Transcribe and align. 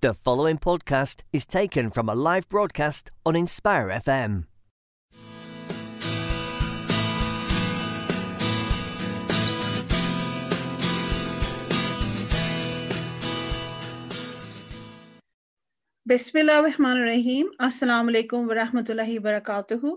The 0.00 0.14
following 0.14 0.58
podcast 0.58 1.22
is 1.32 1.44
taken 1.44 1.90
from 1.90 2.08
a 2.08 2.14
live 2.14 2.48
broadcast 2.48 3.10
on 3.26 3.34
Inspire 3.34 3.88
FM. 3.88 4.44
Bismillah 16.06 16.54
ar-Rahman 16.54 17.02
Rahim, 17.02 17.48
Assalamu 17.60 18.12
alaikum 18.12 18.46
wa 18.46 18.54
rahmatullahi 18.54 19.18
wa 19.18 19.30
barakatuh. 19.30 19.96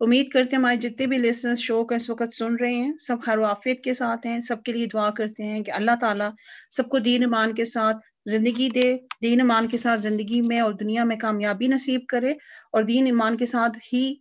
امید 0.00 0.28
کرتے 0.28 0.56
ہیں 0.56 0.60
ہمارے 0.60 0.76
جتنے 0.76 1.06
بھی 1.06 1.18
listeners 1.18 1.58
شو 1.58 1.84
کا 1.84 1.96
اس 1.96 2.08
وقت 2.10 2.34
سن 2.34 2.56
رہے 2.56 2.72
ہیں، 2.72 2.92
سب 3.00 3.22
خیر 3.22 3.38
وافیت 3.38 3.82
کے 3.84 3.94
ساتھ 3.94 4.26
ہیں، 4.26 4.38
سب 4.40 4.62
کے 4.62 4.72
لیے 4.72 4.86
دعا 4.86 5.08
کرتے 5.10 5.44
ہیں 5.44 5.62
کہ 5.62 5.70
اللہ 5.70 5.96
تعالیٰ 6.00 6.28
سب 6.70 6.88
کو 6.88 6.98
دین 6.98 7.22
ایمان 7.22 7.54
کے 7.54 7.64
ساتھ 7.64 7.96
زندگی 8.26 8.68
دے، 8.68 8.92
دین 9.22 9.40
ایمان 9.40 9.68
کے 9.68 9.76
ساتھ 9.76 10.00
زندگی 10.00 10.40
میں 10.42 10.60
اور 10.60 10.72
دنیا 10.72 11.04
میں 11.04 11.16
کامیابی 11.16 11.66
نصیب 11.66 12.06
کرے 12.08 12.32
اور 12.72 12.82
دین 12.82 13.06
ایمان 13.06 13.36
کے 13.36 13.46
ساتھ 13.46 13.78
ہی 13.92 14.14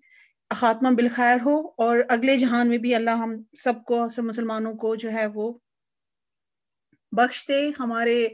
خاتمہ 0.52 0.90
بالخیر 0.96 1.38
ہو 1.46 1.58
اور 1.78 2.00
اگلے 2.10 2.38
جہان 2.38 2.70
میں 2.70 2.78
بھی 2.78 2.96
اللہ 2.96 3.16
ہم 3.20 3.36
سب 3.64 3.84
کو، 3.84 4.08
سب 4.08 4.24
مسلمانوں 4.24 4.74
کو 4.74 4.96
جو 4.96 5.12
ہے 5.12 5.26
وہ 5.34 5.52
بخش 7.14 7.48
دے، 7.48 7.60
ہمارے 7.80 8.28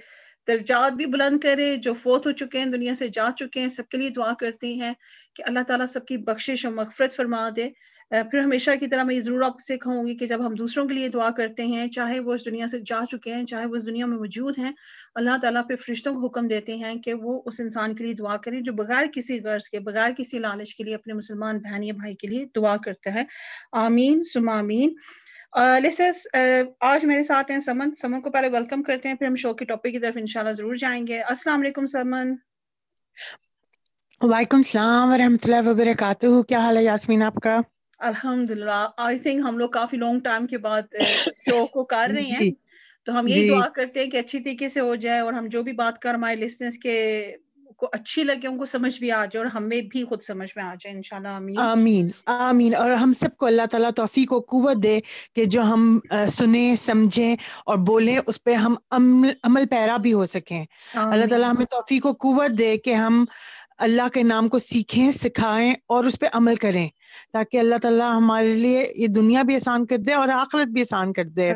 درجات 0.52 0.94
بھی 0.94 1.06
بلند 1.06 1.40
کرے، 1.40 1.76
جو 1.78 1.94
فوت 1.94 2.28
ہو 2.28 2.32
چکے 2.32 2.60
ہیں، 2.60 2.66
دنیا 2.66 2.96
سے 2.96 3.08
جا 3.08 3.30
چکے 3.38 3.60
ہیں، 3.60 3.70
سب 3.70 3.88
کے 3.90 3.98
لیے 3.98 4.10
دعا 4.10 4.34
کرتی 4.40 4.80
ہیں 4.82 4.94
کہ 5.36 5.44
اللہ 5.48 5.64
تعالیٰ 5.68 5.86
سب 5.86 6.06
کی 6.06 6.18
بخشش 6.18 6.66
اور 6.66 6.74
مغفرت 6.74 7.16
فرما 7.16 7.50
دے۔ 7.56 7.70
پھر 8.32 8.40
ہمیشہ 8.40 8.72
کی 8.80 8.88
طرح 8.88 9.04
میں 9.04 9.16
یہ 9.16 9.22
ضرور 9.22 9.42
آپ 9.42 9.60
سے 9.68 9.78
کہوں 9.78 10.08
گی 10.08 10.16
کہ 10.18 10.26
جب 10.26 10.46
ہم 10.46 10.54
دوسروں 10.54 10.88
کے 10.88 10.94
لیے 10.94 11.10
دعا 11.10 11.30
کرتے 11.30 11.66
ہیں، 11.66 11.88
چاہے 11.88 12.20
وہ 12.20 12.34
اس 12.34 12.46
دنیا 12.46 12.68
سے 12.68 12.80
جا 12.86 13.00
چکے 13.12 13.34
ہیں، 13.34 13.46
چاہے 13.46 13.66
وہ 13.66 13.76
اس 13.76 13.86
دنیا 13.86 14.06
میں 14.06 14.18
موجود 14.18 14.60
ہیں، 14.60 14.72
اللہ 15.16 15.38
تعالیٰ 15.42 15.62
پہ 15.70 15.76
فرشتوں 15.76 16.14
کو 16.14 16.26
حکم 16.26 16.48
دیتے 16.48 16.76
ہیں 16.76 16.96
کہ 16.96 17.14
وہ 17.14 17.42
اس 17.46 17.60
انسان 17.60 17.96
کے 17.96 18.04
لیے 18.04 18.14
دعا 18.14 18.38
کریں 18.38 18.62
جو 18.62 18.74
بغیر 18.74 19.06
کسی 19.14 19.40
غرض 19.44 19.70
کے، 19.70 19.80
بغیر 19.80 20.12
کسی 20.18 20.40
لالچ 20.40 20.76
کے 20.76 20.84
لیے، 20.84 20.96
اپنے 20.96 21.14
مسلمان 21.14 21.60
بہن 21.60 21.84
یا 21.84 21.94
بھائی 21.94 22.16
کے 22.16 22.28
لیے 22.28 22.46
دعا 22.56 22.78
کرتا 22.78 23.14
ہے۔ 23.14 23.24
آمین 23.72 24.24
سم 24.24 24.50
آمین۔ 24.50 24.94
لسس 25.54 26.28
آج 26.80 27.06
میرے 27.06 27.24
ساتھ 27.24 27.52
ہیں 27.52 27.60
سمن۔ 27.60 27.90
سمن 28.02 28.22
کو 28.22 28.32
پہلے 28.32 28.48
ویلکم 28.48 28.84
کرتے 28.84 29.10
ہیں 29.10 29.16
پھر 29.16 29.28
ہم 29.28 29.36
شو 29.36 29.54
کے 29.54 29.66
ٹاپک 29.66 29.92
کی 29.92 30.00
طرف 30.00 30.18
انشاءاللہ 30.18 30.52
ضرور 30.52 30.76
جائیں 30.76 31.08
گے۔ 31.08 31.22
السلام 31.22 31.62
علیکم 31.62 31.86
سمن۔ 31.86 32.34
وعلیکم 34.22 34.58
السلام 34.58 35.12
ورحمۃ 35.12 35.44
اللہ 35.44 35.70
وبرکاتہ۔ 35.70 36.42
کیا 36.44 36.60
حال 36.60 36.78
ہے 36.78 36.84
یاسمین 36.84 37.24
آپ 37.24 37.36
کا؟ 37.36 37.60
الحمد 38.00 38.52
للہ 38.52 38.88
آئی 38.98 39.20
تھنک 39.20 39.46
ہم 39.48 39.58
لوگ 39.58 39.70
کافی 39.70 39.98
لانگ 39.98 40.20
ٹائم 40.20 40.48
کے 40.48 40.58
بعد 40.58 40.96
شو 41.46 41.66
کو 41.74 41.84
کر 41.86 42.12
رہے 42.16 42.22
ہیں۔ 42.22 42.40
جی۔ 42.40 42.52
تو 43.06 43.20
ہم 43.20 43.28
یہ 43.28 43.36
جی۔ 43.36 43.50
دعا 43.50 43.68
کرتے 43.70 44.04
ہیں 44.04 44.12
کہ 44.12 44.18
اچھی 44.18 44.40
طریقے 44.40 44.68
سے 44.68 44.80
ہو 44.80 44.96
جائے 44.96 45.20
اور 45.20 45.34
ہم 45.34 45.48
جو 45.48 45.64
بھی 45.64 45.72
بات 45.74 46.00
کر 46.00 46.14
ہمارے 46.14 46.36
لسنس 46.36 46.78
کے 46.78 46.98
کو 47.82 47.88
اچھی 47.92 48.24
لگے 48.24 48.48
ان 48.48 48.58
کو 48.58 48.66
سمجھ 48.66 49.00
بھی 49.00 49.12
آ 49.12 49.26
جائے 49.26 49.38
اور 49.38 49.46
ہمیں 49.46 49.82
بھی 49.82 50.04
خود 50.04 50.22
سمجھ 50.22 50.50
میں 50.56 50.64
آ 50.64 50.74
جائے 50.80 50.96
انشاءاللہ 50.96 51.28
آمین۔ 51.28 51.58
آمین 51.58 52.08
آمین۔ 52.26 52.76
اور 52.76 52.90
ہم 52.92 53.14
سب 53.14 53.38
کو 53.38 53.46
اللہ 53.46 53.66
تعالیٰ 53.72 53.92
توفیق 53.92 54.34
و 54.34 54.40
قوت 54.40 54.84
دے 54.84 55.00
کہ 55.36 55.46
جو 55.46 55.62
ہم 55.62 56.00
سنیں 56.30 56.76
سمجھیں 56.76 57.36
اور 57.66 57.78
بولیں 57.78 58.18
اس 58.28 58.44
پہ 58.44 58.54
ہم 58.54 58.76
عمل 58.92 59.30
عمل 59.44 59.68
پیرا 59.68 59.98
بھی 59.98 60.14
ہو 60.14 60.26
سکیں۔ 60.26 60.66
اللہ 61.12 61.26
تعالیٰ 61.26 61.52
ہمیں 61.52 61.66
توفیق 61.66 62.06
و 62.06 62.14
قوت 62.14 62.60
دے 62.60 62.78
کہ 62.78 62.94
ہم 62.94 63.26
اللہ 63.78 64.08
کے 64.14 64.24
نام 64.24 64.48
کو 64.48 64.60
سیکھیں 64.60 65.12
سکھائیں 65.12 65.74
اور 65.88 66.04
اس 66.04 66.20
پہ 66.20 66.26
عمل 66.34 66.56
کریں 66.56 66.88
تاکہ 67.34 67.58
اللہ 67.58 67.76
تعالیٰ 67.82 68.18
ہمارے 68.18 68.54
لیے 68.56 68.94
یہ 68.96 69.08
دنیا 69.08 69.42
بھی 69.42 69.56
آسان 69.56 69.86
کر 69.86 69.98
دے 69.98 70.14
اور 70.14 70.30
آخرت 70.30 70.68
بھی 70.68 70.82
آسان 70.82 71.14
کر 71.14 71.26
دے۔ 71.26 71.52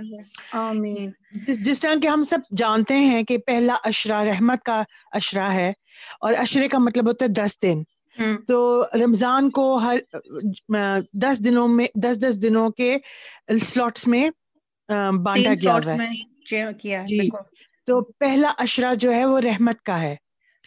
آمین۔ 0.52 1.12
جس 1.48 1.60
جس 1.60 1.80
طرح 1.80 1.94
کہ 2.02 2.08
ہم 2.08 2.24
سب 2.24 2.40
جانتے 2.58 2.98
ہیں 2.98 3.24
کہ 3.24 3.38
پہلا 3.38 3.76
اشرا 3.84 4.26
رحمت 4.26 4.64
کا 4.64 4.84
اشرا 5.12 5.54
ہے 5.54 5.74
اور 6.20 6.34
اشرے 6.38 6.68
کا 6.68 6.78
مطلب 6.80 7.08
ہوتا 7.08 7.26
ہے 7.26 7.30
دس 7.30 7.62
دن۔ 7.62 7.84
تو 8.48 8.86
رمضان 8.94 9.50
کو 9.50 9.76
ہر 9.76 9.98
دس 11.14 11.46
دنوں 11.46 11.68
میں 11.68 11.88
دس 11.96 12.20
دس 12.22 12.42
دنوں 12.42 12.70
کے 12.70 12.98
سلوٹس 13.62 14.08
میں 14.08 14.30
بانٹا 15.24 15.54
گیا 15.64 15.74
ہوا 15.74 15.94
ہے۔ 15.94 16.24
جی۔ 17.04 17.18
تو 17.86 18.02
پہلا 18.02 18.52
اشرا 18.58 18.94
جو 18.94 19.14
ہے 19.14 19.26
وہ 19.26 19.40
رحمت 19.40 19.82
کا 19.82 20.02
ہے۔ 20.02 20.16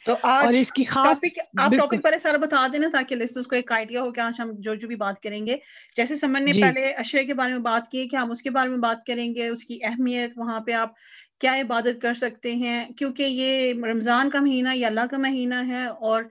تو 0.06 0.14
آج 0.22 0.44
اور 0.44 0.52
اس 0.52 0.72
کی 0.72 0.84
خاص 0.84 1.20
آپ 1.58 1.70
ٹاپک 1.76 2.02
پہلے 2.02 2.18
سارا 2.18 2.36
بتا 2.36 2.66
دینا 2.72 2.88
تاکہ 2.92 3.16
لسنرز 3.16 3.46
کو 3.46 3.56
ایک 3.56 3.72
آئیڈیا 3.72 4.02
ہو 4.02 4.10
کہ 4.10 4.20
آج 4.20 4.40
ہم 4.40 4.50
جو 4.58 4.74
جو 4.74 4.88
بھی 4.88 4.96
بات 4.96 5.22
کریں 5.22 5.46
گے۔ 5.46 5.56
جیسے 5.96 6.16
سمن 6.16 6.44
نے 6.44 6.52
جی۔ 6.52 6.62
پہلے 6.62 6.92
اشرے 6.92 7.24
کے 7.24 7.34
بارے 7.34 7.50
میں 7.52 7.60
بات 7.60 7.90
کی 7.90 8.08
کہ 8.08 8.16
ہم 8.16 8.30
اس 8.30 8.42
کے 8.42 8.50
بارے 8.50 8.68
میں 8.68 8.78
بات 8.78 9.06
کریں 9.06 9.34
گے 9.34 9.48
اس 9.48 9.64
کی 9.64 9.78
اہمیت 9.82 10.30
وہاں 10.36 10.60
پہ 10.60 10.72
آپ 10.72 10.92
کیا 11.40 11.54
عبادت 11.54 12.00
کر 12.02 12.14
سکتے 12.14 12.54
ہیں؟ 12.54 12.84
کیونکہ 12.90 13.22
یہ 13.22 13.72
رمضان 13.84 14.30
کا 14.30 14.40
مہینہ 14.40 14.68
یا 14.74 14.86
اللہ 14.86 15.06
کا 15.10 15.16
مہینہ 15.16 15.54
ہے 15.68 15.84
اور 15.86 16.22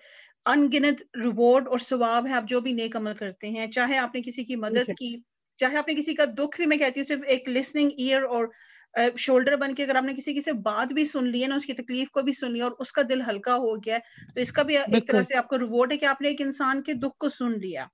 ان 0.45 0.67
گنت 0.73 1.01
ریوارڈ 1.17 1.67
اور 1.67 1.77
ثواب 1.77 2.27
ہے 2.27 2.33
آپ 2.33 2.43
جو 2.49 2.61
بھی 2.61 2.71
نیک 2.71 2.95
عمل 2.95 3.13
کرتے 3.13 3.49
ہیں 3.49 3.67
چاہے 3.67 3.97
آپ 3.97 4.15
نے 4.15 4.21
کسی 4.21 4.43
کی 4.43 4.55
مدد 4.55 4.93
کی 4.97 5.15
چاہے 5.59 5.77
آپ 5.77 5.87
نے 5.87 5.95
کسی 5.95 6.13
کا 6.13 6.25
دکھ 6.37 6.57
بھی 6.57 6.65
میں 6.65 6.77
کہتی 6.77 6.99
ہوں 6.99 7.05
صرف 7.05 7.19
ایک 7.27 7.49
لسننگ 7.49 7.89
ایئر 7.97 8.23
اور 8.23 8.47
شولڈر 9.17 9.55
بن 9.55 9.75
کے 9.75 9.83
اگر 9.83 9.95
آپ 9.95 10.03
نے 10.03 10.13
کسی 10.13 10.33
کی 10.33 10.41
سے 10.41 10.53
بات 10.63 10.93
بھی 10.93 11.05
سن 11.05 11.27
لی 11.27 11.41
ہے 11.43 11.47
نا 11.47 11.55
اس 11.55 11.65
کی 11.65 11.73
تکلیف 11.73 12.09
کو 12.09 12.21
بھی 12.21 12.33
سن 12.33 12.51
لیا 12.51 12.63
اور 12.63 12.71
اس 12.79 12.91
کا 12.91 13.01
دل 13.09 13.21
ہلکا 13.21 13.55
ہو 13.55 13.75
گیا 13.75 13.95
ہے 13.95 13.99
تو 14.33 14.41
اس 14.41 14.51
کا 14.51 14.61
بھی 14.61 14.77
ایک 14.77 15.07
طرح 15.07 15.21
سے 15.21 15.35
آپ 15.35 15.47
کو 15.47 15.59
ریوارڈ 15.59 15.91
ہے 15.91 15.97
کہ 15.97 16.05
آپ 16.05 16.21
نے 16.21 16.27
ایک 16.27 16.41
انسان 16.41 16.81
کے 16.81 16.93
دکھ 16.93 17.17
کو 17.17 17.29
سن 17.29 17.51
لیا۔ 17.51 17.85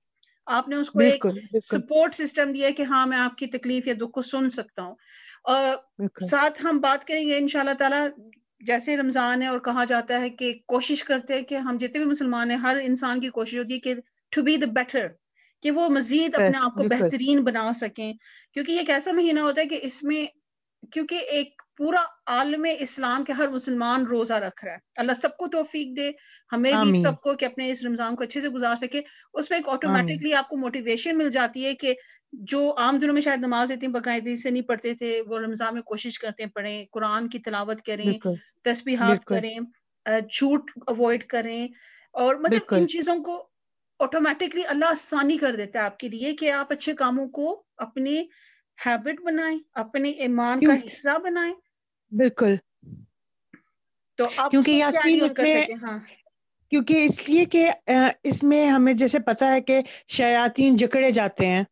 آپ 0.46 0.68
نے 0.68 0.76
اس 0.76 0.90
کو 0.90 1.00
ایک 1.00 1.26
سپورٹ 1.64 2.14
سسٹم 2.14 2.52
دیا 2.52 2.70
کہ 2.70 2.82
ہاں 2.82 3.06
میں 3.06 3.18
آپ 3.18 3.36
کی 3.36 3.46
تکلیف 3.46 3.86
یا 3.86 3.94
دکھ 4.00 4.12
کو 4.12 4.22
سن 4.22 4.50
سکتا 4.50 4.82
ہوں۔ 4.82 4.94
اور 5.44 5.76
ساتھ 6.26 6.64
ہم 6.64 6.78
بات 6.78 7.06
کریں 7.06 7.26
گے 7.26 7.38
ان 7.38 7.48
شاء 7.48 7.60
اللہ 7.60 8.08
جیسے 8.60 8.96
رمضان 8.96 9.42
ہے 9.42 9.46
اور 9.46 9.58
کہا 9.58 9.84
جاتا 9.84 10.20
ہے 10.20 10.30
کہ 10.30 10.54
کوشش 10.66 11.04
کرتے 11.04 11.42
کہ 11.42 11.54
ہم 11.54 11.76
جتنے 11.80 11.98
بھی 11.98 12.04
مسلمان 12.04 12.50
ہیں 12.50 12.58
ہر 12.58 12.76
انسان 12.82 13.20
کی 13.20 13.28
کوشش 13.28 13.56
ہوتی 13.58 13.74
ہے 13.74 13.78
کہ 13.78 13.94
ٹو 14.30 14.42
بی 14.42 14.56
دا 14.56 14.66
بیٹر 14.66 15.06
کہ 15.62 15.70
وہ 15.70 15.88
مزید 15.88 16.34
اپنے 16.34 16.58
آپ 16.58 16.74
کو 16.74 16.82
بہترین 16.82 17.44
بنا 17.44 17.72
سکیں۔ 17.72 18.12
کیونکہ 18.52 18.72
یہ 18.72 18.78
ایک 18.78 18.90
ایسا 18.90 19.12
مہینہ 19.12 19.40
ہوتا 19.40 19.60
ہے 19.60 19.66
کہ 19.66 19.78
اس 19.82 20.02
میں 20.02 20.26
کیونکہ 20.92 21.14
ایک 21.14 21.62
پورا 21.76 22.02
عالم 22.26 22.66
اسلام 22.78 23.24
کے 23.24 23.32
ہر 23.32 23.48
مسلمان 23.48 24.06
روزہ 24.06 24.32
رکھ 24.32 24.64
رہا 24.64 24.72
ہے۔ 24.72 24.78
اللہ 24.96 25.12
سب 25.12 25.36
کو 25.36 25.46
توفیق 25.46 25.96
دے 25.96 26.10
ہمیں 26.52 26.76
بھی 26.76 26.92
سب 26.92 27.20
کو 27.22 27.34
کہ 27.34 27.44
اپنے 27.44 27.70
اس 27.70 27.84
رمضان 27.84 28.16
کو 28.16 28.24
اچھے 28.24 28.40
سے 28.40 28.48
گزار 28.48 28.76
سکے۔ 28.76 29.00
اس 29.32 29.50
میں 29.50 29.58
ایک 29.58 29.68
آٹومیٹکلی 29.68 30.34
آپ 30.34 30.48
کو 30.48 30.56
موٹیویشن 30.56 31.18
مل 31.18 31.30
جاتی 31.30 31.64
ہے 31.64 31.74
کہ 31.74 31.94
جو 32.32 32.74
عام 32.78 32.98
دنوں 32.98 33.14
میں 33.14 33.22
شاید 33.22 33.40
نماز 33.40 33.72
اتنی 33.72 33.88
باقاعدگی 33.88 34.34
سے 34.34 34.50
نہیں 34.50 34.62
پڑھتے 34.62 34.94
تھے 34.94 35.22
وہ 35.26 35.38
رمضان 35.38 35.74
میں 35.74 35.82
کوشش 35.82 36.18
کرتے 36.18 36.42
ہیں 36.42 36.50
پڑھیں 36.50 36.84
قرآن 36.92 37.28
کی 37.28 37.38
تلاوت 37.38 37.82
کریں 37.82 38.18
تسبیحات 38.64 39.24
کریں 39.24 39.58
چھوٹ 40.30 40.70
اوائڈ 40.86 41.24
کریں۔ 41.24 41.68
اور 42.14 42.34
مطلب 42.34 42.62
ان 42.70 42.86
چیزوں 42.88 43.16
کو 43.24 43.48
آٹومیٹکلی 44.00 44.62
اللہ 44.68 44.84
آسانی 44.84 45.36
کر 45.36 45.56
دیتا 45.56 45.78
ہے 45.78 45.84
آپ 45.84 45.98
کے 45.98 46.08
لیے 46.08 46.34
کہ 46.36 46.50
آپ 46.52 46.72
اچھے 46.72 46.94
کاموں 46.94 47.28
کو 47.28 47.62
اپنے 47.76 48.22
ہیبٹ 48.86 49.20
بنائیں 49.24 49.58
اپنے 49.74 50.10
ایمان 50.10 50.60
کا 50.60 50.74
حصہ 50.86 51.18
بنائیں۔ 51.18 51.54
بالکل۔ 52.18 52.54
تو 54.18 54.26
کیونکہ 54.50 54.70
یاسمین 54.70 55.22
اس 55.22 55.32
میں 55.38 55.64
ہاں۔ 55.82 55.98
کیونکہ 56.70 57.04
اس 57.04 57.28
لیے 57.28 57.44
کہ 57.44 57.70
اس 58.22 58.42
میں 58.42 58.66
ہمیں 58.66 58.92
جیسے 58.92 59.18
پتا 59.18 59.50
ہے 59.52 59.60
کہ 59.60 59.80
شیاطین 60.08 60.76
جکڑے 60.76 61.10
جاتے 61.10 61.46
ہیں۔ 61.46 61.62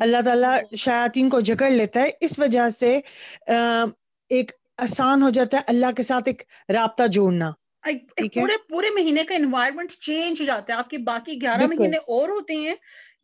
اللہ 0.00 0.16
تعالیٰ 0.24 0.58
شیاطین 0.76 1.30
کو 1.30 1.40
جکڑ 1.40 1.70
لیتا 1.70 2.02
ہے۔ 2.02 2.10
اس 2.20 2.38
وجہ 2.38 2.70
سے 2.70 3.00
ایک 4.30 4.50
آسان 4.76 5.22
ہو 5.22 5.30
جاتا 5.30 5.56
ہے 5.56 5.62
اللہ 5.66 5.92
کے 5.96 6.02
ساتھ 6.02 6.24
ایک 6.26 6.42
رابطہ 6.74 7.06
جوڑنا۔ 7.06 7.50
پورے 8.40 8.56
پورے 8.68 8.90
مہینے 8.94 9.24
کا 9.24 9.34
انوائرمنٹ 9.34 9.90
چینج 9.92 10.40
ہو 10.40 10.46
جاتا 10.46 10.72
ہے۔ 10.72 10.78
آپ 10.78 10.90
کے 10.90 10.98
باقی 10.98 11.42
گیارہ 11.42 11.66
مہینے 11.66 11.96
اور 11.96 12.28
ہوتے 12.28 12.54
ہیں 12.54 12.74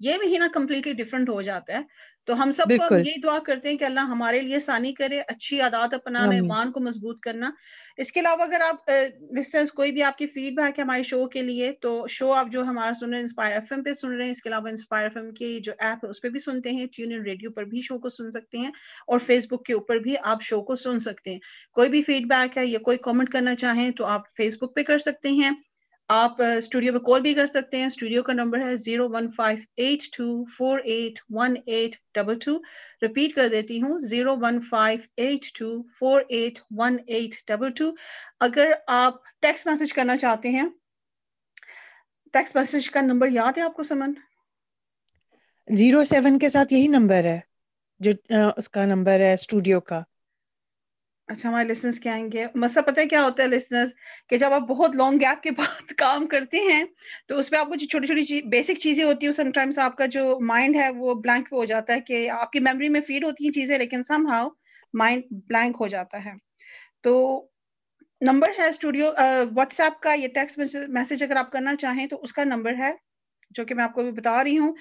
یہ 0.00 0.14
مہینہ 0.22 0.44
کمپلیٹلی 0.54 0.92
ڈفرنٹ 0.92 1.28
ہو 1.28 1.42
جاتا 1.42 1.72
ہے۔ 1.72 1.80
تو 2.26 2.42
ہم 2.42 2.50
سب 2.50 2.74
کو 2.76 2.98
یہی 2.98 3.20
دعا 3.20 3.38
کرتے 3.38 3.68
ہیں 3.68 3.76
کہ 3.76 3.84
اللہ 3.84 4.00
ہمارے 4.00 4.40
لیے 4.40 4.58
ثانی 4.58 4.92
کرے 4.92 5.20
اچھی 5.20 5.60
عادات 5.60 5.94
اپنانا 5.94 6.34
ایمان 6.34 6.70
کو 6.72 6.80
مضبوط 6.80 7.20
کرنا۔ 7.20 7.50
اس 7.96 8.12
کے 8.12 8.20
علاوہ 8.20 8.42
اگر 8.42 8.60
آپ 8.60 8.90
لسنس 9.38 9.72
کوئی 9.72 9.92
بھی 9.92 10.02
آپ 10.02 10.18
کی 10.18 10.26
فیڈ 10.26 10.54
بیک 10.54 10.78
ہے 10.78 10.82
ہمارے 10.82 11.02
شو 11.02 11.26
کے 11.28 11.42
لیے 11.42 11.72
تو 11.80 12.04
شو 12.10 12.32
آپ 12.32 12.46
جو 12.52 12.62
ہمارا 12.62 12.92
سن 13.00 13.08
رہے 13.08 13.16
ہیں 13.16 13.22
انسپائر 13.22 13.52
ایف 13.52 13.72
ایم 13.72 13.82
پہ 13.82 13.92
سن 13.92 14.12
رہے 14.12 14.24
ہیں۔ 14.24 14.30
اس 14.30 14.42
کے 14.42 14.48
علاوہ 14.48 14.68
انسپائر 14.68 15.02
ایف 15.02 15.16
ایم 15.16 15.30
کی 15.30 15.58
جو 15.60 15.72
ایپ 15.78 16.04
ہے 16.04 16.10
اس 16.10 16.20
پہ 16.22 16.28
بھی 16.28 16.38
سنتے 16.38 16.70
ہیں۔ 16.70 16.86
ٹیون 16.86 17.12
ان 17.12 17.22
ریڈیو 17.22 17.50
پر 17.50 17.64
بھی 17.64 17.80
شو 17.80 17.98
کو 17.98 18.08
سن 18.08 18.30
سکتے 18.30 18.58
ہیں۔ 18.58 18.70
اور 19.06 19.18
فیس 19.18 19.46
بک 19.50 19.64
کے 19.64 19.74
اوپر 19.74 19.96
بھی 19.96 20.14
آپ 20.22 20.42
شو 20.42 20.60
کو 20.62 20.74
سن 20.74 20.98
سکتے 20.98 21.30
ہیں۔ 21.30 21.38
کوئی 21.72 21.88
بھی 21.90 22.02
فیڈ 22.02 22.26
بیک 22.26 22.58
ہے 22.58 22.66
یا 22.66 22.78
کوئی 22.78 22.98
کامنٹ 22.98 23.30
کرنا 23.30 23.54
چاہیں 23.54 23.90
تو 23.90 24.06
آپ 24.06 24.22
فیس 24.36 24.56
بک 24.62 24.74
پہ 24.74 24.82
کر 24.82 24.98
سکتے 24.98 25.28
ہیں۔ 25.32 25.50
آپ 26.08 26.40
اسٹوڈیو 26.42 26.92
پہ 26.92 26.98
کال 26.98 27.20
بھی 27.20 27.32
کر 27.34 27.46
سکتے 27.46 27.76
ہیں۔ 27.76 27.86
اسٹوڈیو 27.86 28.22
کا 28.22 28.32
نمبر 28.32 28.60
ہے 28.60 28.74
zero 28.76 29.08
one 29.10 29.28
five 29.28 29.58
eight 29.76 30.02
two 30.16 30.44
four 30.56 30.78
eight 30.84 31.20
one 31.30 31.54
eight 31.66 31.96
double 32.14 32.38
two 32.38 32.56
repeat 33.02 33.34
کر 33.34 33.48
دیتی 33.48 33.80
ہوں 33.82 33.98
zero 33.98 34.36
one 34.40 34.60
five 34.60 34.98
eight 35.16 35.46
two 35.58 35.70
four 35.98 36.22
eight 36.28 36.58
one 36.78 36.96
eight 37.06 37.34
double 37.48 37.70
two 37.70 37.90
اگر 38.40 38.72
آپ 38.86 39.14
ٹیکسٹ 39.40 39.66
میسج 39.66 39.92
کرنا 39.92 40.16
چاہتے 40.16 40.48
ہیں 40.48 40.68
ٹیکسٹ 42.34 42.56
میسج 42.56 42.90
کا 42.90 43.00
نمبر 43.00 43.28
یاد 43.28 43.58
ہے 43.58 43.62
آپ 43.62 43.74
کو 43.74 43.82
سمن؟ 43.82 44.12
زیرو 45.68 46.04
سیون 46.04 46.38
کے 46.38 46.48
ساتھ 46.48 46.72
یہی 46.72 46.86
نمبر 46.88 47.24
ہے 47.24 47.38
جو 48.00 48.12
اس 48.56 48.68
کا 48.68 48.84
نمبر 48.84 49.20
ہے 49.20 49.32
اسٹوڈیو 49.34 49.80
کا۔ 49.80 50.02
اچھا 51.32 51.48
ہمارے 51.48 51.68
لسنس 51.68 51.98
کیا 52.00 52.12
آئیں 52.12 52.28
گے۔ 52.32 52.44
مسئلہ 52.54 52.84
پتہ 52.84 53.00
ہے 53.00 53.06
کیا 53.06 53.22
ہوتا 53.22 53.42
ہے 53.42 53.48
لسنس 53.48 53.94
کہ 54.28 54.38
جب 54.38 54.52
آپ 54.52 54.62
بہت 54.68 54.96
لانگ 54.96 55.20
گیپ 55.20 55.42
کے 55.42 55.50
بعد 55.50 55.92
کام 55.98 56.26
کرتے 56.26 56.58
ہیں، 56.58 56.84
تو 57.28 57.38
اس 57.38 57.50
پہ 57.50 57.56
آپ 57.56 57.68
کو 57.68 57.74
جو 57.74 57.86
چھوٹی 57.86 58.06
چھوٹی 58.06 58.40
بیسک 58.48 58.80
چیزیں 58.80 59.04
ہوتی 59.04 59.26
ہیں 59.26 59.32
سم 59.32 59.50
ٹائمس 59.50 59.78
آپ 59.78 59.96
کا 59.96 60.06
جو 60.06 60.24
مائنڈ 60.40 60.76
ہے 60.76 60.88
وہ 60.90 61.14
بلینک 61.14 61.48
ہو 61.52 61.64
جاتا 61.64 61.92
ہے 61.92 62.00
کہ 62.00 62.28
آپ 62.30 62.52
کی 62.52 62.60
میموری 62.60 62.88
میں 62.88 63.00
فیڈ 63.00 63.24
ہوتی 63.24 63.44
ہیں 63.44 63.52
چیزیں، 63.52 63.78
لیکن 63.78 64.02
سم 64.02 64.26
ہاؤ 64.30 64.48
مائنڈ 64.94 65.22
بلینک 65.48 65.76
ہو 65.80 65.86
جاتا 65.86 66.24
ہے۔ 66.24 66.32
تو 67.02 67.14
نمبر 68.20 68.50
ہے 68.58 68.68
اسٹوڈیو 68.68 69.06
واٹس 69.54 69.80
ایپ 69.80 70.00
کا 70.00 70.12
یہ 70.12 70.28
ٹیکسٹ 70.28 70.76
میسج 70.88 71.22
اگر 71.22 71.36
آپ 71.36 71.50
کرنا 71.52 71.74
چاہیں 71.76 72.06
تو 72.06 72.18
اس 72.22 72.32
کا 72.32 72.44
نمبر 72.44 72.74
ہے، 72.78 72.92
جو 73.50 73.64
کہ 73.64 73.74
میں 73.74 73.84
آپ 73.84 73.94
کو 73.94 74.02
بھی 74.02 74.10
بتا 74.10 74.42
رہی 74.44 74.58
ہوں۔ 74.58 74.72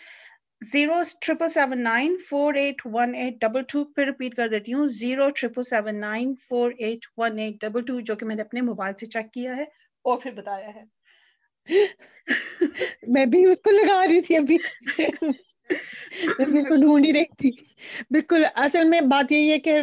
Zero 0.61 0.93
triple 1.21 1.49
seven 1.49 1.83
nine 1.83 2.17
four 2.29 2.53
eight 2.53 2.81
one 2.85 3.15
eight 3.15 3.33
double 3.41 3.61
two 3.63 3.83
پھر 3.85 4.05
ریپیٹ 4.05 4.35
کر 4.35 4.47
دیتی 4.47 4.73
ہوں 4.73 4.87
zero 4.87 5.29
triple 5.29 5.63
seven 5.63 5.99
nine 5.99 6.33
four 6.49 6.71
eight 6.77 7.05
one 7.17 7.39
eight 7.39 7.53
double 7.61 7.85
two 7.85 7.99
جو 7.99 8.15
کہ 8.15 8.25
میں 8.25 8.35
نے 8.35 8.41
اپنے 8.41 8.61
موبائل 8.61 8.93
سے 8.99 9.05
چیک 9.05 9.33
کیا 9.33 9.57
ہے 9.57 9.63
اور 10.05 10.19
پھر 10.21 10.31
بتایا 10.31 10.69
ہے۔ 10.75 10.83
میں 13.07 13.25
بھی 13.25 13.45
اس 13.45 13.61
کو 13.61 13.71
لگا 13.71 14.07
رہی 14.07 14.21
تھی 14.21 14.37
ابھی۔ 14.37 14.57
بالکل 16.39 16.81
ڈھونڈ 16.81 17.05
ہی 17.05 17.13
رہی 17.13 17.23
تھی۔ 17.37 17.51
بالکل 18.11 18.43
اصل 18.55 18.83
میں 18.83 19.01
بات 19.01 19.31
یہی 19.31 19.51
ہے 19.51 19.59
کہ 19.59 19.79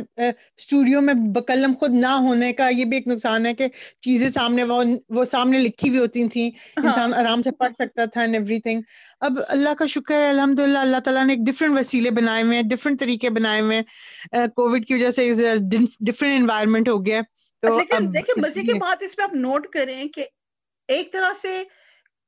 اسٹوڈیو 0.57 1.01
میں 1.01 1.15
بکلم 1.35 1.73
خود 1.79 1.95
نہ 1.95 2.13
ہونے 2.21 2.53
کا 2.53 2.69
یہ 2.69 2.85
بھی 2.85 2.97
ایک 2.97 3.09
نقصان 3.09 3.47
ہے 3.47 3.55
کہ 3.55 3.67
چیزیں 4.01 4.29
سامنے 4.29 4.65
وہ 5.09 5.25
سامنے 5.31 5.59
لکھی 5.59 5.89
ہوئی 5.89 6.01
ہوتی 6.01 6.29
تھیں۔ 6.29 6.51
ہاں۔ 6.51 6.87
انسان 6.87 7.15
آرام 7.15 7.43
سے 7.43 7.51
پڑھ 7.51 7.75
سکتا 7.75 8.05
تھا 8.05 8.23
ایوری 8.23 8.61
تھنگ 8.61 8.81
اب 9.21 9.39
اللہ 9.49 9.75
کا 9.79 9.87
شکر 9.87 10.15
ہے 10.15 10.29
الحمد 10.29 10.59
للہ 10.61 10.79
اللہ 10.79 11.01
تعالیٰ 11.05 11.25
نے 11.25 11.33
ایک 11.33 11.47
ڈفرنٹ 11.47 11.79
وسیلے 11.79 12.11
بنائے 12.11 12.43
ہوئے 12.43 12.57
ہیں 12.57 12.69
ڈفرنٹ 12.69 13.01
طریقے 13.01 13.31
بنائے 13.31 13.61
ہوئے 13.61 13.77
ہیں۔ 13.77 14.47
کووڈ 14.47 14.87
کی 14.87 14.95
وجہ 14.95 15.11
سے 15.11 15.33
ڈفرنٹ 16.01 16.41
انوائرمنٹ 16.41 16.89
ہو 16.89 17.05
گیا۔ 17.07 17.21
تو 17.63 17.79
دیکھیں 18.01 18.43
مزے 18.43 18.61
کی 18.61 18.79
بات 18.79 19.03
اس 19.03 19.17
پہ 19.17 19.23
آپ 19.23 19.35
نوٹ 19.35 19.67
کریں 19.67 20.05
کہ 20.09 20.25
ایک 20.89 21.13
طرح 21.13 21.33
سے 21.43 21.63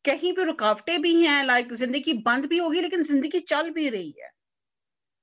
کہیں 0.04 0.32
پہ 0.32 0.44
رکاوٹیں 0.44 0.96
بھی 0.98 1.14
ہیں 1.20 1.42
لائک 1.44 1.72
زندگی 1.76 2.12
بند 2.24 2.46
بھی 2.46 2.60
ہوگی 2.60 2.80
لیکن 2.80 3.02
زندگی 3.04 3.40
چل 3.46 3.70
بھی 3.72 3.90
رہی 3.90 4.10
ہے۔ 4.12 4.28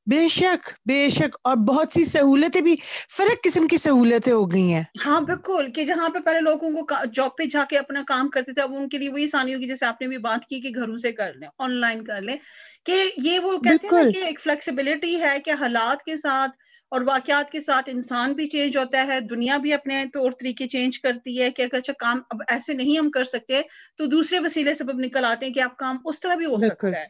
بے 0.08 0.22
شک 0.30 0.62
بے 0.86 1.00
شک 1.10 1.36
اور 1.44 1.56
بہت 1.68 1.94
سی 1.94 2.04
سہولتیں 2.06 2.62
بھی 2.62 2.76
فرق 3.12 3.44
قسم 3.44 3.68
کی 3.68 3.78
سہولتیں 3.80 4.34
ہو 4.34 4.46
گئی 4.48 4.74
ہیں۔ 4.74 4.84
ہاں 5.00 5.20
بالکل 5.22 5.72
کہ 5.72 5.84
جہاں 5.86 6.08
پہ 6.10 6.20
پہلے 6.22 6.40
لوگوں 6.42 6.70
کو 6.74 6.82
جاب 7.14 7.36
پہ 7.38 7.44
جا 7.48 7.64
کے 7.66 7.78
اپنا 7.78 8.02
کام 8.08 8.30
کرتے 8.30 8.54
تھے 8.54 8.62
اب 8.62 8.74
ان 8.74 8.88
کے 8.90 8.98
لیے 8.98 9.10
وہی 9.10 9.24
آسانی 9.26 9.54
ہوگی 9.54 9.68
جیسے 9.68 9.86
آپ 9.86 10.02
نے 10.02 10.08
بھی 10.08 10.18
بات 10.20 10.46
کی 10.46 10.60
کہ 10.62 10.70
گھروں 10.76 10.98
سے 10.98 11.12
کر 11.14 11.34
لیں 11.34 11.48
آن 11.60 11.76
لائن 11.78 12.04
کر 12.06 12.22
لیں 12.22 12.38
کہ 12.86 12.96
یہ 13.20 13.40
وہ 13.40 13.58
کہتے 13.62 13.88
ہیں 13.90 14.06
کہ 14.08 14.24
ایک 14.26 14.40
فلیکسیبلٹی 14.42 15.20
ہے 15.22 15.38
کہ 15.42 15.54
حالات 15.60 16.04
کے 16.04 16.18
ساتھ 16.18 16.52
اور 16.89 17.01
واقعات 17.01 17.51
کے 17.51 17.60
ساتھ 17.60 17.89
انسان 17.94 18.34
بھی 18.34 18.45
چینج 18.45 18.78
ہوتا 18.78 19.07
ہے 19.07 19.19
دنیا 19.19 19.57
بھی 19.57 19.74
اپنے 19.74 20.06
طور 20.13 20.31
طریقے 20.31 20.68
چینج 20.68 21.00
کرتی 21.00 21.42
ہے 21.42 21.51
کہ 21.51 21.62
اگر 21.62 21.78
اچھا 21.78 21.94
کام 22.00 22.22
اب 22.30 22.42
ایسے 22.48 22.74
نہیں 22.74 22.98
ہم 22.98 23.12
کر 23.12 23.24
سکتے 23.24 23.62
تو 23.98 24.06
دوسرے 24.06 24.39
وسیلے 24.39 24.74
سبب 24.74 25.00
نکل 25.00 25.25
آتے 25.25 25.45
ہیں 25.45 25.54
کہ 25.54 25.60
آپ 25.60 25.78
کام 25.78 25.98
اس 26.06 26.19
طرح 26.19 26.36
بھی 26.36 26.45
ہو 26.45 26.57
سکتا 26.60 26.88
ہے۔ 26.88 27.06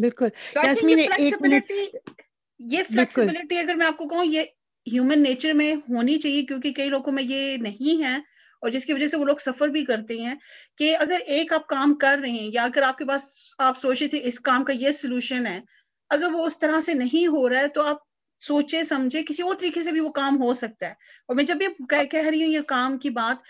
بالکل۔ 0.00 0.26
یہ 2.58 2.82
فلیکسیبلٹی 2.92 3.58
اگر 3.58 3.74
میں 3.74 3.86
آپ 3.86 3.96
کو 3.96 4.08
کہوں 4.08 4.24
یہ 4.24 4.42
ہیومن 4.92 5.22
نیچر 5.22 5.52
میں 5.52 5.74
ہونی 5.74 6.18
چاہیے 6.18 6.42
کیونکہ 6.42 6.72
کئی 6.72 6.88
لوگوں 6.88 7.12
میں 7.12 7.22
یہ 7.22 7.56
نہیں 7.56 8.02
ہے۔ 8.02 8.16
اور 8.60 8.70
جس 8.70 8.84
کی 8.84 8.92
وجہ 8.92 9.06
سے 9.06 9.16
وہ 9.16 9.24
لوگ 9.24 9.36
سفر 9.36 9.68
بھی 9.68 9.84
کرتے 9.84 10.14
ہیں 10.14 10.34
کہ 10.78 10.96
اگر 10.96 11.20
ایک 11.26 11.52
آپ 11.52 11.66
کام 11.66 11.94
کر 11.94 12.18
رہے 12.22 12.30
ہیں 12.30 12.50
یا 12.52 12.62
اگر 12.62 12.82
آپ 12.82 12.98
کے 12.98 13.04
پاس 13.04 13.22
آپ 13.58 13.78
سوچے 13.78 14.08
تھے 14.08 14.20
اس 14.22 14.40
کام 14.40 14.64
کا 14.64 14.72
یہ 14.72 14.92
سولوشن 14.92 15.46
ہے 15.46 15.60
اگر 16.10 16.26
وہ 16.32 16.46
اس 16.46 16.58
طرح 16.58 16.80
سے 16.80 16.94
نہیں 16.94 17.26
ہو 17.26 17.48
رہا 17.48 17.60
ہے 17.60 17.68
تو 17.68 17.82
آپ 17.82 18.09
سوچے 18.42 18.84
سمجھے 18.84 19.22
کسی 19.22 19.42
اور 19.42 19.54
طریقے 19.54 19.82
سے 19.82 19.92
بھی 19.92 20.00
وہ 20.00 20.10
کام 20.10 20.42
ہو 20.42 20.52
سکتا 20.52 20.86
ہے۔ 20.86 20.92
اور 21.28 21.36
میں 21.36 21.44
جب 21.44 21.56
بھی 21.56 21.66
کہہ 21.88 22.26
رہی 22.26 22.42
ہوں 22.42 22.50
یہ 22.50 22.60
کام 22.66 22.98
کی 22.98 23.10
بات 23.10 23.48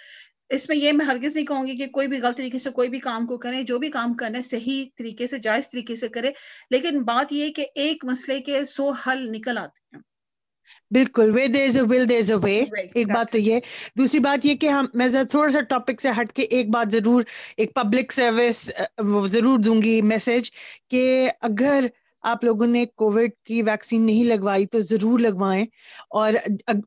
اس 0.51 0.69
میں 0.69 0.77
یہ 0.77 0.93
میں 0.93 1.07
ہرگز 1.07 1.35
نہیں 1.35 1.47
کہوں 1.47 1.67
گی 1.67 1.77
کہ 1.77 1.87
کوئی 1.87 2.07
بھی 2.09 2.21
غلط 2.21 2.37
طریقے 2.37 2.59
سے 2.59 2.71
کوئی 2.71 2.89
بھی 2.89 2.99
کام 2.99 3.27
کو 3.27 3.37
کرے 3.39 3.63
جو 3.63 3.79
بھی 3.79 3.91
کام 3.91 4.15
کرنا 4.15 4.39
ہے 4.39 4.43
صحیح 4.43 4.85
طریقے 4.99 5.27
سے 5.27 5.39
جائز 5.39 5.71
طریقے 5.71 5.97
سے 5.97 6.09
کرے۔ 6.09 6.31
لیکن 6.71 7.03
بات 7.03 7.33
یہ 7.33 7.51
کہ 7.51 7.67
ایک 7.75 8.05
مسئلے 8.05 8.41
کے 8.41 8.65
سو 8.65 8.91
حل 9.01 9.31
نکل 9.33 9.59
آتے 9.59 9.97
ہیں۔ 9.97 10.03
بالکل 10.91 11.31
وے 11.35 11.47
دیر 11.47 11.65
از 11.65 11.77
اے 11.77 11.83
ول 11.83 12.09
دیر 12.09 12.19
از 12.19 12.31
اے 12.33 12.37
وے 12.43 12.59
ایک 12.95 13.11
بات 13.13 13.33
تو 13.33 13.39
یہ 13.39 13.61
دوسری 13.97 14.19
بات 14.21 14.47
یہ 14.47 14.55
کہ 14.55 14.69
ہم 14.69 14.87
میں 14.95 15.09
تھوڑا 15.31 15.49
سا 15.49 15.61
ٹاپک 15.69 16.01
سے 16.01 16.09
ہٹ 16.21 16.33
کے 16.33 16.43
ایک 16.51 16.71
بات 16.71 16.93
ضرور 16.93 17.23
ایک 17.57 17.75
پبلک 17.75 18.13
سروس 18.13 18.71
ضرور 19.27 19.59
دوں 19.59 19.81
گی 19.83 20.01
میسج 20.03 20.51
کہ 20.89 21.05
اگر 21.41 21.85
آپ 22.23 22.45
لوگوں 22.45 22.67
نے 22.67 22.85
کووڈ 22.87 23.31
کی 23.45 23.63
ویکسین 23.63 24.07
نہیں 24.07 24.25
لگوائی 24.25 24.67
تو 24.67 24.81
ضرور 24.81 25.19
لگوائیں 25.19 25.65
اور 26.11 26.33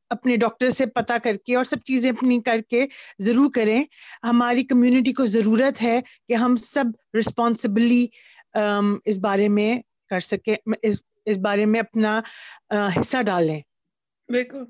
اپنے 0.09 0.35
ڈاکٹر 0.35 0.69
سے 0.69 0.85
پتا 0.85 1.17
کر 1.23 1.35
کے 1.45 1.55
اور 1.55 1.63
سب 1.63 1.81
چیزیں 1.85 2.11
اپنی 2.11 2.41
کر 2.41 2.61
کے 2.69 2.85
ضرور 3.19 3.51
کریں۔ 3.55 3.83
ہماری 4.23 4.63
کمیونٹی 4.63 5.13
کو 5.13 5.25
ضرورت 5.25 5.81
ہے 5.81 5.99
کہ 6.27 6.33
ہم 6.33 6.55
سب 6.55 6.85
رسپانسبلی 7.19 8.07
اس 9.05 9.17
بارے 9.17 9.47
میں 9.47 9.79
کر 10.09 10.19
سکیں، 10.19 10.55
اس 11.25 11.37
بارے 11.37 11.65
میں 11.65 11.79
اپنا 11.79 12.21
حصہ 12.97 13.21
ڈالیں۔ 13.21 13.59
بالکل۔ 14.29 14.63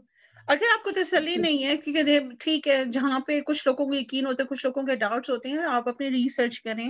اگر 0.48 0.66
آپ 0.78 0.84
کو 0.84 0.92
تسلی 0.92 1.36
نہیں 1.36 1.64
ہے 1.64 1.78
کیونکہ 1.78 2.20
ٹھیک 2.40 2.68
ہے، 2.68 2.86
جہاں 2.86 3.20
پہ 3.20 3.42
کچھ 3.42 3.68
لوگوں 3.68 3.86
کو 3.86 3.94
یقین 3.94 4.26
ہوتا 4.26 4.44
ہے، 4.44 4.48
کچھ 4.48 4.66
لوگوں 4.66 4.84
کے 4.84 4.96
ڈاؤٹس 4.96 5.30
ہوتے 5.30 5.50
ہیں، 5.50 5.58
آپ 5.58 5.90
اپنی 5.90 6.10
ریسرچ 6.10 6.62
کریں۔ 6.62 6.90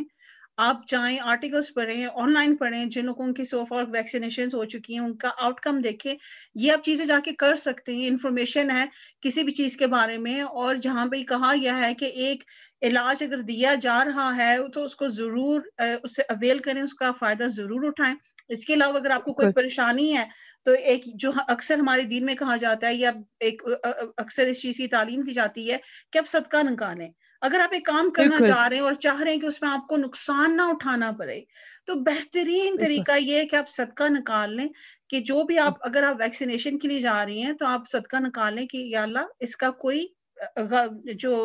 آپ 0.57 0.81
جائیں 0.87 1.19
آرٹیکلس 1.19 1.73
پڑھیں 1.73 2.05
آن 2.13 2.33
لائن 2.33 2.55
پڑھیں 2.55 2.85
جن 2.85 3.05
لوگوں 3.05 3.31
کی 3.33 3.43
سو 3.43 3.63
فار 3.65 3.83
ویکسینیشن 3.91 4.47
ہو 4.53 4.63
چکی 4.65 4.93
ہیں 4.93 4.99
ان 4.99 5.15
کا 5.17 5.29
آؤٹ 5.37 5.59
کم 5.59 5.79
دیکھیں۔ 5.81 6.13
یہ 6.55 6.71
آپ 6.71 6.83
چیزیں 6.85 7.05
جا 7.05 7.19
کے 7.25 7.31
کر 7.39 7.55
سکتے 7.55 7.95
ہیں 7.95 8.07
انفارمیشن 8.07 8.71
ہے 8.71 8.83
کسی 9.21 9.43
بھی 9.43 9.53
چیز 9.53 9.77
کے 9.77 9.87
بارے 9.87 10.17
میں۔ 10.17 10.41
اور 10.41 10.75
جہاں 10.75 11.05
پہ 11.05 11.23
کہا 11.23 11.53
گیا 11.61 11.77
ہے 11.77 11.93
کہ 11.93 12.05
ایک 12.05 12.43
علاج 12.81 13.23
اگر 13.23 13.39
دیا 13.41 13.73
جا 13.81 14.03
رہا 14.05 14.35
ہے 14.37 14.55
تو 14.73 14.83
اس 14.83 14.95
کو 14.95 15.07
ضرور 15.07 15.61
اس 16.03 16.15
سے 16.15 16.21
اویل 16.29 16.57
کریں 16.59 16.81
اس 16.81 16.93
کا 16.93 17.11
فائدہ 17.19 17.47
ضرور 17.47 17.87
اٹھائیں۔ 17.87 18.15
اس 18.49 18.65
کے 18.65 18.73
علاوہ 18.73 18.97
اگر 18.97 19.09
آپ 19.09 19.23
کو 19.25 19.33
کوئی 19.33 19.51
پریشانی 19.51 20.15
ہے 20.17 20.23
تو 20.65 20.71
ایک 20.71 21.05
جو 21.15 21.31
اکثر 21.47 21.77
ہمارے 21.77 22.01
دین 22.01 22.25
میں 22.25 22.35
کہا 22.35 22.55
جاتا 22.57 22.87
ہے 22.87 22.95
یا 22.95 23.11
ایک 23.39 23.61
اکثر 24.17 24.45
اس 24.45 24.61
چیز 24.61 24.77
کی 24.77 24.87
تعلیم 24.87 25.21
دی 25.21 25.33
جاتی 25.33 25.71
ہے 25.71 25.77
کہ 26.11 26.17
آپ 26.17 26.27
صدقہ 26.27 26.57
نکالیں۔ 26.63 27.09
اگر 27.43 27.59
آپ 27.59 27.73
ایک 27.73 27.85
کام 27.85 28.09
کرنا 28.09 28.41
چاہ 28.47 28.67
رہے 28.67 28.75
ہیں 28.75 28.83
اور 28.83 28.93
چاہ 28.93 29.21
رہے 29.21 29.31
ہیں 29.31 29.39
کہ 29.39 29.45
اس 29.45 29.61
میں 29.61 29.69
آپ 29.69 29.87
کو 29.87 29.97
نقصان 29.97 30.57
نہ 30.57 30.61
اٹھانا 30.61 31.11
پڑے 31.11 31.39
تو 31.85 31.93
بہترین 31.95 32.77
طریقہ 32.79 33.11
یہ 33.19 33.37
ہے 33.37 33.45
کہ 33.45 33.55
آپ 33.55 33.69
صدقہ 33.69 34.03
نکال 34.09 34.55
لیں 34.55 34.67
کہ 35.09 35.19
جو 35.19 35.43
بھی 35.43 35.59
آپ 35.59 35.73
اگر 35.79 36.03
آپ 36.03 36.15
ویکسینیشن 36.19 36.79
کے 36.79 36.87
لیے 36.87 36.99
جا 36.99 37.25
رہی 37.25 37.41
ہیں 37.41 37.53
تو 37.53 37.65
آپ 37.65 37.87
صدقہ 37.87 38.17
نکال 38.17 38.55
لیں 38.55 38.67
کہ 38.67 38.77
یا 38.77 39.03
اللہ 39.03 39.19
اس 39.39 39.55
کا 39.55 39.71
کوئی 39.71 40.07
جو 41.15 41.35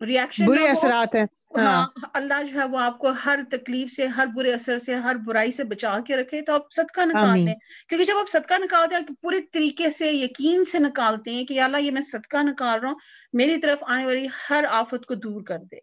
ریئیکشن 0.00 0.46
برے 0.46 0.68
اثرات 0.68 1.14
ہیں۔ 1.14 1.26
ہاں, 1.56 1.64
ہاں، 1.96 2.08
اللہ 2.14 2.42
جو 2.42 2.60
ہے 2.60 2.64
وہ 2.64 2.78
آپ 2.78 2.98
کو 2.98 3.10
ہر 3.24 3.40
تکلیف 3.50 3.92
سے 3.92 4.06
ہر 4.06 4.26
برے 4.26 4.52
اثر 4.52 4.78
سے 4.78 4.94
ہر 4.96 5.14
برائی 5.16 5.52
سے 5.52 5.64
بچا 5.64 6.00
کے 6.06 6.16
رکھے 6.16 6.42
تو 6.42 6.54
آپ 6.54 6.72
صدقہ 6.72 7.00
نکال 7.06 7.40
لیں۔ 7.40 7.54
کیونکہ 7.88 8.04
جب 8.04 8.18
آپ 8.18 8.28
صدقہ 8.28 8.54
نکالتے 8.58 8.94
ہیں 8.94 9.22
پورے 9.22 9.40
طریقے 9.52 9.90
سے 9.90 10.10
یقین 10.12 10.64
سے 10.64 10.78
نکالتے 10.78 11.30
ہیں 11.30 11.44
کہ 11.44 11.60
اللہ 11.60 11.76
یہ 11.78 11.90
میں 11.90 12.02
صدقہ 12.02 12.42
نکال 12.42 12.80
رہا 12.80 12.88
ہوں 12.88 12.96
میری 13.32 13.56
طرف 13.60 13.84
آنے 13.86 14.04
والی 14.06 14.26
ہر 14.50 14.64
آفت 14.70 15.06
کو 15.06 15.14
دور 15.16 15.42
کر 15.42 15.58
دے۔ 15.72 15.78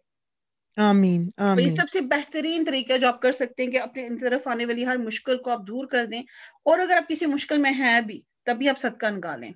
آمین 0.76 1.30
یہ 1.58 1.68
سب 1.70 1.88
سے 1.88 2.00
بہترین 2.08 2.64
طریقہ 2.64 2.98
جو 2.98 3.08
آپ 3.08 3.20
کر 3.22 3.32
سکتے 3.32 3.62
ہیں 3.62 3.70
کہ 3.70 3.80
اپنے 3.80 4.08
طرف 4.20 4.48
آنے 4.48 4.64
والی 4.64 4.86
ہر 4.86 4.96
مشکل 4.98 5.38
کو 5.38 5.50
آپ 5.50 5.66
دور 5.66 5.86
کر 5.86 6.06
دیں۔ 6.06 6.22
اور 6.64 6.78
اگر 6.78 6.96
آپ 6.96 7.08
کسی 7.08 7.26
مشکل 7.26 7.58
میں 7.58 7.72
ہیں 7.72 8.00
بھی 8.00 8.20
تبھی 8.46 8.68
آپ 8.68 8.78
صدقہ 8.78 9.06
نکالیں۔ 9.06 9.50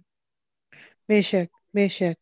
بے 1.08 1.20
شک 1.22 1.46
بے 1.75 1.88
شک۔ 1.88 2.16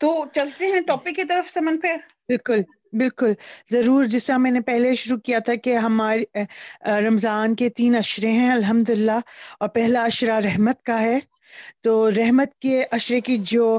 تو 0.00 0.08
چلتے 0.32 0.66
ہیں 0.66 0.80
ٹاپک 0.80 1.16
کی 1.16 1.24
طرف 1.24 1.50
سمن 1.50 1.78
پہ 1.80 1.94
بالکل۔ 2.28 2.60
بالکل۔ 2.92 3.32
ضرور 3.72 4.04
جس 4.04 4.24
طرح 4.24 4.36
میں 4.36 4.50
نے 4.50 4.60
پہلے 4.60 4.94
شروع 4.94 5.18
کیا 5.18 5.38
تھا 5.38 5.54
کہ 5.54 5.76
ہمارے 5.76 6.42
رمضان 7.06 7.54
کے 7.54 7.68
تین 7.76 7.96
اشرے 7.96 8.30
ہیں 8.30 8.50
الحمد 8.52 8.90
للہ 8.90 9.18
اور 9.60 9.68
پہلا 9.68 10.02
اشرہ 10.04 10.38
رحمت 10.44 10.82
کا 10.82 11.00
ہے۔ 11.00 11.18
تو 11.82 11.92
رحمت 12.10 12.54
کے 12.60 12.82
اشرے 12.92 13.20
کی 13.20 13.36
جو 13.46 13.78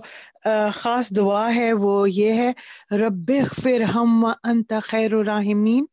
خاص 0.74 1.10
دعا 1.16 1.54
ہے 1.56 1.72
وہ 1.74 2.10
یہ 2.12 2.34
ہے 2.34 2.52
رب 2.98 3.32
فر 3.64 3.82
ہم 3.96 4.26
انت 4.44 4.74
خیر 4.84 5.14
الرحمین 5.14 5.86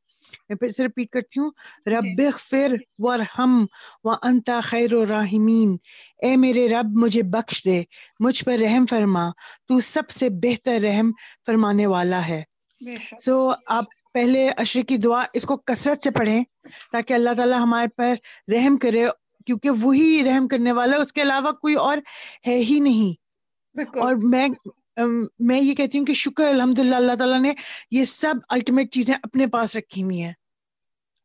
میں 0.49 0.56
پھر 0.56 0.68
سے 0.68 0.85
رپیٹ 0.85 1.11
کرتی 1.11 1.40
ہوں۔ 1.40 1.50
رب 1.87 2.21
فر 2.40 2.73
ور 2.99 3.18
ہم 3.38 3.64
و 4.04 4.11
انتا 4.23 4.61
خیر 4.64 4.92
الرحمین 4.94 5.76
اے 6.23 6.37
میرے 6.37 6.66
رب 6.68 6.97
مجھے 7.02 7.23
بخش 7.33 7.64
دے 7.64 7.83
مجھ 8.21 8.44
پر 8.44 8.59
رحم 8.61 8.87
فرما۔ 8.90 9.28
تو 9.68 9.80
سب 9.85 10.11
سے 10.11 10.28
بہتر 10.42 10.78
رحم 10.83 11.11
فرمانے 11.47 11.87
والا 11.87 12.26
ہے۔ 12.28 12.42
سو 13.21 13.52
آپ 13.66 13.85
پہلے 14.14 14.49
اشر 14.57 14.83
کی 14.83 14.97
دعا 14.97 15.25
اس 15.33 15.45
کو 15.47 15.57
کثرت 15.57 16.02
سے 16.02 16.11
پڑھیں 16.11 16.45
تاکہ 16.93 17.14
اللہ 17.14 17.31
تعالیٰ 17.37 17.59
ہمارے 17.59 17.87
پر 17.88 18.14
رحم 18.52 18.76
کرے 18.76 19.07
کیونکہ 19.47 19.71
وہی 19.83 20.23
رحم 20.26 20.49
کرنے 20.49 20.73
والا 20.73 20.97
اس 20.97 21.12
کے 21.12 21.23
علاوہ 21.23 21.50
کوئی 21.50 21.75
اور 21.75 21.99
ہے 22.47 22.57
ہی 22.57 22.81
نہیں۔ 22.81 23.12
اور 24.00 24.14
میں 24.14 24.49
میں 25.38 25.61
یہ 25.61 25.75
کہتی 25.75 25.99
ہوں 25.99 26.04
کہ 26.04 26.14
شکر 26.14 26.47
الحمد 26.47 26.78
للہ 26.78 26.95
اللہ 26.95 27.14
تعالیٰ 27.14 27.40
نے 27.40 27.52
یہ 27.90 28.04
سب 28.04 28.35
الٹیمیٹ 28.49 28.90
چیزیں 28.90 29.14
اپنے 29.23 29.47
پاس 29.47 29.76
رکھی 29.76 30.02
ہوئی 30.02 30.23
ہیں۔ 30.23 30.33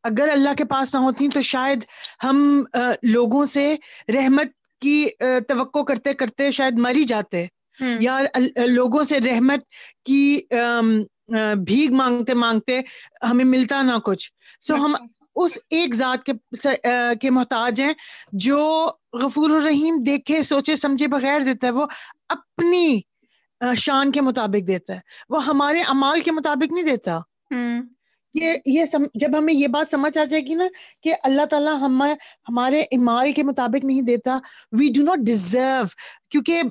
اگر 0.03 0.29
اللہ 0.32 0.50
کے 0.58 0.65
پاس 0.65 0.94
نہ 0.96 1.00
ہوتی 1.00 1.27
تو 1.27 1.41
شاید 1.41 1.84
ہم 2.24 2.63
لوگوں 3.03 3.46
سے 3.46 3.75
رحمت 4.15 4.48
کی 4.82 5.08
توقع 5.48 5.79
کرتے 5.79 6.13
کرتے 6.13 6.51
شاید 6.51 6.74
مر 6.77 6.96
ہی 6.96 7.03
جاتے۔ 7.03 7.46
یا 8.00 8.20
لوگوں 8.65 9.03
سے 9.03 9.20
رحمت 9.20 9.60
کی 10.06 10.41
بھیگ 11.65 11.93
مانگتے 11.93 12.33
مانگتے 12.33 12.79
ہمیں 13.29 13.45
ملتا 13.45 13.81
نہ 13.81 13.98
کچھ۔ 14.05 14.31
سو 14.62 14.75
ہم 14.75 14.95
اس 15.36 15.57
ایک 15.69 15.95
ذات 15.95 16.25
کے 16.25 16.33
کے 17.21 17.29
محتاج 17.29 17.81
ہیں 17.81 17.93
جو 18.33 18.89
غفور 19.13 19.50
الرحیم 19.50 20.00
دیکھے 20.05 20.41
سوچے 20.43 20.75
سمجھے 20.75 21.07
بغیر 21.07 21.39
دیتا 21.39 21.67
ہے 21.67 21.71
وہ 21.71 21.86
اپنی 22.29 23.00
شان 23.77 24.12
کے 24.12 24.21
مطابق 24.21 24.67
دیتا 24.67 24.93
ہے۔ 24.93 25.00
وہ 25.29 25.45
ہمارے 25.45 25.81
امال 25.81 26.21
کے 26.21 26.31
مطابق 26.31 26.74
نہیں 26.74 26.83
دیتا۔ 26.83 27.19
یہ 28.36 28.53
یہ 28.65 28.83
جب 29.13 29.38
ہمیں 29.38 29.53
یہ 29.53 29.67
بات 29.67 29.89
سمجھ 29.89 30.17
آ 30.17 30.24
جائے 30.24 30.45
گی 30.45 30.53
نا 30.53 30.65
کہ 31.03 31.13
اللہ 31.24 31.45
تعالیٰ 31.45 31.75
ہم 31.81 32.01
ہمارے 32.50 32.81
امال 32.81 33.31
کے 33.31 33.43
مطابق 33.43 33.86
نہیں 33.86 34.01
دیتا 34.01 34.38
وی 34.71 34.89
ڈو 34.95 35.03
ناٹ 35.03 35.17
ڈیزرو 35.17 35.83
کیونکہ 36.29 36.62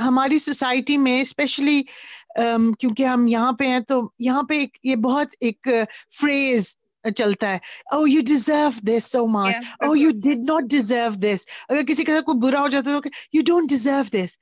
ہماری 0.00 0.38
سوسائٹی 0.38 0.96
میں 0.98 1.20
اسپیشلی 1.20 1.82
کیونکہ 2.78 3.06
ہم 3.06 3.26
یہاں 3.28 3.52
پہ 3.52 3.66
ہیں 3.66 3.80
تو 3.80 4.00
یہاں 4.18 4.42
پہ 4.42 4.58
ایک 4.58 4.78
یہ 4.84 4.96
بہت 5.04 5.34
ایک 5.40 5.68
فریز 6.20 6.74
چلتا 7.16 7.50
ہے۔ 7.50 7.58
او 7.92 8.06
you 8.08 8.20
deserve 8.26 8.68
this 8.88 9.10
so 9.12 9.26
much 9.26 9.54
oh 9.80 9.94
you 9.96 10.10
did 10.24 10.38
not 10.48 10.70
deserve 10.70 11.08
this 11.22 11.40
اگر 11.68 11.82
کسی 11.88 12.04
کے 12.04 12.12
ساتھ 12.12 12.24
کوئی 12.24 12.38
برا 12.40 12.60
ہو 12.60 12.68
جاتا 12.68 12.90
ہے 12.90 13.00
تو 13.00 13.08
یو 13.32 13.42
ڈونٹ 13.46 13.68
ڈیزرو 13.68 14.02
دس 14.12 14.36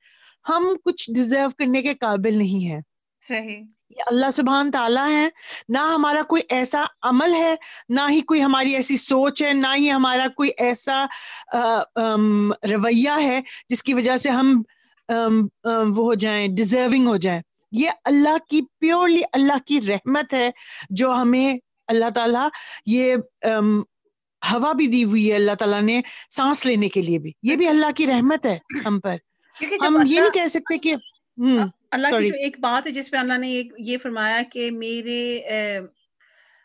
ہم 0.45 0.63
کچھ 0.85 1.11
ڈیزرو 1.11 1.49
کرنے 1.57 1.81
کے 1.81 1.93
قابل 1.95 2.37
نہیں 2.37 2.65
ہیں۔ 2.65 2.81
صحیح۔ 3.23 3.61
اللہ 4.07 4.31
سبحان 4.33 4.71
تعالیٰ 4.71 5.07
ہے 5.09 5.27
نہ 5.69 5.77
ہمارا 5.95 6.21
کوئی 6.23 6.41
ایسا 6.49 6.83
عمل 7.01 7.33
ہے 7.33 7.53
نہ 7.89 8.01
ہی 8.09 8.21
کوئی 8.21 8.41
ہماری 8.43 8.75
ایسی 8.75 8.97
سوچ 8.97 9.41
ہے 9.43 9.53
نہ 9.53 9.73
ہی 9.75 9.91
ہمارا 9.91 10.27
کوئی 10.37 10.49
ایسا 10.57 11.05
رویہ 12.71 13.19
ہے 13.21 13.39
جس 13.69 13.83
کی 13.83 13.93
وجہ 13.93 14.17
سے 14.17 14.29
ہم 14.29 14.61
وہ 15.89 16.05
ہو 16.05 16.13
جائیں 16.15 16.47
ڈیزرونگ 16.47 17.07
ہو 17.07 17.15
جائیں۔ 17.17 17.41
یہ 17.73 17.89
اللہ 18.05 18.37
کی 18.49 18.61
پیورلی 18.79 19.21
اللہ 19.33 19.57
کی 19.65 19.79
رحمت 19.87 20.33
ہے 20.33 20.49
جو 20.89 21.13
ہمیں 21.13 21.57
اللہ 21.87 22.09
تعالیٰ 22.09 22.47
یہ 22.85 23.15
ہوا 24.53 24.73
بھی 24.73 24.87
دی 24.87 25.03
ہوئی 25.03 25.29
ہے 25.29 25.35
اللہ 25.35 25.55
تعالیٰ 25.55 25.81
نے 25.81 26.01
سانس 26.29 26.65
لینے 26.65 26.87
کے 26.89 27.01
لیے 27.01 27.19
بھی۔ 27.19 27.31
یہ 27.43 27.55
بھی 27.55 27.67
اللہ 27.67 27.91
کی 27.95 28.07
رحمت 28.07 28.45
ہے 28.45 28.59
ہم 28.85 28.99
پر۔ 28.99 29.15
ہم 29.87 30.03
یہ 30.05 30.19
نہیں 30.19 30.31
کہہ 30.31 30.47
سکتے 30.47 30.77
کہ 30.77 30.95
اللہ 31.91 32.07
کی 32.07 32.27
جو 32.27 32.35
ایک 32.35 32.59
بات 32.59 32.87
ہے 32.87 32.91
جس 32.91 33.11
پہ 33.11 33.17
اللہ 33.17 33.37
نے 33.37 33.63
یہ 33.79 33.97
فرمایا 33.97 34.41
کہ 34.51 34.71
میرے 34.71 35.39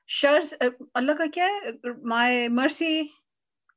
شرز 0.08 0.54
اللہ 0.94 1.12
کا 1.12 1.24
کیا 1.34 1.46
ہے؟ 1.46 1.70
مائی 2.04 2.48
مرسی 2.48 3.00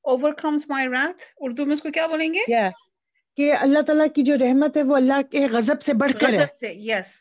اوور 0.05 0.33
کمس 0.33 0.67
مائی 0.69 0.87
رات 0.87 1.21
اردو 1.37 1.65
میں 1.65 1.73
اس 1.73 1.81
کو 1.81 1.89
کیا 1.89 2.07
بولیں 2.07 2.33
گے؟ 2.33 2.39
کہ 3.37 3.53
اللہ 3.53 3.81
تعالیٰ 3.81 4.05
کی 4.15 4.21
جو 4.21 4.35
رحمت 4.37 4.77
ہے 4.77 4.83
وہ 4.83 4.95
اللہ 4.95 5.21
کے 5.31 5.47
غضب 5.51 5.81
سے 5.81 5.93
بڑھ 5.93 6.11
کر 6.13 6.27
غضب 6.27 6.53
سے 6.53 6.73
یس 6.73 7.13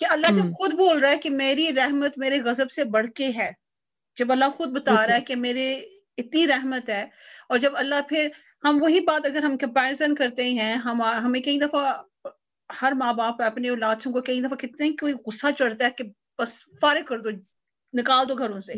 کہ 0.00 0.06
اللہ 0.10 0.34
جب 0.36 0.50
خود 0.52 0.74
بول 0.74 0.98
رہا 0.98 1.10
ہے 1.10 1.16
کہ 1.16 1.30
میری 1.30 1.68
رحمت 1.76 2.18
میرے 2.18 2.40
غضب 2.40 2.70
سے 2.70 2.84
بڑھ 2.84 3.06
کے 3.14 3.30
ہے 3.36 3.50
جب 4.16 4.32
اللہ 4.32 4.56
خود 4.56 4.68
بتا 4.68 5.06
رہا 5.06 5.14
ہے 5.14 5.20
کہ 5.20 5.36
میرے 5.36 5.72
اتنی 6.18 6.46
رحمت 6.46 6.88
ہے 6.88 7.02
اور 7.48 7.58
جب 7.58 7.76
اللہ 7.76 8.00
پھر 8.08 8.28
ہم 8.64 8.82
وہی 8.82 9.00
بات 9.00 9.26
اگر 9.26 9.42
ہم 9.42 9.56
کمپیرزن 9.56 10.14
کرتے 10.14 10.48
ہیں 10.50 10.74
ہم 10.76 11.02
ہمیں 11.02 11.40
کئی 11.40 11.58
دفعہ 11.58 11.92
ہر 12.70 12.92
ماں 12.92 13.12
باپ 13.12 13.42
اپنے 13.42 13.68
اولاد 13.68 14.04
کو 14.04 14.20
کئی 14.20 14.40
دفعہ 14.40 14.56
کتنے 14.56 14.90
کوئی 14.90 15.14
غصہ 15.26 15.46
چڑھتا 15.58 15.84
ہے 15.84 15.90
کہ 15.90 16.04
بس 16.38 16.52
فارغ 16.80 17.04
کر 17.04 17.18
دو 17.18 17.30
نکال 17.94 18.28
دو 18.28 18.34
گھروں 18.34 18.60
سے۔ 18.60 18.74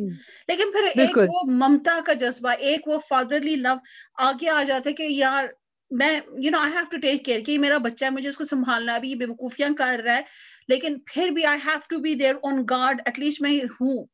لیکن 0.49 0.73
پھر 0.73 0.85
ایک 0.97 1.17
وہ 1.29 1.43
ممتا 1.53 1.99
کا 2.07 2.13
جذبہ 2.13 2.51
ایک 2.59 2.89
وہ 2.89 2.99
فادرلی 2.99 3.57
لو 3.57 3.75
آگے 4.23 4.49
آ 4.49 4.63
جاتا 4.63 4.91
ہے 4.91 4.95
کہ 4.95 5.07
یار 5.11 5.47
میں 5.91 6.21
you 6.39 6.51
know 6.51 6.59
I 6.59 6.73
have 6.73 6.85
to 6.91 6.99
take 6.99 7.25
care 7.25 7.41
کہ 7.41 7.59
میرا 7.59 7.79
بچہ 7.79 8.05
ہے، 8.05 8.11
مجھے 8.11 8.29
اس 8.29 8.37
کو 8.37 8.45
سنبھالنا 8.45 8.95
ابھی 8.95 9.11
یہ 9.11 9.15
بے 9.15 9.25
وقوفیاں 9.25 9.69
کر 9.79 10.01
رہا 10.05 10.17
ہے، 10.17 10.23
لیکن 10.69 10.97
پھر 11.07 11.29
بھی 11.29 11.45
I 11.45 11.59
have 11.65 11.79
to 11.91 11.99
be 11.99 12.15
there 12.15 12.35
on 12.43 12.63
guard 12.71 13.01
at 13.05 13.19
least 13.19 13.43
میں 13.43 13.59
ہوں۔ 13.81 14.05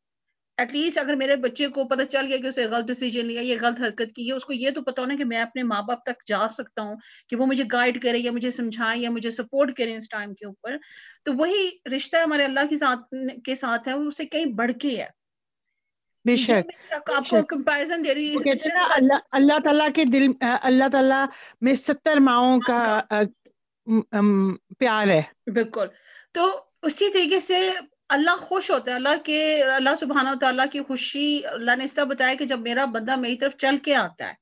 ایٹ 0.59 0.73
لیسٹ 0.75 0.99
اگر 0.99 1.15
میرے 1.15 1.37
بچے 1.37 1.67
کو 1.69 1.85
پتہ 1.85 2.03
چل 2.03 2.27
گیا 2.27 2.37
کہ 2.37 2.47
اسے 2.47 2.65
غلط 2.65 2.87
ڈیسیجن 2.87 3.27
لیا، 3.27 3.41
یہ 3.41 3.57
غلط 3.61 3.81
حرکت 3.81 4.15
کی 4.15 4.27
ہے 4.29 4.33
اس 4.33 4.45
کو 4.45 4.53
یہ 4.53 4.71
تو 4.71 4.83
پتا 4.83 5.03
ہونا 5.03 5.15
کہ 5.17 5.25
میں 5.25 5.41
اپنے 5.41 5.63
ماں 5.63 5.83
باپ 5.83 6.03
تک 6.03 6.27
جا 6.27 6.49
سکتا 6.49 6.83
ہوں 6.83 6.97
کہ 7.29 7.37
وہ 7.37 7.47
مجھے 7.47 7.65
گائیڈ 7.73 8.03
کرے 8.03 8.19
یا 8.19 8.33
مجھے 8.33 8.51
سمجھائے 8.51 8.99
یا 8.99 9.11
مجھے 9.11 9.31
سپورٹ 9.31 9.77
کرے 9.77 9.97
اس 9.97 10.09
ٹائم 10.09 10.35
کے 10.35 10.47
اوپر۔ 10.47 10.77
تو 11.25 11.33
وہی 11.33 11.69
رشتہ 11.97 12.17
ہمارے 12.17 12.45
اللہ 12.45 12.67
کے 12.71 12.77
ساتھ 12.77 13.15
کے 13.45 13.55
ساتھ 13.55 13.89
ہے، 13.89 13.95
وہ 13.95 14.05
اسے 14.05 14.25
کہیں 14.25 14.47
بڑھ 14.47 14.73
کے 14.73 14.97
ہے۔ 14.97 15.26
بے 16.27 16.37
شک 16.37 16.69
اللہ 19.33 19.59
تعالیٰ 19.65 19.89
کے 19.95 20.05
دل 20.05 20.27
اللہ 20.63 20.89
تعالیٰ 20.93 21.27
میں 21.61 21.75
ستر 21.75 22.17
ماؤں 22.17 22.61
کا 22.61 23.01
پیار 24.79 25.09
ہے۔ 25.09 25.23
بالکل۔ 25.47 25.87
تو 26.33 26.65
اسی 26.83 27.13
طریقے 27.13 27.41
سے 27.41 27.71
اللہ 28.09 28.37
خوش 28.41 28.71
ہوتا 28.71 28.91
ہے 28.91 28.97
اللہ 28.97 29.17
کے 29.25 29.63
اللہ 29.63 29.91
سبحانہ 30.01 30.29
و 30.31 30.39
تعالیٰ 30.41 30.67
کی 30.73 30.81
خوشی 30.81 31.41
اللہ 31.47 31.77
نے 31.77 31.85
اس 31.85 31.95
طرح 31.95 32.05
بتایا 32.05 32.35
کہ 32.35 32.45
جب 32.45 32.61
میرا 32.61 32.85
بندہ 32.85 33.17
میری 33.17 33.37
طرف 33.37 33.57
چل 33.57 33.77
کے 33.77 33.95
آتا 33.95 34.29
ہے 34.29 34.35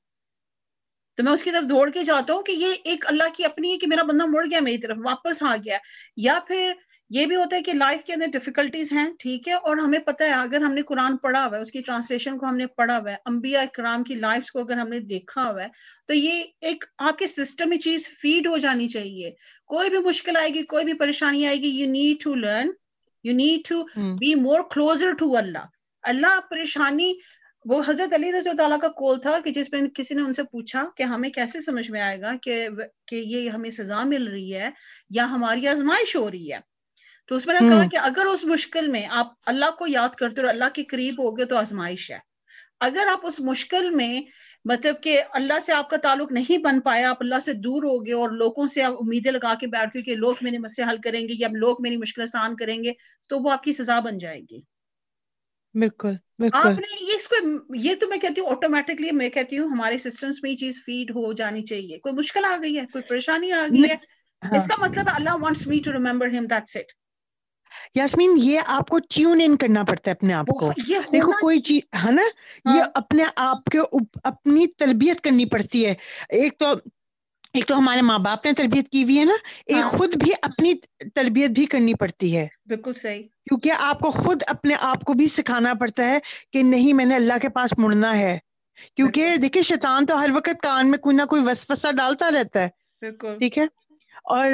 تو 1.17 1.23
میں 1.23 1.31
اس 1.31 1.43
کی 1.43 1.51
طرف 1.51 1.69
دوڑ 1.69 1.89
کے 1.89 2.03
جاتا 2.03 2.33
ہوں 2.33 2.41
کہ 2.41 2.51
یہ 2.51 2.73
ایک 2.83 3.05
اللہ 3.07 3.23
کی 3.37 3.45
اپنی 3.45 3.71
ہے 3.71 3.77
کہ 3.77 3.87
میرا 3.87 4.03
بندہ 4.03 4.25
مڑ 4.25 4.45
گیا 4.45 4.59
میری 4.59 4.77
طرف 4.77 4.97
واپس 5.03 5.43
آ 5.43 5.55
گیا۔ 5.55 5.77
یا 6.17 6.39
پھر 6.47 6.73
یہ 7.09 7.25
بھی 7.25 7.35
ہوتا 7.35 7.55
ہے 7.55 7.61
کہ 7.61 7.73
لائف 7.73 8.03
کے 8.03 8.13
اندر 8.13 8.25
ڈیفیکلٹیز 8.31 8.91
ہیں 8.91 9.07
ٹھیک 9.19 9.47
ہے 9.47 9.53
اور 9.53 9.77
ہمیں 9.77 9.99
پتہ 9.99 10.23
ہے 10.23 10.31
اگر 10.31 10.61
ہم 10.61 10.73
نے 10.73 10.81
قرآن 10.81 11.17
پڑھا 11.17 11.45
ہوا 11.45 11.57
ہے 11.57 11.61
اس 11.61 11.71
کی 11.71 11.81
ٹرانسلیشن 11.81 12.37
کو 12.37 12.45
ہم 12.45 12.57
نے 12.57 12.67
پڑھا 12.67 12.97
ہوا 12.97 13.11
ہے 13.11 13.15
انبیاء 13.25 13.61
اکرام 13.61 14.03
کی 14.03 14.15
لائف 14.15 14.51
کو 14.51 14.59
اگر 14.59 14.77
ہم 14.77 14.89
نے 14.89 14.99
دیکھا 14.99 15.51
ہوا 15.51 15.63
ہے 15.63 15.67
تو 16.07 16.13
یہ 16.13 16.43
ایک 16.61 16.85
آپ 16.97 17.17
کے 17.17 17.27
سسٹم 17.27 17.69
میں 17.69 17.77
چیز 17.77 18.07
فیڈ 18.21 18.47
ہو 18.47 18.57
جانی 18.57 18.87
چاہیے۔ 18.87 19.31
کوئی 19.65 19.89
بھی 19.89 19.97
مشکل 19.97 20.37
آئے 20.37 20.49
گی 20.49 20.63
کوئی 20.63 20.85
بھی 20.85 20.93
پریشانی 20.93 21.45
آئے 21.47 21.55
گی 21.55 21.67
you 21.67 21.87
need 21.91 22.23
to 22.23 22.35
learn 22.35 22.71
you 23.23 23.33
need 23.33 23.69
to 23.69 23.83
be 24.17 24.35
more 24.35 24.59
closer 24.71 25.13
to 25.13 25.37
اللہ 25.37 25.65
اللہ 26.03 26.39
پریشانی 26.49 27.13
وہ 27.65 27.81
حضرت 27.87 28.13
علی 28.13 28.31
رضی 28.31 28.49
اللہ 28.49 28.77
کا 28.77 28.87
کول 28.87 29.21
تھا 29.21 29.39
کہ 29.39 29.51
جس 29.51 29.71
میں 29.73 29.81
کسی 29.93 30.15
نے 30.15 30.21
ان 30.21 30.33
سے 30.33 30.43
پوچھا 30.43 30.85
کہ 30.97 31.03
ہمیں 31.03 31.29
کیسے 31.29 31.61
سمجھ 31.61 31.91
میں 31.91 32.01
آئے 32.01 32.21
گا 32.21 32.31
کہ 32.43 32.67
کہ 33.07 33.15
یہ 33.15 33.49
ہمیں 33.49 33.69
سزا 33.69 34.03
مل 34.03 34.27
رہی 34.27 34.55
ہے 34.55 34.69
یا 35.09 35.29
ہماری 35.31 35.67
آزمائش 35.67 36.15
ہو 36.15 36.31
رہی 36.31 36.51
ہے۔ 36.53 36.74
تو 37.27 37.35
اس 37.35 37.47
میں 37.47 37.53
نے 37.53 37.59
کہا 37.69 37.83
کہ 37.91 37.97
اگر 37.97 38.25
اس 38.25 38.43
مشکل 38.43 38.87
میں 38.87 39.05
آپ 39.09 39.33
اللہ 39.45 39.71
کو 39.79 39.87
یاد 39.87 40.15
کرتے 40.15 40.41
اور 40.41 40.49
اللہ 40.49 40.69
کے 40.73 40.83
قریب 40.83 41.23
ہو 41.23 41.37
گئے 41.37 41.45
تو 41.45 41.57
آزمائش 41.57 42.11
ہے۔ 42.11 42.17
اگر 42.79 43.07
آپ 43.11 43.25
اس 43.25 43.39
مشکل 43.39 43.89
میں 43.89 44.21
مطلب 44.65 45.01
کہ 45.01 45.21
اللہ 45.33 45.59
سے 45.59 45.73
آپ 45.73 45.89
کا 45.89 45.97
تعلق 45.97 46.31
نہیں 46.31 46.57
بن 46.57 46.79
پایا 46.79 47.09
آپ 47.09 47.17
اللہ 47.19 47.39
سے 47.39 47.53
دور 47.53 47.83
ہو 47.83 48.05
گئے 48.05 48.13
اور 48.13 48.29
لوگوں 48.29 48.67
سے 48.67 48.83
آپ 48.83 48.93
امیدیں 48.93 49.31
لگا 49.31 49.53
کے 49.59 49.67
بیٹھ 49.67 49.89
گئے 49.93 50.01
کہ 50.01 50.15
لوگ 50.15 50.35
میرے 50.41 50.57
مسئلے 50.57 50.89
حل 50.91 50.97
کریں 50.97 51.21
گے 51.21 51.33
یا 51.39 51.47
لوگ 51.53 51.75
میری 51.79 51.97
مشکل 51.97 52.21
آسان 52.21 52.55
کریں 52.55 52.83
گے 52.83 52.91
تو 53.29 53.39
وہ 53.39 53.51
آپ 53.51 53.63
کی 53.63 53.71
سزا 53.71 53.99
بن 53.99 54.17
جائے 54.17 54.41
گی۔ 54.41 54.61
بالکل 55.75 56.15
آپ 56.51 56.79
نے 56.79 56.95
یہ 57.01 57.13
اس 57.17 57.27
کو 57.27 57.35
یہ 57.75 57.95
تو 57.95 58.07
میں 58.07 58.17
کہتی 58.17 58.41
ہوں 58.41 58.47
آٹومیٹکلی 58.47 59.11
میں 59.11 59.29
کہتی 59.29 59.57
ہوں 59.57 59.67
ہمارے 59.67 59.97
سسٹمس 59.97 60.43
میں 60.43 60.51
یہ 60.51 60.55
چیز 60.55 60.81
فیڈ 60.85 61.11
ہو 61.11 61.33
جانی 61.33 61.63
چاہیے۔ 61.63 61.99
کوئی 61.99 62.15
مشکل 62.15 62.45
آ 62.45 62.55
گئی 62.63 62.77
ہے 62.77 62.85
کوئی 62.85 63.03
پریشانی 63.03 63.51
آ 63.51 63.65
گئی 63.73 63.87
ہے۔ 63.89 63.95
اس 64.51 64.67
کا 64.67 64.75
مطلب 64.79 65.09
اللہ 65.15 65.35
وانٹس 65.41 65.65
می 65.67 65.79
ٹو 65.79 65.93
ریمبر 65.93 66.27
ہم 66.27 66.45
دیٹس 66.45 66.77
اٹ 66.77 66.91
یاسمین 67.95 68.37
یہ 68.37 68.59
آپ 68.67 68.87
کو 68.87 68.99
ٹیون 69.09 69.41
ان 69.43 69.57
کرنا 69.57 69.83
پڑتا 69.83 70.11
ہے 70.11 70.15
اپنے 70.15 70.33
آپ 70.33 70.47
کو۔ 70.47 70.71
دیکھو 71.11 71.31
کوئی 71.31 71.59
چیز 71.59 71.81
ہے 72.05 72.11
نا؟ 72.11 72.21
یہ 72.65 72.81
ہاں۔ 72.81 72.89
اپنے 72.93 73.23
آپ 73.35 73.63
کے 73.63 73.79
اپنی 74.23 74.67
تربیت 74.67 75.21
کرنی 75.21 75.45
پڑتی 75.45 75.85
ہے۔ 75.85 75.93
ایک 76.29 76.57
تو 76.57 76.73
ایک 77.53 77.65
تو 77.65 77.77
ہمارے 77.77 78.01
ماں 78.01 78.19
باپ 78.19 78.45
نے 78.45 78.51
تربیت 78.53 78.89
کی 78.89 79.03
ہوئی 79.03 79.19
ہے 79.19 79.25
نا۔ 79.25 79.33
ایک 79.65 79.83
ہاں۔ 79.83 79.89
خود 79.89 80.15
بھی 80.15 80.31
اپنی 80.41 80.73
تربیت 81.13 81.49
بھی 81.49 81.65
کرنی 81.65 81.93
پڑتی 81.93 82.37
ہے۔ 82.37 82.47
بالکل 82.65 82.93
صحیح۔ 82.93 83.23
کیونکہ 83.47 83.71
آپ 83.79 83.99
کو 83.99 84.11
خود 84.11 84.43
اپنے 84.47 84.75
آپ 84.79 85.03
کو 85.03 85.13
بھی 85.13 85.27
سکھانا 85.27 85.73
پڑتا 85.73 86.05
ہے 86.05 86.17
کہ 86.51 86.63
نہیں 86.63 86.93
میں 86.93 87.05
نے 87.05 87.15
اللہ 87.15 87.37
کے 87.41 87.49
پاس 87.49 87.73
مڑنا 87.77 88.17
ہے۔ 88.17 88.37
کیونکہ 88.95 89.35
دیکھیں 89.35 89.61
شیطان 89.61 90.05
تو 90.05 90.21
ہر 90.21 90.29
وقت 90.33 90.61
کان 90.61 90.91
میں 90.91 90.97
کوئی 90.97 91.15
نہ 91.15 91.25
کوئی 91.25 91.41
وسوسہ 91.45 91.91
ڈالتا 91.91 92.31
رہتا 92.31 92.61
ہے۔ 92.61 92.69
ٹھیک 93.39 93.57
ہے؟ 93.57 93.65
اور 94.25 94.51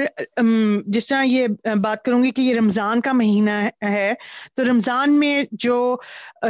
جس 0.86 1.08
طرح 1.08 1.24
یہ 1.24 1.48
بات 1.82 2.04
کروں 2.06 2.24
گی 2.24 2.32
کہ 2.32 2.42
یہ 2.42 2.56
رمضان 2.56 3.02
کا 3.02 3.12
مہینہ 3.12 3.52
ہے، 3.84 4.14
تو 4.54 4.64
رمضان 4.64 5.20
میں 5.20 5.44
جو 5.52 5.96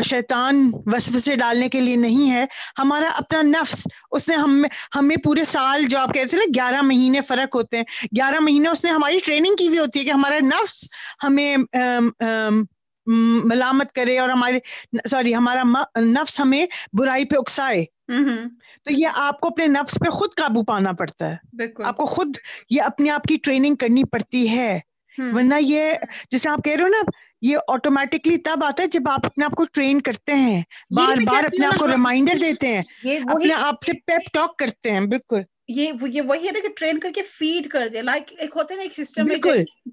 شیطان 0.05 0.71
وسوسے 0.85 1.35
ڈالنے 1.35 1.69
کے 1.69 1.79
لیے 1.81 1.95
نہیں 1.95 2.31
ہے، 2.31 2.45
ہمارا 2.79 3.09
اپنا 3.17 3.41
نفس، 3.41 3.87
اس 4.11 4.29
نے 4.29 4.35
ہم، 4.35 4.63
ہمیں 4.95 5.15
پورے 5.17 5.43
سال 5.43 5.85
جو 5.85 5.99
آپ 5.99 6.13
کہہ 6.13 6.21
رہے 6.21 6.29
تھے 6.29 6.37
نا، 6.37 6.51
گیارہ 6.55 6.81
مہینے 6.81 7.21
فرق 7.21 7.55
ہوتے 7.55 7.77
ہیں۔ 7.77 7.83
گیارہ 8.15 8.39
مہینے 8.39 8.69
اس 8.69 8.83
نے 8.83 8.91
ہماری 8.91 9.19
ٹریننگ 9.25 9.55
کی 9.55 9.67
ہوئی 9.67 9.79
ہوتی 9.79 9.99
ہے 9.99 10.03
کہ 10.03 10.11
ہمارا 10.11 10.39
نفس 10.43 10.87
ہمیں 11.23 11.55
ملامت 13.05 13.91
کرے 13.93 14.19
اور 14.19 14.29
ہمارے 14.29 14.59
سوری 15.09 15.35
ہمارا 15.35 15.63
نفس 15.99 16.39
ہمیں 16.39 16.65
برائی 16.93 17.25
پہ 17.25 17.35
اکسائے۔ 17.37 17.85
تو 18.83 18.93
یہ 18.93 19.07
آپ 19.15 19.39
کو 19.39 19.47
اپنے 19.47 19.67
نفس 19.67 19.97
پہ 20.05 20.09
خود 20.09 20.29
قابو 20.37 20.63
پانا 20.63 20.91
پڑتا 20.91 21.29
ہے۔ 21.29 21.35
آپ 21.83 21.97
کو 21.97 22.05
خود 22.05 22.27
یہ 22.69 22.81
اپنے 22.81 23.09
آپ 23.09 23.23
کی 23.23 23.37
ٹریننگ 23.43 23.75
کرنی 23.75 24.03
پڑتی 24.03 24.49
ہے۔ 24.49 24.79
ورنہ 25.35 25.55
یہ 25.59 25.91
جیسے 26.31 26.49
آپ 26.49 26.59
کہہ 26.63 26.73
رہے 26.73 26.83
ہو 26.83 26.87
نا 26.87 26.97
یہ 27.41 27.57
آٹومیٹکلی 27.67 28.37
تب 28.37 28.63
آتا 28.63 28.83
ہے 28.83 28.87
جب 28.87 29.09
آپ 29.09 29.25
اپنے 29.25 29.45
آپ 29.45 29.51
کو 29.51 29.65
ٹرین 29.73 30.01
کرتے 30.01 30.35
ہیں۔ 30.35 30.61
بار 30.95 31.15
بار 31.25 31.43
اپنے 31.43 31.65
آپ 31.65 31.79
کو 31.79 31.85
ریمائنڈر 31.95 32.33
دیتے 32.41 32.67
ہیں۔ 32.67 32.81
اپنے 33.29 33.53
آپ 33.61 33.83
سے 33.85 33.91
پیپ 34.05 34.33
ٹاک 34.33 34.57
کرتے 34.57 34.91
ہیں 34.91 35.01
بالکل۔ 35.01 35.41
یہ 35.71 35.91
یہ 36.07 36.21
وہی 36.21 36.47
ہے 36.47 36.51
نا 36.51 36.59
کہ 36.59 36.73
ٹرین 36.77 36.99
کر 36.99 37.11
کے 37.15 37.23
فیڈ 37.23 37.69
کر 37.69 37.87
دے. 37.87 38.01
لائک 38.01 38.33
ایک 38.37 38.55
ہوتا 38.55 38.73
ہے 38.73 38.77
نا 38.77 38.83
ایک 38.83 38.93
سسٹم 38.95 39.31
ہے 39.31 39.39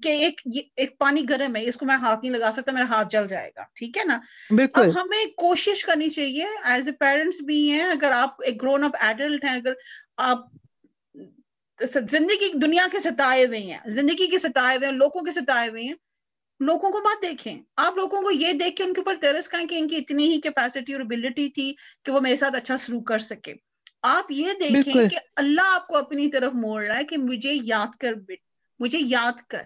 کہ 0.03 0.09
ایک 0.09 0.41
ایک 0.75 0.97
پانی 0.99 1.23
گرم 1.29 1.55
ہے 1.55 1.63
اس 1.69 1.77
کو 1.77 1.85
میں 1.85 1.95
ہاتھ 1.95 2.25
نہیں 2.25 2.37
لگا 2.37 2.51
سکتا 2.53 2.71
میرا 2.71 2.87
ہاتھ 2.89 3.07
جل 3.11 3.27
جائے 3.27 3.51
گا. 3.57 3.63
ٹھیک 3.75 3.97
ہے 3.97 4.03
نا؟ 4.05 4.19
اب 4.73 4.85
ہمیں 4.95 5.25
کوشش 5.37 5.83
کرنی 5.85 6.09
چاہیے 6.09 6.45
ایز 6.63 6.87
اے 6.87 6.93
پیرنٹس 6.99 7.41
بھی 7.41 7.59
ہیں 7.71 7.83
اگر 7.83 8.11
آپ 8.11 8.41
ایک 8.45 8.61
گرون 8.61 8.83
اپ 8.83 8.97
ایڈلٹ 9.01 9.45
ہیں 9.45 9.55
اگر 9.55 9.73
آپ 10.29 10.45
زندگی 11.79 12.51
دنیا 12.59 12.85
کے 12.91 12.99
ستائے 12.99 13.45
ہوئے 13.45 13.59
ہیں 13.59 13.77
زندگی 13.89 14.27
کے 14.27 14.39
ستائے 14.39 14.77
ہوئے 14.77 14.87
ہیں 14.87 14.95
لوگوں 14.95 15.21
کے 15.21 15.31
ستائے 15.31 15.69
ہوئے 15.69 15.83
ہیں 15.83 15.93
لوگوں 16.59 16.91
کو 16.91 16.99
بات 17.01 17.21
دیکھیں. 17.21 17.61
آپ 17.77 17.97
لوگوں 17.97 18.21
کو 18.21 18.31
یہ 18.31 18.53
دیکھ 18.53 18.75
کے 18.75 18.83
ان 18.83 18.93
کے 18.93 19.01
اوپر 19.01 19.15
ترس 19.21 19.47
کریں 19.47 19.65
کہ 19.65 19.75
ان 19.75 19.87
کی 19.87 19.95
اتنی 19.95 20.27
ہی 20.29 20.39
کیپیسٹی 20.41 20.93
اور 20.93 21.01
ابلٹی 21.01 21.47
تھی 21.49 21.73
کہ 22.05 22.11
وہ 22.11 22.19
میرے 22.19 22.35
ساتھ 22.35 22.55
اچھا 22.55 22.77
سلوک 22.77 23.07
کر 23.07 23.19
سکے۔ 23.19 23.53
آپ 24.03 24.31
یہ 24.31 24.53
دیکھیں 24.59 25.09
کہ 25.09 25.17
اللہ 25.35 25.61
آپ 25.65 25.87
کو 25.87 25.97
اپنی 25.97 26.31
طرف 26.31 26.53
موڑ 26.53 26.83
رہا 26.83 26.97
ہے 26.97 27.03
کہ 27.03 27.17
مجھے 27.17 27.53
یاد 27.53 27.95
کر 27.99 28.13
مجھے 28.79 28.99
یاد 29.01 29.41
کر۔ 29.47 29.61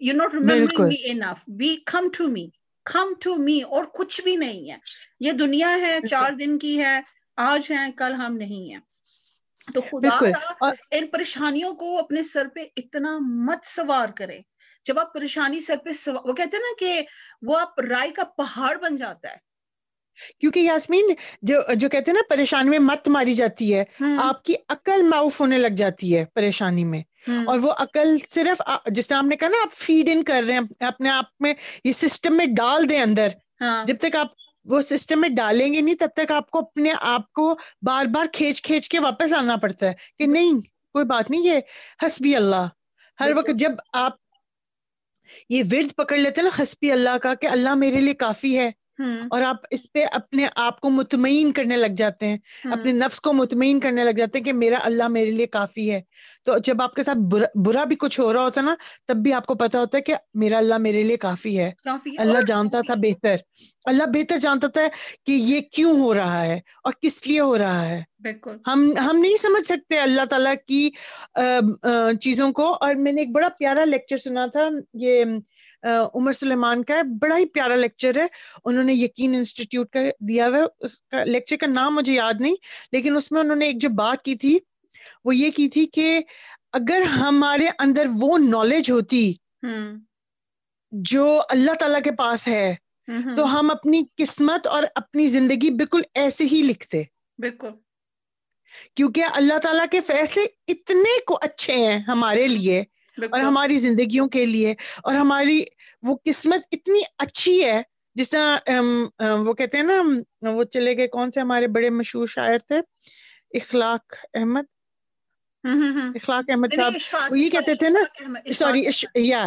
You 0.00 0.14
not 0.14 0.34
remembering 0.34 0.86
me 0.86 0.96
enough 1.04 1.44
be 1.46 1.76
come 1.76 2.08
to 2.18 2.28
me 2.28 2.46
come 2.84 3.12
to 3.20 3.34
me 3.36 3.62
اور 3.62 3.84
کچھ 3.94 4.20
بھی 4.20 4.36
نہیں 4.36 4.70
ہے۔ 4.70 4.76
یہ 5.20 5.32
دنیا 5.32 5.76
ہے 5.80 5.98
چار 6.10 6.32
دن 6.32 6.58
کی 6.58 6.78
ہے 6.80 7.00
آج 7.36 7.72
ہے 7.72 7.92
کل 7.96 8.12
ہم 8.12 8.36
نہیں 8.36 8.72
ہیں۔ 8.72 8.80
تو 9.74 9.80
خدا 9.80 10.16
ان 10.90 11.06
پریشانیوں 11.06 11.74
کو 11.74 11.98
اپنے 11.98 12.22
سر 12.22 12.48
پہ 12.54 12.60
اتنا 12.76 13.18
مت 13.20 13.64
سوار 13.64 14.08
کرے۔ 14.08 14.38
جب 14.84 14.98
آپ 14.98 15.14
پریشانی 15.14 15.60
سر 15.60 15.76
پہ 15.84 15.92
سوار 15.92 16.28
وہ 16.28 16.32
کہتے 16.32 16.56
ہیں 16.56 16.62
نا 16.62 16.74
کہ 16.78 17.06
وہ 17.42 17.58
آپ 17.58 17.80
رائے 17.80 18.10
کا 18.10 18.24
پہاڑ 18.24 18.76
بن 18.76 18.96
جاتا 18.96 19.28
ہے۔ 19.28 19.49
کیونکہ 20.38 20.60
یاسمین 20.60 21.04
جو 21.42 21.60
جو 21.74 21.88
کہتے 21.88 22.10
ہیں 22.10 22.18
نا 22.18 22.34
پریشانی 22.34 22.70
میں 22.70 22.78
مت 22.78 23.08
ماری 23.08 23.34
جاتی 23.34 23.74
ہے 23.74 23.84
آپ 24.18 24.44
کی 24.44 24.54
عقل 24.68 25.02
معاف 25.02 25.40
ہونے 25.40 25.58
لگ 25.58 25.74
جاتی 25.76 26.16
ہے 26.16 26.24
پریشانی 26.34 26.84
میں۔ 26.84 27.02
اور 27.46 27.58
وہ 27.58 27.72
عقل 27.78 28.16
صرف 28.28 28.62
جس 28.86 29.06
طرح 29.06 29.18
آپ 29.18 29.24
نے 29.24 29.36
کہا 29.36 29.48
نا 29.48 29.56
آپ 29.62 29.72
فیڈ 29.72 30.08
ان 30.12 30.24
کر 30.24 30.42
رہے 30.46 30.54
ہیں 30.54 30.60
اپنے 30.80 31.10
آپ 31.10 31.24
میں 31.40 31.54
یہ 31.84 31.92
سسٹم 31.92 32.36
میں 32.36 32.46
ڈال 32.46 32.88
دیں 32.88 33.00
اندر۔ 33.00 33.28
ہاں۔ 33.60 33.84
جب 33.84 33.96
تک 34.00 34.16
آپ 34.16 34.26
وہ 34.64 34.80
سسٹم 34.80 35.20
میں 35.20 35.28
ڈالیں 35.28 35.74
گے 35.74 35.80
نہیں 35.80 35.94
تب 35.94 36.08
تک 36.16 36.32
آپ 36.32 36.50
کو 36.50 36.58
اپنے 36.58 36.90
آپ 37.00 37.32
کو 37.32 37.56
بار 37.82 38.04
بار 38.04 38.26
کھینچ 38.32 38.62
کھینچ 38.62 38.88
کے 38.88 38.98
واپس 38.98 39.32
آنا 39.32 39.56
پڑتا 39.56 39.86
ہے 39.86 39.92
کہ 40.18 40.26
نہیں 40.26 40.60
کوئی 40.92 41.04
بات 41.04 41.30
نہیں 41.30 41.42
یہ 41.42 41.58
حسبی 42.06 42.36
اللہ۔ 42.36 42.66
ہر 43.20 43.32
وقت 43.36 43.50
جب 43.54 43.72
آپ 43.92 44.12
یہ 45.48 45.62
ورد 45.72 45.96
پکڑ 45.96 46.16
لیتے 46.16 46.40
ہیں 46.40 46.48
نا 46.48 46.62
حسبی 46.62 46.92
اللہ 46.92 47.18
کا 47.22 47.34
کہ 47.34 47.46
اللہ 47.46 47.74
میرے 47.74 48.00
لیے 48.00 48.14
کافی 48.14 48.58
ہے 48.58 48.70
اور 49.30 49.42
آپ 49.42 49.56
اس 49.70 49.92
پہ 49.92 50.04
اپنے 50.12 50.46
آپ 50.56 50.80
کو 50.80 50.90
مطمئن 50.90 51.52
کرنے 51.52 51.76
لگ 51.76 51.94
جاتے 51.96 52.26
ہیں۔ 52.26 52.36
اپنے 52.72 52.92
نفس 52.92 53.20
کو 53.20 53.32
مطمئن 53.32 53.80
کرنے 53.80 54.04
لگ 54.04 54.10
جاتے 54.10 54.38
ہیں 54.38 54.44
کہ 54.44 54.52
میرا 54.52 54.78
اللہ 54.82 55.08
میرے 55.08 55.30
لیے 55.30 55.46
کافی 55.46 55.92
ہے۔ 55.92 56.00
تو 56.44 56.58
جب 56.58 56.82
آپ 56.82 56.94
کے 56.94 57.02
ساتھ 57.04 57.18
برا, 57.18 57.46
برا 57.54 57.84
بھی 57.84 57.96
کچھ 57.96 58.20
ہو 58.20 58.32
رہا 58.32 58.42
ہوتا 58.42 58.60
ہے 58.60 58.66
نا 58.66 58.74
تب 59.06 59.16
بھی 59.16 59.32
آپ 59.32 59.46
کو 59.46 59.54
پتا 59.54 59.80
ہوتا 59.80 59.98
ہے 59.98 60.02
کہ 60.02 60.14
میرا 60.34 60.58
اللہ 60.58 60.78
میرے 60.78 61.02
لیے 61.02 61.16
کافی 61.16 61.58
ہے۔ 61.58 61.70
اللہ 62.18 62.38
جانتا 62.46 62.80
تھا 62.86 62.94
بہتر۔ 62.94 63.34
اللہ 63.84 64.04
بہتر 64.14 64.38
جانتا 64.38 64.66
تھا 64.66 64.80
کہ 65.26 65.32
یہ 65.32 65.60
کیوں 65.60 66.00
ہو 66.00 66.14
رہا 66.14 66.42
ہے 66.42 66.60
اور 66.84 66.92
کس 67.02 67.26
لیے 67.26 67.40
ہو 67.40 67.58
رہا 67.58 67.88
ہے۔ 67.88 68.02
ہم 68.66 68.92
ہم 68.96 69.16
نہیں 69.16 69.36
سمجھ 69.36 69.66
سکتے 69.66 69.98
اللہ 69.98 70.24
تعالیٰ 70.30 70.54
کی 70.66 70.90
چیزوں 72.20 72.52
کو۔ 72.52 72.76
اور 72.80 72.94
میں 72.94 73.12
نے 73.12 73.20
ایک 73.20 73.30
بڑا 73.32 73.48
پیارا 73.58 73.84
لیکچر 73.84 74.16
سنا 74.16 74.46
تھا 74.46 74.68
یہ 74.94 75.24
عمر 76.14 76.32
سلیمان 76.32 76.84
کا 76.84 76.94
ہے 76.94 77.02
بڑا 77.02 77.36
ہی 77.38 77.46
پیارا 77.46 77.74
لیکچر 77.74 78.20
ہے۔ 78.20 78.26
انہوں 78.64 78.84
نے 78.84 78.94
یقین 78.94 79.34
انسٹیٹیوٹ 79.34 79.90
کا 79.90 80.00
دیا 80.20 80.48
ہوا 80.48 80.58
ہے۔ 80.58 80.62
اس 80.80 81.00
کا 81.00 81.24
لیکچر 81.24 81.56
کا 81.56 81.66
نام 81.66 81.94
مجھے 81.94 82.12
یاد 82.12 82.40
نہیں 82.40 82.54
لیکن 82.92 83.16
اس 83.16 83.32
میں 83.32 83.40
انہوں 83.40 83.56
نے 83.56 83.66
ایک 83.66 83.80
جو 83.80 83.88
بات 83.88 84.22
کی 84.22 84.34
تھی 84.34 84.58
وہ 85.24 85.36
یہ 85.36 85.50
کی 85.50 85.68
تھی 85.68 85.86
کہ 85.86 86.20
اگر 86.72 87.02
ہمارے 87.02 87.66
اندر 87.78 88.06
وہ 88.20 88.38
نالج 88.38 88.90
ہوتی 88.90 89.32
جو 90.92 91.42
اللہ 91.48 91.72
تعالی 91.74 91.98
کے 92.04 92.12
پاس 92.12 92.48
ہے 92.48 92.74
تو 93.36 93.58
ہم 93.58 93.70
اپنی 93.70 94.02
قسمت 94.16 94.66
اور 94.66 94.82
اپنی 94.94 95.26
زندگی 95.26 95.70
بالکل 95.70 96.00
ایسے 96.14 96.44
ہی 96.44 96.62
لکھتے۔ 96.64 97.02
بالکل۔ 97.38 97.68
کیونکہ 98.94 99.24
اللہ 99.32 99.58
تعالیٰ 99.58 99.84
کے 99.90 100.00
فیصلے 100.00 100.42
اتنے 100.68 101.20
کو 101.26 101.38
اچھے 101.42 101.72
ہیں 101.72 101.98
ہمارے 101.98 102.48
لیے 102.48 102.82
اور 103.24 103.40
ہماری 103.40 103.76
زندگیوں 103.76 104.28
کے 104.28 104.46
لیے 104.46 104.74
اور 105.02 105.14
ہماری 105.14 105.62
وہ 106.02 106.16
قسمت 106.24 106.60
اتنی 106.72 107.00
اچھی 107.18 107.64
ہے 107.64 107.82
جس 108.14 108.30
طرح 108.30 108.56
وہ 109.20 109.52
کہتے 109.54 109.76
ہیں 109.76 109.84
نا 109.84 110.50
وہ 110.50 110.64
چلے 110.64 110.96
گئے 110.96 111.08
کون 111.08 111.32
سے 111.32 111.40
ہمارے 111.40 111.66
بڑے 111.66 111.90
مشہور 111.90 112.26
شاعر 112.26 112.58
تھے؟ 112.58 112.78
اخلاق 113.54 114.14
احمد۔ 114.34 114.62
اخلاق 116.14 116.44
احمد 116.48 116.76
صاحب 116.76 116.92
وہ 117.30 117.38
یہ 117.38 117.50
کہتے 117.50 117.74
تھے 117.74 117.88
نا 117.88 118.00
سوری 118.52 118.82
یا 119.14 119.44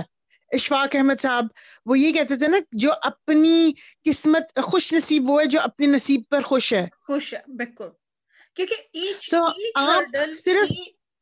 اشفاق 0.52 0.96
احمد 0.96 1.22
صاحب 1.22 1.48
وہ 1.86 2.00
یہ 2.00 2.12
کہتے 2.12 2.38
تھے 2.38 2.48
نا 2.48 2.58
جو 2.72 2.92
اپنی 3.04 3.72
قسمت 4.06 4.60
خوش 4.60 4.94
نصیب 4.94 5.30
وہ 5.30 5.42
ہے 5.42 5.46
جو 5.46 5.60
اپنے 5.64 5.86
نصیب 5.86 6.22
پر 6.30 6.42
خوش 6.42 6.74
ہے۔ 6.74 6.88
خوش 7.08 7.34
ہے 7.34 7.40
بالکل۔ 7.48 7.86
کیونکہ 8.56 8.76
صرف 10.34 10.72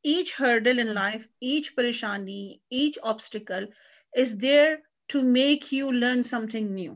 each 0.05 0.31
hurdle 0.31 0.79
in 0.79 0.93
life, 0.93 1.27
each 1.41 1.75
parishani, 1.75 2.59
each 2.71 2.97
obstacle 3.03 3.67
is 4.13 4.37
there 4.39 4.79
to 5.09 5.21
make 5.21 5.71
you 5.71 5.91
learn 5.93 6.23
something 6.23 6.73
new. 6.75 6.95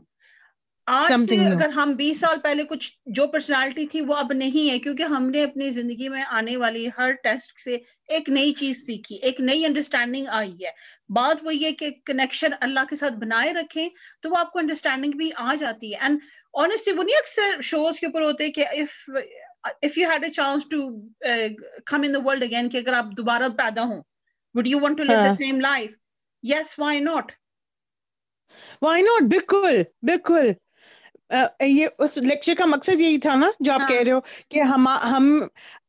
آج 0.86 1.12
سے 1.28 1.36
اگر 1.46 1.68
ہم 1.68 1.92
بیس 1.92 2.18
سال 2.20 2.38
پہلے 2.40 2.64
کچھ 2.64 2.90
جو 3.06 3.26
پرسنالٹی 3.26 3.86
تھی 3.86 4.00
وہ 4.00 4.14
اب 4.14 4.32
نہیں 4.32 4.70
ہے 4.70 4.78
کیونکہ 4.78 5.02
ہم 5.02 5.28
نے 5.30 5.42
اپنی 5.42 5.70
زندگی 5.70 6.08
میں 6.08 6.22
آنے 6.30 6.56
والی 6.56 6.86
ہر 6.98 7.12
ٹیسٹ 7.22 7.60
سے 7.60 7.76
ایک 8.08 8.28
نئی 8.28 8.52
چیز 8.54 8.84
سیکھی 8.86 9.16
ایک 9.16 9.40
نئی 9.40 9.64
انڈرسٹینڈنگ 9.64 10.26
آئی 10.30 10.52
ہے 10.52 10.70
بات 11.08 11.44
وہ 11.44 11.54
یہ 11.54 11.72
کہ 11.72 11.90
کنیکشن 12.06 12.52
اللہ 12.60 12.84
کے 12.88 12.96
ساتھ 12.96 13.14
بنائے 13.14 13.52
رکھیں 13.52 13.88
تو 14.22 14.30
وہ 14.30 14.36
آپ 14.38 14.52
کو 14.52 14.58
انڈرسٹینڈنگ 14.58 15.16
بھی 15.16 15.30
آ 15.36 15.54
جاتی 15.54 15.92
ہے 15.92 15.98
اینڈ 16.00 16.20
آنےسٹلی 16.54 16.96
وہ 16.96 17.02
نہیں 17.02 17.18
اکثر 17.18 17.60
شوز 17.62 18.00
کے 18.00 18.06
اوپر 18.06 18.22
ہوتے 18.22 18.50
کہ 18.50 18.66
if 18.68 19.10
if 19.82 19.96
you 19.96 20.10
had 20.10 20.24
a 20.24 20.30
chance 20.30 20.64
to 20.64 20.80
uh, 21.26 21.48
come 21.84 22.04
in 22.04 22.12
the 22.12 22.20
world 22.20 22.42
again 22.42 22.68
کہ 22.68 22.76
اگر 22.76 22.92
آپ 22.92 23.16
دوبارہ 23.16 23.48
پیدا 23.58 23.82
ہوں 23.82 24.02
would 24.54 24.66
you 24.66 24.78
want 24.78 24.96
to 24.96 25.04
live 25.04 25.22
the 25.22 25.34
same 25.34 25.60
life? 25.60 25.96
Yes 26.42 26.76
why 26.78 26.98
not? 27.00 27.32
Why 28.80 29.00
not? 29.00 29.28
بالکل 29.28 29.82
بالکل 30.02 30.52
یہ 31.62 31.86
اس 31.98 32.16
لیکچر 32.16 32.54
کا 32.58 32.66
مقصد 32.66 33.00
یہی 33.00 33.18
تھا 33.18 33.34
نا 33.34 33.46
جو 33.60 33.72
آپ 33.72 33.88
کہہ 33.88 34.02
رہے 34.02 34.12
ہو 34.12 34.20
کہ 34.48 34.60
ہم 34.60 34.86
ہم 34.88 35.26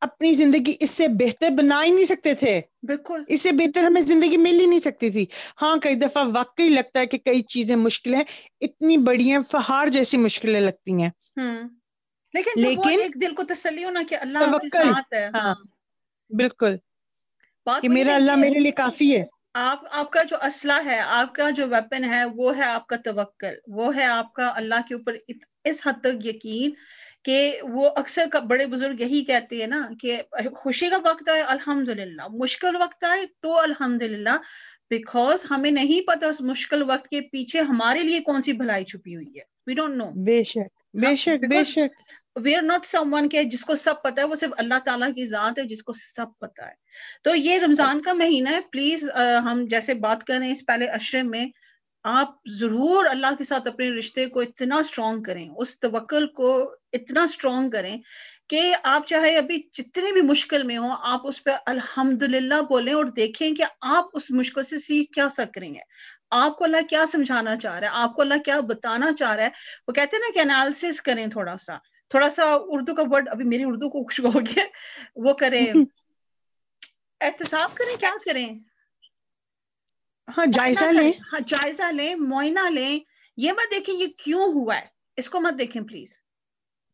اپنی 0.00 0.32
زندگی 0.34 0.74
اس 0.80 0.90
سے 0.90 1.08
بہتر 1.08 1.50
بنا 1.50 1.82
ہی 1.84 1.90
نہیں 1.90 2.04
سکتے 2.04 2.34
تھے 2.34 2.60
بالکل 2.86 3.22
اس 3.28 3.42
سے 3.42 3.52
بہتر 3.52 3.86
ہمیں 3.86 4.00
زندگی 4.00 4.36
مل 4.36 4.60
ہی 4.60 4.66
نہیں 4.66 4.80
سکتی 4.80 5.10
تھی 5.10 5.24
ہاں 5.62 5.76
کئی 5.76 5.94
دفعہ 5.94 6.24
واقعی 6.34 6.68
لگتا 6.68 7.00
ہے 7.00 7.06
کہ 7.06 7.18
کئی 7.18 7.42
چیزیں 7.42 7.76
مشکلیں 7.76 8.20
اتنی 8.60 8.96
بڑی 8.96 9.30
ہیں 9.30 9.38
پہاڑ 9.50 9.88
جیسی 9.88 10.16
مشکلیں 10.16 10.60
لگتی 10.60 11.02
ہیں 11.02 11.10
لیکن 12.34 12.60
لیکن 12.60 13.00
ایک 13.00 13.22
دل 13.22 13.34
کو 13.34 13.42
تسلی 13.42 13.84
ہونا 13.84 14.00
کہ 14.08 14.16
اللہ 14.20 14.38
ساتھ 14.72 15.14
ہے۔ 15.14 15.28
ہاں 15.34 15.54
بالکل۔ 16.30 16.76
کہ 17.82 17.88
میرا 17.88 18.14
اللہ 18.14 18.36
میرے 18.36 18.58
لیے 18.58 18.70
کافی 18.70 19.16
ہے۔ 19.16 19.24
آپ 19.54 19.84
آپ 19.90 20.10
کا 20.10 20.22
جو 20.22 20.36
اسلحہ 20.42 20.84
ہے 20.84 21.00
آپ 21.06 21.34
کا 21.34 21.50
جو 21.50 21.68
ویپن 21.68 22.04
ہے 22.04 22.24
وہ 22.24 22.56
ہے 22.56 22.64
آپ 22.64 22.86
کا 22.86 22.96
توکل۔ 22.96 23.54
وہ 23.66 23.96
ہے 23.96 24.04
آپ 24.04 24.32
کا 24.32 24.52
اللہ 24.54 24.74
کے 24.88 24.94
اوپر 24.94 25.16
اس 25.64 25.86
حد 25.86 25.92
تک 26.00 26.26
یقین 26.26 26.70
کہ 27.24 27.58
وہ 27.62 27.90
اکثر 27.96 28.40
بڑے 28.46 28.66
بزرگ 28.66 29.00
یہی 29.00 29.24
کہتے 29.24 29.56
ہیں 29.56 29.66
نا 29.66 29.88
کہ 30.00 30.22
خوشی 30.56 30.88
کا 30.88 30.96
وقت 30.96 31.28
آئے 31.28 31.40
الحمد 31.42 31.88
للہ 31.88 32.22
مشکل 32.30 32.76
وقت 32.76 33.04
آئے 33.04 33.26
تو 33.40 33.58
الحمد 33.60 34.02
للہ 34.02 34.36
بیکاز 34.90 35.44
ہمیں 35.50 35.70
نہیں 35.70 36.06
پتا 36.06 36.26
اس 36.26 36.40
مشکل 36.40 36.82
وقت 36.82 37.08
کے 37.08 37.20
پیچھے 37.20 37.60
ہمارے 37.60 38.02
لیے 38.02 38.20
کون 38.20 38.42
سی 38.42 38.52
بھلائی 38.52 38.84
چھپی 38.84 39.16
ہوئی 39.16 39.38
ہے۔ 39.38 39.44
وی 39.66 39.74
ڈونٹ 39.74 39.96
نو 39.96 40.10
بے 40.24 40.44
شک 40.44 40.96
بے 40.96 41.16
شک 41.16 41.44
بے 41.48 41.64
شک۔ 41.64 42.17
We 42.44 42.54
are 42.54 42.62
not 42.62 42.86
some 42.86 43.14
one 43.14 43.28
کے 43.28 43.44
جس 43.44 43.64
کو 43.64 43.74
سب 43.74 43.94
پتا 44.02 44.22
ہے، 44.22 44.26
وہ 44.26 44.34
صرف 44.34 44.50
اللہ 44.56 44.78
تعالیٰ 44.84 45.14
کی 45.14 45.26
ذات 45.26 45.58
ہے 45.58 45.64
جس 45.64 45.82
کو 45.82 45.92
سب 45.92 46.26
پتا 46.38 46.66
ہے۔ 46.66 46.72
تو 47.24 47.34
یہ 47.34 47.58
رمضان 47.58 48.02
کا 48.02 48.12
مہینہ 48.12 48.48
ہے۔ 48.48 48.60
پلیز 48.72 49.10
ہم 49.44 49.64
جیسے 49.70 49.94
بات 49.94 50.24
کر 50.24 50.34
رہے 50.38 50.44
ہیں 50.44 50.52
اس 50.52 50.66
پہلے 50.66 50.86
اشرے 50.86 51.22
میں، 51.22 51.46
آپ 52.04 52.34
ضرور 52.46 53.06
اللہ 53.06 53.34
کے 53.38 53.44
ساتھ 53.44 53.68
اپنے 53.68 53.90
رشتے 53.90 54.26
کو 54.26 54.40
اتنا 54.40 54.76
اسٹرانگ 54.76 55.22
کریں، 55.22 55.50
اس 55.56 55.80
توکل 55.80 56.26
کو 56.26 56.74
اتنا 56.92 57.22
اسٹرانگ 57.22 57.70
کریں 57.70 57.96
کہ 58.48 58.76
آپ 58.82 59.06
چاہے 59.06 59.36
ابھی 59.36 59.62
جتنے 59.74 60.12
بھی 60.12 60.20
مشکل 60.20 60.62
میں 60.62 60.76
ہوں، 60.76 60.96
آپ 61.02 61.20
اس 61.24 61.44
پہ 61.44 61.50
الحمد 61.66 62.22
للہ 62.22 62.60
بولیں 62.68 62.94
اور 62.94 63.04
دیکھیں 63.04 63.54
کہ 63.54 63.64
آپ 63.80 64.04
اس 64.12 64.30
مشکل 64.30 64.62
سے 64.62 64.78
سیکھ 64.78 65.12
کیا 65.12 65.28
سک 65.28 65.58
رہے 65.58 65.66
ہیں۔ 65.66 65.86
آپ 66.30 66.58
کو 66.58 66.64
اللہ 66.64 66.86
کیا 66.90 67.04
سمجھانا 67.06 67.56
چاہ 67.56 67.78
رہا 67.78 67.88
ہے؟ 67.88 67.92
آپ 67.92 68.14
کو 68.14 68.22
اللہ 68.22 68.38
کیا 68.44 68.60
بتانا 68.60 69.12
چاہ 69.18 69.34
رہا 69.34 69.44
ہے؟ 69.44 69.48
وہ 69.88 69.92
کہتے 69.92 70.16
ہیں 70.16 70.20
نا 70.20 70.32
کہ 70.34 70.38
انالیس 70.38 71.00
کریں 71.00 71.26
تھوڑا 71.26 71.56
سا۔ 71.58 71.78
تھوڑا 72.10 72.30
سا 72.30 72.42
اردو 72.60 72.94
کا 72.94 73.02
ورڈ 73.10 73.28
ابھی 73.28 73.44
میری 73.44 73.64
اردو 73.64 73.90
کو 73.90 74.02
خوش 74.04 74.20
ہو 74.20 74.40
گیا 74.40 74.64
وہ 75.16 75.32
کریں۔ 75.32 75.66
احتساب 77.20 77.74
کریں 77.74 77.96
کیا 78.00 78.14
کریں؟ 78.24 78.48
ہاں 80.28 80.46
جائزہ 80.52 80.84
لیں۔ 80.84 81.12
ہاں 81.32 81.40
جائزہ 81.46 81.92
لیں 81.92 82.14
معائنہ 82.14 82.70
لیں۔ 82.70 82.98
یہ 83.36 83.52
مت 83.52 83.70
دیکھیں 83.70 83.94
یہ 83.94 84.06
کیوں 84.24 84.52
ہوا 84.52 84.76
ہے۔ 84.76 84.86
اس 85.16 85.28
کو 85.28 85.40
مت 85.40 85.58
دیکھیں 85.58 85.82
پلیز 85.82 86.18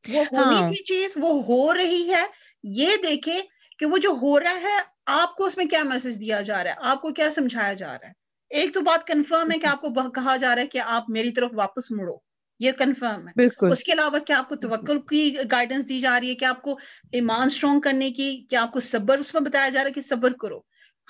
وہ 0.08 0.24
ہونی 0.32 0.60
ہاں۔ 0.60 0.68
تھی 0.68 0.82
چیز 0.82 1.12
وہ 1.16 1.42
ہو 1.44 1.74
رہی 1.74 2.14
ہے۔ 2.14 2.24
یہ 2.62 2.90
دیکھیں 3.02 3.40
کہ 3.78 3.86
وہ 3.86 3.98
جو 3.98 4.10
ہو 4.10 4.40
رہا 4.40 4.60
ہے 4.60 4.78
آپ 5.06 5.36
کو 5.36 5.44
اس 5.44 5.56
میں 5.56 5.64
کیا 5.64 5.82
میسج 5.82 6.20
دیا 6.20 6.42
جا 6.42 6.64
رہا 6.64 6.70
ہے؟ 6.70 6.76
آپ 6.80 7.02
کو 7.02 7.10
کیا 7.12 7.30
سمجھایا 7.30 7.72
جا 7.72 7.92
رہا 7.92 8.08
ہے؟ 8.08 8.12
ایک 8.50 8.74
تو 8.74 8.80
بات 8.80 9.06
کنفرم 9.06 9.50
ہے 9.50 9.58
کہ 9.58 9.66
آپ 9.66 9.80
کو 9.80 10.10
کہا 10.10 10.36
جا 10.36 10.54
رہا 10.54 10.62
ہے 10.62 10.66
کہ 10.66 10.78
آپ 10.78 11.10
میری 11.10 11.32
طرف 11.32 11.50
واپس 11.54 11.90
مڑو۔ 11.90 12.16
یہ 12.58 12.72
کنفرم 12.72 13.28
ہے۔ 13.28 13.44
اس 13.70 13.82
کے 13.82 13.92
علاوہ 13.92 14.18
کیا 14.18 14.38
آپ 14.38 14.48
کو 14.48 14.56
توکل 14.56 15.00
کی 15.00 15.36
گائیڈنس 15.52 15.88
دی 15.88 16.00
جا 16.00 16.20
رہی 16.20 16.30
ہے؟ 16.30 16.34
کہ 16.34 16.44
آپ 16.44 16.62
کو 16.62 16.78
ایمان 17.12 17.46
اسٹرانگ 17.46 17.80
کرنے 17.80 18.10
کی 18.10 18.44
کیا 18.50 18.62
آپ 18.62 18.72
کو 18.72 18.80
صبر؟ 18.80 19.18
اس 19.18 19.34
میں 19.34 19.42
بتایا 19.42 19.68
جا 19.68 19.80
رہا 19.80 19.88
ہے 19.88 19.92
کہ 19.92 20.00
صبر 20.00 20.32
کرو۔ 20.32 20.60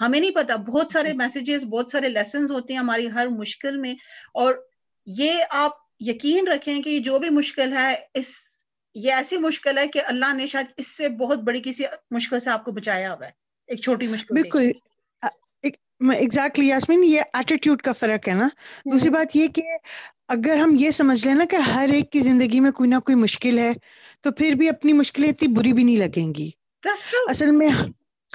ہمیں 0.00 0.20
نہیں 0.20 0.30
پتا 0.30 0.57
بہت 0.57 0.90
سارے 0.90 1.12
میسیجز 1.12 1.64
بہت 1.64 1.90
سارے 1.90 2.09
لیسنز 2.09 2.52
ہوتے 2.52 2.72
ہیں 2.72 2.80
ہماری 2.80 3.11
ہر 3.11 3.26
مشکل 3.26 3.76
میں۔ 3.76 3.94
اور 4.35 4.54
یہ 5.07 5.33
آپ 5.50 5.70
یقین 6.00 6.48
رکھیں 6.48 6.83
کہ 6.83 6.98
جو 6.98 7.18
بھی 7.18 7.30
مشکل 7.30 7.72
ہے 7.72 7.96
اس 8.14 8.35
یہ 8.94 9.12
ایسی 9.12 9.37
مشکل 9.37 9.78
ہے 9.78 9.88
کہ 9.88 10.00
اللہ 10.04 10.35
نے 10.35 10.46
شاید 10.46 10.66
اس 10.76 10.96
سے 10.96 11.09
بہت 11.09 11.38
بڑی 11.38 11.61
کسی 11.64 11.85
مشکل 12.11 12.38
سے 12.38 12.50
آپ 12.50 12.64
کو 12.64 12.72
بچایا 12.72 13.14
ہوا 13.14 13.26
ہے 13.26 13.30
ایک 13.66 13.80
چھوٹی 13.80 14.07
مشکل 14.07 14.35
بالکل۔ 14.35 14.70
ایگزیکٹلی 16.10 16.66
یاسمین 16.66 17.04
یہ 17.04 17.20
ایٹیٹیوڈ 17.32 17.82
کا 17.82 17.92
فرق 17.92 18.28
ہے 18.28 18.34
نا۔ 18.34 18.48
دوسری 18.84 19.10
بات 19.10 19.36
یہ 19.36 19.48
کہ 19.48 19.62
اگر 20.28 20.56
ہم 20.56 20.76
یہ 20.78 20.90
سمجھ 20.90 21.26
لیں 21.26 21.34
نا 21.34 21.44
کہ 21.50 21.56
ہر 21.56 21.88
ایک 21.92 22.10
کی 22.10 22.20
زندگی 22.20 22.60
میں 22.60 22.70
کوئی 22.70 22.90
نہ 22.90 22.94
کوئی 22.98 23.16
مشکل 23.16 23.58
ہے 23.58 23.72
تو 24.20 24.32
پھر 24.32 24.52
بھی 24.52 24.68
اپنی 24.68 24.92
مشکلیں 24.92 25.28
اتنی 25.28 25.48
بری 25.48 25.72
بھی 25.72 25.84
نہیں 25.84 25.96
لگیں 25.96 26.34
گی۔ 26.34 26.50
اصل 27.30 27.50
میں 27.50 27.68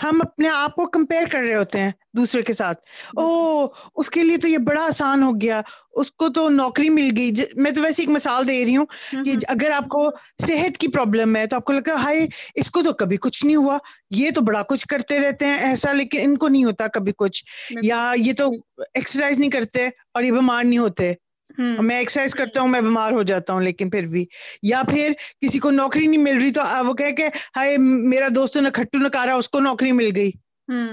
ہم 0.04 0.22
اپنے 0.22 0.50
آپ 0.50 0.76
کو 0.76 0.86
کمپیئر 0.86 1.28
کر 1.32 1.40
رہے 1.40 1.56
ہوتے 1.56 1.80
ہیں 1.80 1.92
دوسرے 2.18 2.42
کے 2.42 2.54
ساتھ۔ 2.54 2.80
او 3.18 3.66
اس 3.96 4.10
کے 4.10 4.24
لیے 4.24 4.38
تو 4.38 4.48
یہ 4.48 4.58
بڑا 4.58 4.86
آسان 4.86 5.24
ہو 5.24 5.32
گیا۔ 5.42 5.62
اس 5.92 6.12
کو 6.12 6.30
تو 6.30 6.50
نوکری 6.50 6.90
مل 6.90 7.10
گئی۔ 7.18 7.32
میں 7.56 7.72
تو 7.72 7.82
ویسے 7.82 8.02
ایک 8.02 8.10
مثال 8.10 8.48
دے 8.48 8.66
رہی 8.66 8.78
ہوں 8.78 8.86
کہ 9.12 9.34
اگر 9.48 9.72
آپ 9.72 9.88
کو 9.90 10.10
صحت 10.48 10.78
کی 10.78 10.88
پرابلم 10.88 11.36
ہے 11.36 11.48
تو 11.48 11.56
آپ 11.56 11.66
کو 11.66 11.74
لگا 11.74 11.94
ہائے 11.94 12.28
اس 12.56 12.72
کو 12.72 12.82
تو 12.84 12.94
کبھی 12.94 13.18
کچھ 13.18 13.46
نہیں 13.46 13.56
ہوا۔ 13.56 13.78
یہ 14.12 14.32
تو 14.32 14.42
بڑا 14.42 14.62
کچھ 14.64 14.88
کرتے 14.88 15.20
رہتے 15.20 15.46
ہیں 15.46 15.58
ایسا 15.60 15.92
لیکن 15.92 16.20
ان 16.22 16.38
کو 16.38 16.48
نہیں 16.48 16.64
ہوتا 16.64 16.88
کبھی 16.88 17.12
کچھ۔ 17.18 17.44
یا 17.82 18.14
یہ 18.18 18.34
تو 18.34 18.50
ایکسرسائز 18.94 19.40
نہیں 19.40 19.52
کرتے 19.52 19.88
اور 19.88 20.24
یہ 20.24 20.32
بیمار 20.32 20.64
نہیں 20.64 20.80
ہوتے۔ 20.80 21.14
میں 21.60 21.98
ایکسرسائز 21.98 22.36
کرتا 22.36 22.62
ہوں 22.62 22.67
میں 22.67 22.82
بیمار 22.82 23.12
ہو 23.12 23.22
جاتا 23.24 23.54
ہوں 23.54 23.62
لیکن 23.62 23.89
پھر 23.89 24.06
بھی۔ 24.06 24.26
یا 24.63 24.82
پھر 24.84 25.12
کسی 25.41 25.60
کو 25.60 25.72
نوکری 25.72 26.08
نہیں 26.08 26.22
مل 26.22 26.38
رہی 26.38 26.52
تو 26.52 26.62
وہ 26.86 26.93
کہ 26.93 27.12
کہ 27.12 27.28
ہائے 27.58 27.78
میرا 27.78 28.28
دوست 28.36 28.58
نے 28.58 28.69
کھٹو 28.74 28.98
نکارا 28.98 29.36
اس 29.36 29.50
کو 29.50 29.60
نوکری 29.60 29.91
مل 29.91 30.10
گئی۔ 30.15 30.32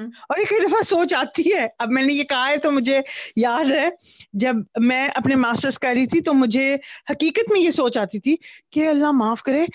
اور 0.05 0.39
ایک 0.39 0.53
دفعہ 0.69 0.83
سوچ 0.83 1.15
آتی 1.15 1.55
ہے۔ 1.55 1.67
اب 1.79 1.91
میں 1.91 2.03
نے 2.03 2.13
یہ 2.13 2.23
کہا 2.23 2.49
ہے 2.49 2.57
تو 2.57 2.73
مجھے 2.73 3.01
یاد 3.37 3.71
ہے 3.71 3.89
جب 4.33 4.55
میں 4.81 5.09
اپنے 5.15 5.35
ماسٹرس 5.35 5.79
کر 5.79 5.93
رہی 5.95 6.07
تھی 6.07 6.21
تو 6.21 6.35
مجھے 6.35 6.77
حقیقت 7.11 7.53
میں 7.53 7.61
یہ 7.61 7.71
سوچ 7.71 7.99
آتی 7.99 8.19
تھی 8.19 8.37
کہ 8.71 8.89
اللہ 8.89 9.13
معاف 9.13 9.43
کرے 9.43 9.67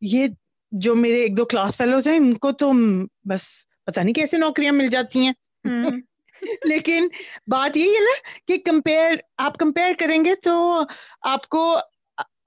یہ 0.00 0.26
جو 0.72 0.94
میرے 0.94 1.14
ایک 1.14 1.36
دو 1.36 1.44
کلاس 1.44 1.76
فیلوز 1.76 2.08
ہیں 2.08 2.16
ان 2.16 2.34
کو 2.34 2.52
تو 2.52 2.72
بس 3.24 3.42
پتہ 3.86 4.00
نہیں 4.00 4.14
کیسے 4.14 4.38
نوکریاں 4.38 4.72
مل 4.72 4.88
جاتی 4.88 5.20
ہیں۔ 5.20 5.32
لیکن 6.64 7.08
بات 7.48 7.76
یہی 7.76 7.88
ہے 7.88 8.00
نا 8.00 8.14
کہ 8.46 8.56
کمپیئر 8.64 9.14
آپ 9.38 9.56
کمپیئر 9.56 9.92
کریں 9.98 10.24
گے 10.24 10.34
تو 10.42 10.54
آپ 11.28 11.48
کو 11.48 11.62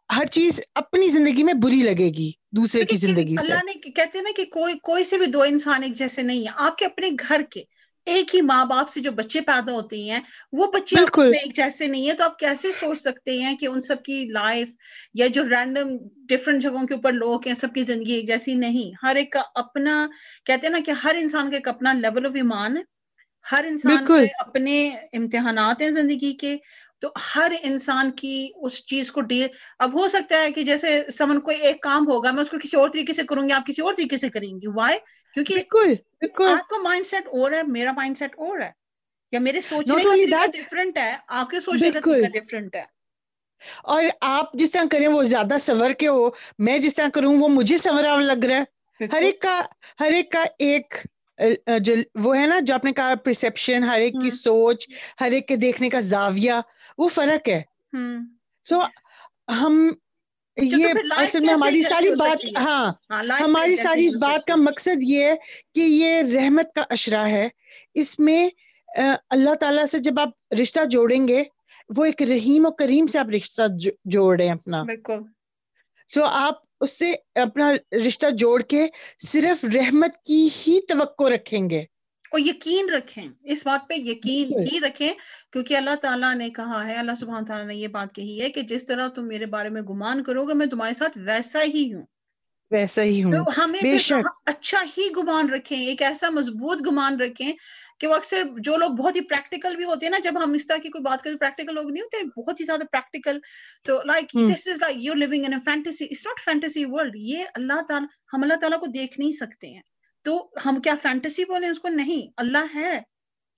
ہر 0.10 0.26
چیز 0.32 0.60
اپنی 0.76 1.08
زندگی 1.10 1.44
میں 1.44 1.54
بری 1.58 1.82
لگے 1.84 2.10
گی 2.12 2.32
دوسرے 2.54 2.84
کی 2.86 2.96
زندگی 2.98 3.26
اللہ 3.38 3.64
نے 3.64 3.74
کہتے 3.86 4.18
ہیں 4.18 4.24
نا 4.24 4.32
کہ 4.36 4.46
کوئی 4.52 4.74
کوئی 4.84 5.04
سے 5.04 5.18
بھی 5.18 5.26
دو 5.28 5.42
انسان 5.44 5.84
ایک 5.84 5.94
جیسے 5.96 6.22
نہیں 6.24 6.42
ہے 6.42 6.54
آپ 6.58 6.78
کے 6.78 6.86
اپنے 6.86 7.08
گھر 7.20 7.42
کے 7.52 7.64
ایک 8.08 8.34
ہی 8.36 8.42
ماں 8.44 8.64
باپ 8.66 8.90
سے 8.90 9.02
جو 9.02 9.12
بچے 9.14 9.42
پیدا 9.42 9.72
ہوتے 9.72 9.98
ہیں 10.02 10.20
وہ 10.54 10.66
بچے 10.72 10.98
ایک 11.34 11.56
جیسے 11.56 11.88
نہیں 11.88 12.08
ہے 12.08 12.14
تو 12.14 12.24
آپ 12.24 12.38
کیسے 12.40 12.72
سوچ 12.74 13.00
سکتے 13.00 13.40
ہیں 13.40 13.56
کہ 13.58 13.66
ان 13.66 13.82
سب 13.82 14.04
کی 14.04 14.26
لائف 14.30 14.70
یا 15.14 15.28
جو 15.30 15.44
رینڈم 15.46 15.96
ڈفرنٹ 16.30 16.62
جگہوں 16.62 16.86
کے 16.88 16.94
اوپر 16.94 17.12
لوگ 17.14 17.48
ہیں 17.48 17.54
سب 17.56 17.74
کی 17.74 17.84
زندگی 17.84 18.14
ایک 18.14 18.28
جیسی 18.28 18.54
نہیں۔ 18.56 18.92
ہر 19.04 19.16
ایک 19.16 19.32
کا 19.32 19.42
اپنا 19.56 19.96
کہتے 20.46 20.68
ہیں 20.68 20.72
نا 20.72 20.80
کہ 20.86 20.92
ہر 21.04 21.16
انسان 21.18 21.50
کا 21.50 21.58
ایک 21.58 21.68
اپنا 21.68 21.94
لیول 21.96 22.26
آف 22.26 22.36
ایمان 22.36 22.78
ہے۔ 22.78 22.82
ہر 23.52 23.66
انسان 23.68 24.08
کے 24.08 24.26
اپنے 24.40 24.76
امتحانات 25.14 25.82
ہیں 25.82 25.90
زندگی 25.90 26.34
کے 26.34 26.58
تو 27.00 27.08
ہر 27.36 27.52
انسان 27.62 28.12
کی 28.12 28.50
اس 28.56 28.86
چیز 28.86 29.12
کو 29.12 29.22
ڈیل 29.22 29.48
اب 29.80 30.00
ہو 30.00 30.08
سکتا 30.08 30.42
ہے 30.42 30.52
کہ 30.52 30.64
جیسے 30.64 31.04
سمن 31.18 31.40
کوئی 31.40 31.58
ایک 31.58 31.82
کام 31.82 32.08
ہوگا 32.08 32.32
میں 32.32 32.42
اس 32.42 32.50
کو 32.50 32.58
کسی 32.64 32.78
اور 32.78 32.90
طریقے 32.90 33.14
سے 33.14 33.24
کروں 33.24 33.48
گی 33.48 33.54
آپ 33.54 33.68
کسی 33.68 33.82
اور 33.82 33.94
طریقے 33.94 34.18
سے 34.18 34.30
کریں 34.30 34.48
گی۔ 34.48 34.68
وائی 34.68 34.98
کیونکہ 35.34 35.62
آپ 36.44 36.68
کا 36.68 36.82
مائنڈ 36.82 37.08
سیٹ 37.08 37.28
اور 37.28 37.52
ہے 37.52 37.64
میرا 37.68 37.92
مائنڈ 37.92 38.18
سیٹ 38.18 38.34
اور 38.38 38.60
ہے۔ 38.62 38.72
یا 39.32 39.40
میرے 39.40 39.62
سوچنے 39.62 40.04
کا 40.04 40.46
ڈفرنٹ 40.54 40.98
ہے 40.98 41.16
آپ 41.28 41.50
کے 41.50 41.60
سوچنے 41.60 41.92
کا 41.92 42.00
ڈفرنٹ 42.34 42.76
ہے۔ 42.76 42.84
اور 43.84 44.04
آپ 44.22 44.54
جس 44.54 44.72
طرح 44.72 44.84
کریں 44.92 45.08
وہ 45.08 45.24
زیادہ 45.24 45.58
سور 45.60 45.90
کے 45.92 46.08
ہو۔ 46.08 46.30
میں 46.60 46.80
جس 46.80 46.96
طرح 46.96 47.10
کروں 47.14 47.38
وہ 47.40 47.48
مجھے 47.48 47.78
سورا 47.78 48.16
لگ 48.22 48.46
رہا 48.46 48.58
ہے۔ 48.58 48.64
ہر 49.14 49.22
ایک 49.22 49.42
کا 49.42 49.62
ہر 50.00 50.12
ایک 50.12 50.32
کا 50.32 50.44
ایک 50.60 50.94
وہ 52.16 52.38
ہے 52.38 52.46
نا 52.46 52.60
جو 52.60 52.74
آپ 52.74 52.86
نے 52.86 52.92
کہا 52.92 53.14
پرسپشن 53.16 53.84
ہر 53.84 54.00
ایک 54.02 54.14
کی 54.14 54.30
سوچ 54.32 54.88
ہر 55.22 55.32
ایک 55.32 55.48
کے 55.48 55.56
دیکھنے 55.56 55.90
کا 55.90 56.00
زاویہ 56.00 56.52
وہ 56.98 57.08
فرق 57.08 57.50
ہے۔ 57.50 57.62
سو 58.66 58.80
ہم 59.50 59.92
یہ 60.58 60.88
اصل 61.12 61.46
میں 61.46 61.54
ہماری 61.54 61.82
ساری 61.82 62.10
بات 62.16 62.46
ہاں, 62.58 62.94
ہاں، 63.10 63.24
ہماری 63.40 63.76
ساری 63.76 64.06
اس 64.06 64.14
بات 64.22 64.48
کا 64.48 64.56
مقصد 64.56 65.02
یہ 65.02 65.24
ہے 65.24 65.36
کہ 65.76 65.80
یہ 65.80 66.22
رحمت 66.34 66.74
کا 66.76 66.84
اشرا 66.90 67.30
ہے۔ 67.30 67.50
اس 67.94 68.20
میں 68.20 68.50
اللہ 69.30 69.54
تعالیٰ 69.56 69.86
سے 69.86 70.00
جب 70.00 70.20
آپ 70.20 70.30
رشتہ 70.62 70.80
جوڑیں 70.86 71.28
گے 71.28 71.44
وہ 71.98 72.06
ایک 72.06 72.22
رحیم 72.22 72.66
و 72.66 72.72
کریم 72.72 73.08
سے 73.08 73.20
آپ 73.20 73.30
رشتہ 73.30 73.62
جوڑ 74.06 74.38
رہے 74.38 74.46
ہیں 74.46 74.54
اپنا۔ 74.54 74.84
سو 76.08 76.24
آپ 76.24 76.54
اس 76.82 77.00
سے 77.00 77.14
اپنا 77.36 77.74
رشتہ 78.08 78.30
جوڑ 78.30 78.62
کے 78.62 78.88
صرف 79.20 79.66
رحمت 79.74 80.24
کی 80.26 80.50
ہی 80.68 80.80
توقع 80.82 81.24
رکھیں 81.24 81.70
گے۔ 81.70 81.84
اور 82.32 82.40
یقین 82.40 82.90
رکھیں۔ 82.90 83.28
اس 83.44 83.68
بات 83.68 83.90
پہ 83.90 83.94
یقین 83.94 84.60
ہی 84.60 84.80
رکھیں 84.80 85.14
کیونکہ 85.52 85.78
اللہ 85.78 85.96
تعالیٰ 86.02 86.36
نے 86.36 86.50
کہا 86.50 86.88
ہے 86.88 86.96
اللہ 86.96 87.12
سبحانہ 87.20 87.46
تعالیٰ 87.46 87.68
نے 87.68 87.76
یہ 87.76 87.88
بات 87.88 88.16
کہی 88.16 88.42
ہے 88.42 88.50
کہ 88.50 88.62
جس 88.62 88.86
طرح 88.86 89.08
تم 89.08 89.28
میرے 89.28 89.46
بارے 89.46 89.70
میں 89.70 89.82
گمان 89.82 90.24
کرو 90.24 90.46
گے 90.46 90.54
میں 90.54 90.68
تمہارے 90.68 90.94
ساتھ 90.94 91.18
ویسا 91.18 91.60
ہی 91.64 91.94
ہوں۔ 91.94 92.04
ویسا 92.74 93.02
ہی 93.02 93.24
ہوں۔ 93.24 93.32
ہمیں 93.58 93.80
اچھا 94.46 94.78
ہی 94.98 95.10
گمان 95.18 95.50
رکھیں 95.50 95.86
ایک 95.86 96.02
ایسا 96.02 96.30
مضبوط 96.30 96.88
گمان 96.88 97.20
رکھیں 97.22 97.54
کہ 98.00 98.08
وہ 98.08 98.16
اکثر 98.16 98.44
جو 98.58 98.78
لوگ 98.78 98.90
بہت 98.90 99.16
ہی 99.16 99.22
پریکٹیکل 99.22 99.76
بھی 99.76 99.86
ہوتے 99.86 100.06
ہیں 100.06 100.12
نا 100.12 100.18
جب 100.24 100.44
ہم 100.44 100.54
اس 100.54 100.68
طرح 100.68 100.78
کی 100.78 100.90
کوئی 100.90 101.02
بات 101.02 101.22
کرتے 101.24 101.38
پریکٹیکل 101.38 101.76
لوگ 101.76 101.92
نہیں 101.92 102.02
ہوتے 102.02 102.42
بہت 102.42 102.60
ہی 102.60 102.66
زیادہ 102.66 102.84
پریکٹیکل 102.92 103.40
تو 103.84 104.02
like 104.06 104.26
this 104.56 104.68
is 104.68 104.78
like 104.82 104.98
you 105.00 105.14
living 105.14 105.46
in 105.46 105.60
fantasy 105.60 106.06
it's 106.06 106.26
not 106.26 106.40
fantasy 106.46 106.86
world 106.88 107.16
یہ 107.16 107.44
اللہ 107.56 107.82
تعالیٰ 107.88 108.08
ہم 108.34 108.44
اللہ 108.44 108.54
تعالیٰ 108.54 108.80
کو 108.80 108.86
دیکھ 108.86 109.20
نہیں 109.20 109.32
سکتے 109.32 109.68
ہیں۔ 109.68 109.82
تو 110.26 110.50
ہم 110.66 110.82
کیا 110.82 110.96
فینٹیسی 111.02 111.46
بولے 111.46 111.68
اس 111.68 111.80
کو؟ 111.80 111.88
نہیں 111.88 112.32
اللہ 112.38 112.76
ہے۔ 112.76 113.00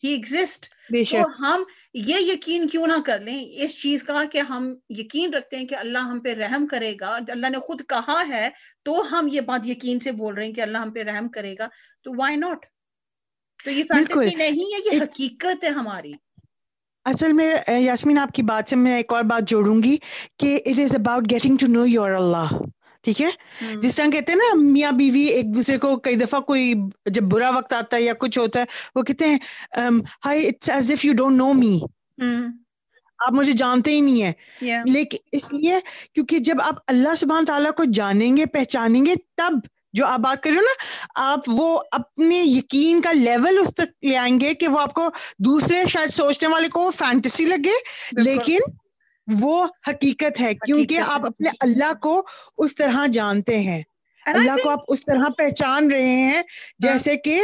ہی 0.03 0.09
ایگزٹ 0.09 0.65
تو 1.11 1.21
ہم 1.39 1.63
یہ 1.93 2.15
یقین 2.19 2.67
کیوں 2.67 2.87
نہ 2.87 2.99
کر 3.05 3.19
لیں 3.19 3.45
اس 3.51 3.81
چیز 3.81 4.03
کا 4.03 4.23
کہ 4.31 4.39
ہم 4.39 4.73
یقین 4.89 5.33
رکھتے 5.33 5.57
ہیں 5.57 5.67
کہ 5.67 5.75
اللہ 5.75 5.97
ہم 5.97 6.19
پہ 6.19 6.33
رحم 6.33 6.67
کرے 6.67 6.93
گا 6.99 7.17
اللہ 7.27 7.49
نے 7.49 7.59
خود 7.59 7.81
کہا 7.89 8.21
ہے 8.27 8.49
تو 8.83 9.01
ہم 9.11 9.27
یہ 9.31 9.41
بات 9.41 9.67
یقین 9.67 9.99
سے 9.99 10.11
بول 10.11 10.33
رہے 10.33 10.45
ہیں 10.45 10.53
کہ 10.53 10.61
اللہ 10.61 10.77
ہم 10.77 10.91
پہ 10.91 11.03
رحم 11.03 11.27
کرے 11.29 11.55
گا 11.59 11.67
تو 12.03 12.11
وائی 12.17 12.35
ناٹ 12.35 12.65
تو 13.65 13.71
یہ 13.71 13.83
فینٹیسی 13.83 14.35
نہیں 14.35 14.73
ہے 14.73 14.79
یہ 14.85 15.01
حقیقت 15.03 15.63
ہے 15.63 15.69
ہماری۔ 15.69 16.13
اصل 17.05 17.33
میں 17.33 17.53
یاسمین 17.79 18.17
آپ 18.17 18.31
کی 18.31 18.43
بات 18.43 18.69
سے 18.69 18.75
میں 18.75 18.95
ایک 18.95 19.13
اور 19.13 19.23
بات 19.23 19.47
جوڑوں 19.47 19.83
گی 19.83 19.97
کہ 20.39 20.59
it 20.65 20.79
is 20.79 20.95
about 20.95 21.23
getting 21.31 21.57
to 21.57 21.67
know 21.67 21.85
your 21.85 22.11
اللہ 22.11 22.53
ٹھیک 23.05 23.21
ہے؟ 23.21 23.29
جس 23.75 23.95
طرح 23.95 24.09
کہتے 24.11 24.31
ہیں 24.31 24.39
نا 24.39 24.55
میاں 24.61 24.91
بیوی 24.91 25.21
ایک 25.21 25.55
دوسرے 25.55 25.77
کو 25.77 25.95
کئی 25.97 26.15
دفعہ 26.15 26.39
کوئی 26.39 26.73
جب 27.05 27.23
برا 27.23 27.49
وقت 27.49 27.73
آتا 27.73 27.97
ہے 27.97 28.01
یا 28.01 28.13
کچھ 28.19 28.39
ہوتا 28.39 28.59
ہے 28.59 28.65
وہ 28.95 29.03
کہتے 29.03 29.25
ہیں 29.27 29.37
hi 30.25 30.47
it's 30.47 30.69
as 30.69 30.91
if 30.91 31.05
you 31.05 31.13
don't 31.13 31.37
know 31.37 31.53
me 31.53 31.77
آپ 33.19 33.33
مجھے 33.33 33.53
جانتے 33.53 33.91
ہی 33.91 34.01
نہیں 34.01 34.23
ہیں۔ 34.23 34.31
لیکن 34.85 35.17
اس 35.31 35.53
لیے 35.53 35.79
کیونکہ 36.13 36.39
جب 36.39 36.61
آپ 36.61 36.75
اللہ 36.87 37.15
سبحان 37.15 37.45
تعالیٰ 37.45 37.71
کو 37.71 37.83
جانیں 37.93 38.37
گے 38.37 38.45
پہچانیں 38.45 39.05
گے 39.05 39.13
تب 39.35 39.53
جو 39.93 40.05
آپ 40.05 40.19
بات 40.19 40.43
کر 40.43 40.49
رہے 40.49 40.57
ہو 40.57 40.61
نا 40.61 40.73
آپ 41.31 41.39
وہ 41.47 41.79
اپنے 41.91 42.41
یقین 42.43 43.01
کا 43.01 43.11
لیول 43.11 43.57
اس 43.59 43.73
تک 43.73 44.05
لے 44.05 44.17
آئیں 44.17 44.39
گے 44.39 44.53
کہ 44.53 44.67
وہ 44.67 44.79
آپ 44.79 44.93
کو 44.93 45.09
دوسرے 45.39 45.85
شاید 45.87 46.09
سوچنے 46.09 46.49
والے 46.49 46.67
کو 46.67 46.91
فینٹسی 46.91 47.45
لگے 47.45 47.77
لیکن 48.21 48.59
وہ 49.41 49.67
حقیقت 49.87 50.41
ہے 50.41 50.53
کیونکہ 50.53 50.99
آپ 50.99 51.25
اپنے 51.25 51.49
اللہ 51.59 51.93
کو 52.01 52.25
اس 52.57 52.75
طرح 52.75 53.05
جانتے 53.13 53.59
ہیں۔ 53.59 53.83
اللہ 54.25 54.55
کو 54.63 54.69
آپ 54.69 54.79
اس 54.87 55.05
طرح 55.05 55.29
پہچان 55.37 55.91
رہے 55.91 56.09
ہیں 56.09 56.37
ہاں۔ 56.37 56.43
جیسے 56.79 57.15
کہ 57.15 57.41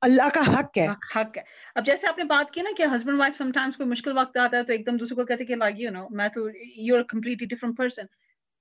اللہ 0.00 0.28
کا 0.34 0.58
حق 0.58 0.78
ہے۔ 0.78 0.86
حق 0.86 1.38
ہے۔ 1.38 1.42
اب 1.74 1.86
جیسے 1.86 2.06
آپ 2.06 2.18
نے 2.18 2.24
بات 2.24 2.50
کی 2.50 2.62
نا 2.62 2.70
کہ 2.76 2.82
ہسبینڈ 2.82 3.18
وائف 3.20 3.36
سم 3.36 3.50
ٹائمس 3.52 3.76
کوئی 3.76 3.88
مشکل 3.88 4.18
وقت 4.18 4.36
آتا 4.36 4.56
ہے 4.56 4.62
تو 4.62 4.72
ایک 4.72 4.86
دم 4.86 4.96
دوسرے 4.96 5.14
کو 5.16 5.24
کہتے 5.24 5.44
کہ 5.44 5.56
لائک 5.56 5.80
یو 5.80 5.90
نو 5.90 6.08
میں 6.10 6.28
تو 6.28 6.48
you 6.76 6.96
are 6.96 7.02
completely 7.02 7.46
different 7.46 7.76
person 7.76 8.02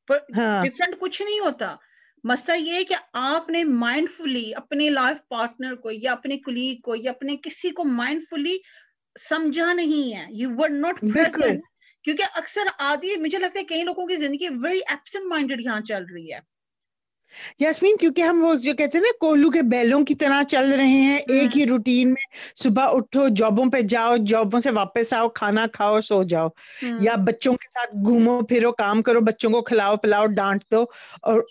different 0.07 0.99
کچھ 0.99 1.21
نہیں 1.21 1.39
ہوتا۔ 1.39 1.75
مسئلہ 2.23 2.57
یہ 2.57 2.73
ہے 2.73 2.83
کہ 2.83 2.95
آپ 3.13 3.49
نے 3.49 3.63
مائنڈ 3.63 4.09
فلی 4.17 4.55
اپنے 4.55 4.89
لائف 4.89 5.17
پارٹنر 5.27 5.75
کو 5.75 5.89
یا 5.91 6.11
اپنے 6.11 6.37
کلیگ 6.37 6.81
کو 6.81 6.95
یا 6.95 7.11
اپنے 7.11 7.37
کسی 7.43 7.69
کو 7.69 7.83
مائنڈ 7.83 8.21
فلی 8.29 8.57
سمجھا 9.29 9.73
نہیں 9.73 10.15
ہے۔ 10.15 10.25
یو 10.29 10.49
ور 10.57 10.69
ناٹ 10.69 11.03
کیونکہ 12.05 12.37
اکثر 12.37 12.67
آدھی 12.83 13.15
مجھے 13.21 13.37
لگتا 13.39 13.59
ہے 13.59 13.63
کئی 13.65 13.81
لوگوں 13.83 14.05
کی 14.07 14.15
زندگی 14.15 14.47
ویری 14.63 14.79
ایبسنٹ 14.87 15.25
مائنڈیڈ 15.25 15.61
یہاں 15.61 15.79
چل 15.81 16.03
رہی 16.13 16.31
ہے۔ 16.33 16.39
یاسمین 17.59 17.95
کیونکہ 17.97 18.21
ہم 18.21 18.43
وہ 18.43 18.53
جو 18.63 18.73
کہتے 18.73 18.97
ہیں 18.97 19.03
نا 19.03 19.17
کولو 19.19 19.49
کے 19.49 19.61
بیلوں 19.67 20.03
کی 20.05 20.15
طرح 20.15 20.41
چل 20.47 20.71
رہے 20.73 20.97
ہیں 20.99 21.17
ایک 21.29 21.57
ہی 21.57 21.65
روٹین 21.65 22.09
میں 22.09 22.25
صبح 22.55 22.87
اٹھو 22.91 23.27
جابوں 23.35 23.65
پہ 23.71 23.81
جاؤ 23.89 24.15
جابوں 24.27 24.61
سے 24.61 24.71
واپس 24.71 25.13
آؤ 25.13 25.29
کھانا 25.29 25.65
کھاؤ 25.73 25.99
سو 26.01 26.21
جاؤ۔ 26.23 26.47
یا 26.99 27.15
بچوں 27.25 27.55
کے 27.55 27.69
ساتھ 27.69 27.95
گھومو 28.05 28.39
پھرو 28.49 28.71
کام 28.73 29.01
کرو 29.01 29.19
بچوں 29.21 29.49
کو 29.51 29.61
کھلاؤ 29.61 29.95
پلاؤ 29.97 30.25
ڈانٹ 30.35 30.63
دو 30.71 30.83
اور 31.21 31.41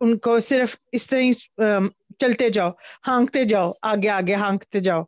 ان 0.00 0.16
کو 0.18 0.38
صرف 0.40 0.76
اس 0.92 1.06
طرح 1.06 1.78
چلتے 2.18 2.48
جاؤ 2.48 2.70
ہانکتے 3.08 3.44
جاؤ 3.44 3.72
آگے 3.82 4.08
آگے 4.10 4.34
ہانکتے 4.34 4.80
جاؤ۔ 4.80 5.02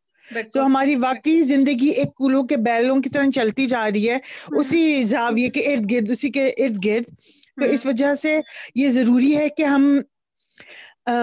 تو 0.53 0.67
ہماری 0.67 0.95
واقعی 0.95 1.41
زندگی 1.41 1.89
ایک 1.89 2.15
کولو 2.15 2.47
کے 2.47 2.57
بیلوں 2.57 3.01
کی 3.01 3.11
طرح 3.11 3.31
چلتی 3.35 3.67
جا 3.67 3.89
رہی 3.95 4.11
ہے 4.11 4.17
اسی 4.51 5.05
زاویے 5.05 5.49
کے 5.49 5.61
ارد 5.61 5.91
گرد 5.91 6.11
اسی 6.11 6.31
کے 6.31 6.47
ارد 6.49 6.85
گرد۔ 6.85 7.15
تو 7.61 7.65
اس 7.65 7.87
وجہ 7.87 8.15
سے 8.15 8.41
یہ 8.75 8.89
ضروری 8.89 9.37
ہے 9.37 9.49
کہ 9.49 9.63
ہم 9.63 10.01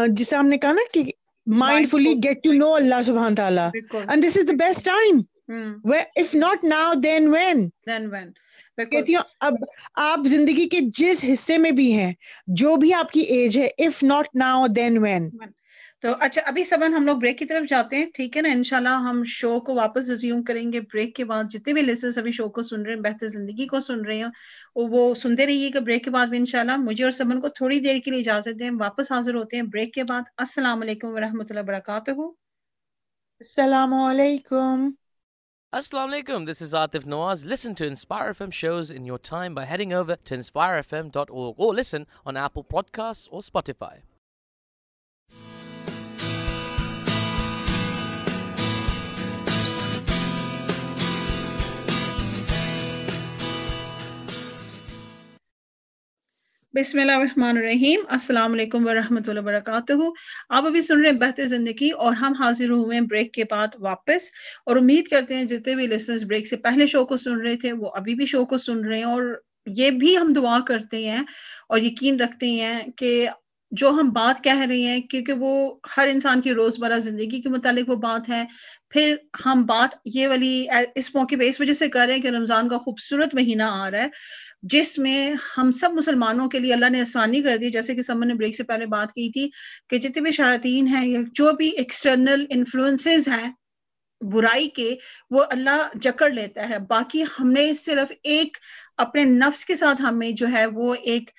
جسے 0.07 0.35
ہم 0.35 0.47
نے 0.47 0.57
کہا 0.57 0.71
نا 0.71 0.81
کہ 0.93 1.03
mind 1.47 1.89
fully 1.89 2.13
get 2.23 2.43
to 2.43 2.53
know 2.53 2.73
اللہ 2.73 3.01
سبحان 3.05 3.35
تعالیٰ۔ 3.35 3.69
And 4.07 4.23
this 4.23 4.37
is 4.37 4.47
the 4.47 4.55
best 4.59 4.85
time 4.85 5.21
if 6.15 6.35
not 6.35 6.63
now 6.63 6.93
then 6.93 7.27
when 7.27 7.69
کہتی 8.91 9.15
ہوں 9.15 9.21
اب 9.39 9.53
آپ 9.95 10.19
زندگی 10.25 10.67
کے 10.69 10.79
جس 10.93 11.25
حصے 11.33 11.57
میں 11.57 11.71
بھی 11.71 11.93
ہیں 11.93 12.13
جو 12.47 12.75
بھی 12.75 12.93
آپ 12.93 13.11
کی 13.11 13.19
ایج 13.19 13.57
ہے 13.57 13.67
if 13.77 14.03
not 14.03 14.35
now 14.35 14.67
then 14.67 14.97
when 14.97 15.29
تو 16.03 16.13
اچھا 16.21 16.41
ابھی 16.47 16.63
سبن 16.65 16.93
ہم 16.93 17.05
لوگ 17.05 17.17
بریک 17.17 17.38
کی 17.39 17.45
طرف 17.45 17.63
جاتے 17.69 17.97
ہیں 17.97 18.05
ٹھیک 18.15 18.35
ہے 18.38 18.41
نا 18.41 18.49
انشاءاللہ 18.49 18.89
ہم 19.05 19.21
شو 19.27 19.59
کو 19.59 19.73
واپس 19.75 20.09
ریزیوم 20.09 20.43
کریں 20.43 20.71
گے 20.73 20.81
بریک 20.93 21.15
کے 21.15 21.25
بعد 21.25 21.49
جتنے 21.51 21.73
بھی 21.73 21.81
لسنس 21.81 22.17
ابھی 22.17 22.31
شو 22.31 22.47
کو 22.49 22.62
سن 22.63 22.85
رہے 22.85 22.93
ہیں 22.93 23.01
بہتر 23.01 23.27
زندگی 23.27 23.67
کو 23.67 23.79
سن 23.88 24.05
رہے 24.05 24.17
ہیں 24.17 24.29
وہ 24.89 25.13
سنتے 25.15 25.45
رہیے 25.45 25.69
گا 25.73 25.79
بریک 25.79 26.03
کے 26.03 26.12
بعد 26.12 26.27
بھی 26.27 26.38
انشاءاللہ 26.38 26.77
مجھے 26.79 27.03
اور 27.03 27.12
سبن 27.12 27.41
کو 27.41 27.49
تھوڑی 27.57 27.79
دیر 27.79 27.99
کے 28.05 28.12
لیے 28.12 28.19
اجازت 28.19 28.59
دیں 28.59 28.69
واپس 28.79 29.12
حاضر 29.12 29.35
ہوتے 29.35 29.57
ہیں 29.57 29.63
بریک 29.73 29.93
کے 29.93 30.03
بعد 30.03 30.31
السلام 30.38 30.81
علیکم 30.81 31.13
ورحمۃ 31.13 31.49
اللہ 31.49 31.62
وبرکاتہ 31.62 32.12
السلام 33.41 33.93
علیکم 33.95 34.89
Assalamu 35.73 36.07
alaikum. 36.07 36.45
This 36.47 36.62
is 36.63 36.71
Atif 36.73 37.03
Nawaz. 37.05 37.45
Listen 37.45 37.75
to 37.75 37.85
Inspire 37.85 38.31
FM 38.31 38.53
shows 38.53 38.89
in 38.91 39.05
your 39.05 39.19
time 39.21 39.53
by 39.53 39.65
heading 39.65 39.91
over 39.93 40.15
to 40.17 40.35
inspirefm.org 40.35 41.59
or 41.59 41.73
listen 41.75 42.07
on 42.25 42.38
Apple 42.38 42.63
Podcasts 42.65 43.27
or 43.31 43.41
Spotify. 43.43 43.97
بسم 56.73 56.99
اللہ 56.99 57.12
الرحمن 57.12 57.58
الرحیم 57.58 57.99
السلام 58.10 58.53
علیکم 58.53 58.86
ورحمۃ 58.88 59.27
اللہ 59.27 59.39
وبرکاتہ 59.39 59.93
آپ 60.49 60.65
ابھی 60.65 60.82
سن 60.82 60.99
رہے 61.01 61.10
ہیں 61.10 61.17
بہتر 61.17 61.45
زندگی 61.47 61.89
اور 61.99 62.13
ہم 62.13 62.34
حاضر 62.39 62.69
ہوئے 62.69 62.97
ہیں 62.97 63.05
بریک 63.05 63.34
کے 63.34 63.43
بعد 63.43 63.75
واپس 63.79 64.29
اور 64.65 64.77
امید 64.77 65.08
کرتے 65.08 65.36
ہیں 65.36 65.45
جتنے 65.45 65.75
بھی 65.75 65.88
لسنس 65.88 66.23
بریک 66.23 66.47
سے 66.47 66.58
پہلے 66.60 66.88
شو 66.88 67.03
کو 67.05 67.17
سن 67.17 67.39
رہے 67.39 67.55
تھے 67.58 67.71
وہ 67.73 67.89
ابھی 67.95 68.15
بھی 68.15 68.25
شو 68.25 68.45
کو 68.45 68.58
سن 68.60 68.86
رہے 68.86 68.97
ہیں 68.97 69.05
اور 69.05 69.23
یہ 69.71 69.89
بھی 69.97 70.15
ہم 70.17 70.34
دعا 70.34 70.60
کرتے 70.67 71.03
ہیں 71.03 71.23
اور 71.67 71.79
یقین 71.79 72.19
رکھتے 72.19 72.51
ہیں 72.51 72.79
کہ 72.97 73.27
جو 73.71 73.89
ہم 73.89 74.10
بات 74.10 74.43
کہہ 74.43 74.60
رہے 74.60 74.82
ہیں، 74.82 74.99
کیونکہ 75.01 75.34
وہ 75.34 75.51
ہر 75.97 76.08
انسان 76.08 76.41
کی 76.41 76.53
روزمرہ 76.53 76.97
زندگی 76.99 77.41
کے 77.41 77.49
متعلق 77.49 77.89
وہ 77.89 77.95
بات 77.95 78.29
ہے 78.29 78.43
پھر 78.89 79.15
ہم 79.45 79.65
بات 79.65 79.95
یہ 80.05 80.27
والی 80.27 80.65
اس 80.95 81.13
موقع 81.15 81.36
پہ 81.39 81.47
اس 81.49 81.60
وجہ 81.62 81.73
سے 81.73 81.88
کر 81.88 82.05
رہے 82.05 82.13
ہیں 82.13 82.21
کہ 82.21 82.27
رمضان 82.27 82.69
کا 82.69 82.77
خوبصورت 82.77 83.36
مہینہ 83.36 83.63
آ 83.63 83.89
رہا 83.91 84.03
ہے، 84.03 84.08
جس 84.63 84.97
میں 84.99 85.34
ہم 85.58 85.71
سب 85.71 85.93
مسلمانوں 85.93 86.47
کے 86.49 86.60
لیے 86.60 86.73
اللہ 86.73 86.89
نے 86.89 87.01
آسانی 87.01 87.41
کر 87.41 87.58
دی۔ 87.58 87.69
جیسے 87.69 87.95
کہ 87.95 88.01
سمن 88.01 88.27
نے 88.27 88.34
بریک 88.34 88.55
سے 88.55 88.63
پہلے 88.63 88.86
بات 88.86 89.12
کی 89.12 89.29
تھی 89.32 89.49
کہ 89.89 89.97
جتنے 89.97 90.21
بھی 90.21 90.32
شاطین 90.32 90.88
ہیں 90.88 91.08
یا 91.08 91.19
جو 91.34 91.51
بھی 91.51 91.69
ایکسٹرنل 91.69 92.45
انفلوئنسز 92.49 93.27
ہیں 93.27 93.51
برائی 94.21 94.67
کے، 94.69 94.95
وہ 95.32 95.43
اللہ 95.51 95.97
جکڑ 96.01 96.29
لیتا 96.29 96.69
ہے۔ 96.69 96.79
باقی 96.79 97.23
ہم 97.39 97.51
نے 97.51 97.73
صرف 97.73 98.12
ایک 98.23 98.58
اپنے 98.97 99.23
نفس 99.23 99.65
کے 99.65 99.75
ساتھ 99.75 100.01
ہمیں 100.01 100.29
جو 100.32 100.47
ہے 100.51 100.65
وہ 100.65 100.93
ایک 101.03 101.29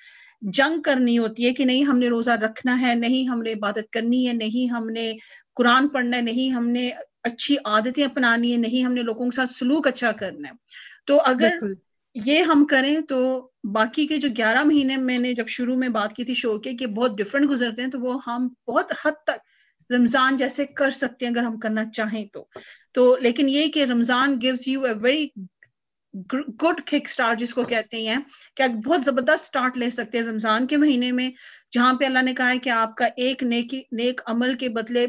جنگ 0.41 0.81
کرنی 0.81 1.17
ہوتی 1.17 1.45
ہے 1.45 1.53
کہ 1.53 1.65
نہیں 1.65 1.83
ہم 1.83 1.99
نے 1.99 2.09
روزہ 2.09 2.31
رکھنا 2.31 2.81
ہے 2.81 2.95
نہیں 2.95 3.29
ہم 3.29 3.41
نے 3.41 3.51
عبادت 3.51 3.91
کرنی 3.91 4.27
ہے 4.27 4.33
نہیں 4.33 4.71
ہم 4.71 4.89
نے 4.89 5.13
قرآن 5.55 5.87
پڑھنا 5.87 6.17
ہے 6.17 6.21
نہیں 6.21 6.49
ہم 6.49 6.67
نے 6.67 6.91
اچھی 7.23 7.55
عادتیں 7.65 8.03
اپنانی 8.03 8.51
ہے 8.51 8.57
نہیں 8.57 8.85
ہم 8.85 8.93
نے 8.93 9.01
لوگوں 9.01 9.29
کے 9.29 9.35
ساتھ 9.35 9.49
سلوک 9.49 9.87
اچھا 9.87 10.11
کرنا 10.11 10.47
ہے۔ 10.47 10.53
تو 11.05 11.21
اگر 11.25 11.57
یہ 12.15 12.43
ہم 12.43 12.65
کریں 12.65 13.01
تو 13.01 13.49
باقی 13.73 14.07
کے 14.07 14.17
جو 14.17 14.29
گیارہ 14.37 14.63
مہینے 14.63 14.97
میں 14.97 15.17
نے 15.17 15.33
جب 15.33 15.47
شروع 15.47 15.75
میں 15.75 15.89
بات 15.89 16.13
کی 16.13 16.25
تھی 16.25 16.33
شو 16.33 16.59
کے 16.59 16.71
کہ 16.71 16.87
بہت 16.87 17.17
ڈفرنٹ 17.17 17.49
گزرتے 17.49 17.81
ہیں 17.81 17.89
تو 17.89 17.99
وہ 17.99 18.19
ہم 18.27 18.47
بہت 18.67 18.91
حد 19.05 19.11
تک 19.23 19.39
رمضان 19.89 20.37
جیسے 20.37 20.65
کر 20.65 20.91
سکتے 20.91 21.25
ہیں 21.25 21.33
اگر 21.33 21.43
ہم 21.43 21.59
کرنا 21.59 21.85
چاہیں 21.89 22.25
تو۔ 22.33 22.45
تو 22.93 23.17
لیکن 23.21 23.49
یہ 23.49 23.67
کہ 23.67 23.83
Ramzan 23.83 24.37
gives 24.41 24.67
you 24.67 24.83
a 24.83 24.93
very 24.93 25.27
good 26.13 26.81
kick 26.81 27.05
start 27.05 27.39
جس 27.39 27.53
کو 27.53 27.63
کہتے 27.63 27.97
ہیں 27.97 28.17
کہ 28.55 28.67
بہت 28.67 29.03
زبردست 29.03 29.43
اسٹارٹ 29.43 29.77
لے 29.77 29.89
سکتے 29.89 30.17
ہیں 30.17 30.25
رمضان 30.25 30.67
کے 30.67 30.77
مہینے 30.77 31.11
میں، 31.11 31.29
جہاں 31.71 31.93
پہ 31.93 32.05
اللہ 32.05 32.21
نے 32.21 32.33
کہا 32.33 32.49
ہے 32.49 32.59
کہ 32.59 32.69
آپ 32.69 32.95
کا 32.95 33.05
ایک 33.17 33.43
نیکی 33.43 33.81
نیک 33.91 34.21
عمل 34.25 34.53
کے 34.53 34.69
بدلے 34.69 35.07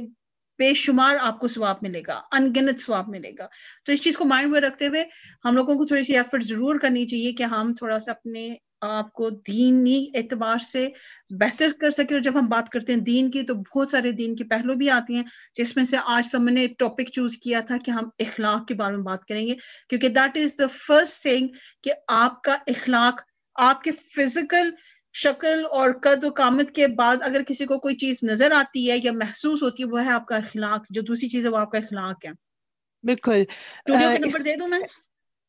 بے 0.59 0.75
شمار 0.75 1.17
آپ 1.21 1.41
کو 1.41 1.49
ثواب 1.49 1.77
ملے 1.83 2.03
گا 2.07 2.21
انگنت 2.33 2.81
ثواب 2.81 3.09
ملے 3.09 3.31
گا۔ 3.39 3.47
تو 3.87 3.93
اس 3.93 4.03
چیز 4.03 4.17
کو 4.17 4.25
مائنڈ 4.25 4.51
میں 4.51 4.61
رکھتے 4.61 4.87
ہوئے 4.87 5.05
ہم 5.45 5.55
لوگوں 5.55 5.75
کو 5.75 5.85
تھوڑی 5.85 6.03
سی 6.03 6.17
ایفرٹ 6.17 6.43
ضرور 6.43 6.79
کرنی 6.79 7.07
چاہیے 7.07 7.33
کہ 7.33 7.43
ہم 7.43 7.75
تھوڑا 7.75 7.99
سا 7.99 8.11
اپنے 8.11 8.55
آپ 8.83 9.13
کو 9.13 9.31
دینی 9.31 10.11
اعتبار 10.15 10.59
سے 10.59 10.89
بہتر 11.31 11.71
کر 11.81 11.91
سکے 11.91 12.15
اور 12.15 12.23
جب 12.23 12.39
ہم 12.41 12.47
بات 12.47 12.69
کرتے 12.69 12.93
ہیں 12.93 13.01
دین 13.01 13.31
کی 13.31 13.43
تو 13.43 13.55
بہت 13.55 13.91
سارے 13.91 14.13
دین 14.13 14.37
کے 14.37 14.45
پہلو 14.45 14.75
بھی 14.75 14.91
آتی 14.91 15.15
ہیں 15.15 15.23
جس 15.57 15.77
میں 15.77 15.85
سے 15.85 15.97
آج 16.05 16.27
سب 16.27 16.49
نے 16.49 16.67
ٹاپک 16.79 17.11
چوز 17.13 17.37
کیا 17.37 17.61
تھا 17.61 17.77
کہ 17.85 17.91
ہم 17.91 18.09
اخلاق 18.19 18.67
کے 18.67 18.75
بارے 18.75 18.97
میں 18.97 19.05
بات 19.05 19.25
کریں 19.25 19.47
گے 19.47 19.55
کیونکہ 19.89 20.09
that 20.09 20.37
is 20.37 20.59
the 20.59 20.67
first 20.67 21.23
thing 21.23 21.49
کہ 21.83 21.93
آپ 22.09 22.43
کا 22.43 22.57
اخلاق 22.67 23.21
آپ 23.57 23.83
کے 23.83 23.93
فزیکل 23.93 24.71
شکل 25.15 25.63
اور 25.71 25.91
قد 26.03 26.25
و 26.25 26.31
کامت 26.31 26.71
کے 26.71 26.87
بعد 26.87 27.17
اگر 27.21 27.43
کسی 27.43 27.67
کو 27.67 27.79
کوئی 27.79 27.97
چیز 27.97 28.19
نظر 28.23 28.53
آتی 28.53 28.91
ہے 28.91 28.97
یا 29.03 29.13
محسوس 29.13 29.63
ہوتی 29.63 29.83
ہے 29.83 29.89
وہ 29.89 30.05
ہے 30.05 30.11
آپ 30.11 30.27
کا 30.27 30.37
اخلاق 30.37 30.87
جو 30.91 31.03
دوسری 31.03 31.29
چیز 31.29 31.45
ہے 31.45 31.51
وہ 31.51 31.57
آپ 31.57 31.71
کا 31.71 31.79
اخلاق 31.79 32.25
ہے۔ 32.25 32.31
بالکل 33.05 33.43
نمبر 33.89 34.43
دے 34.43 34.57
دوں 34.57 34.69
میں؟ 34.69 34.79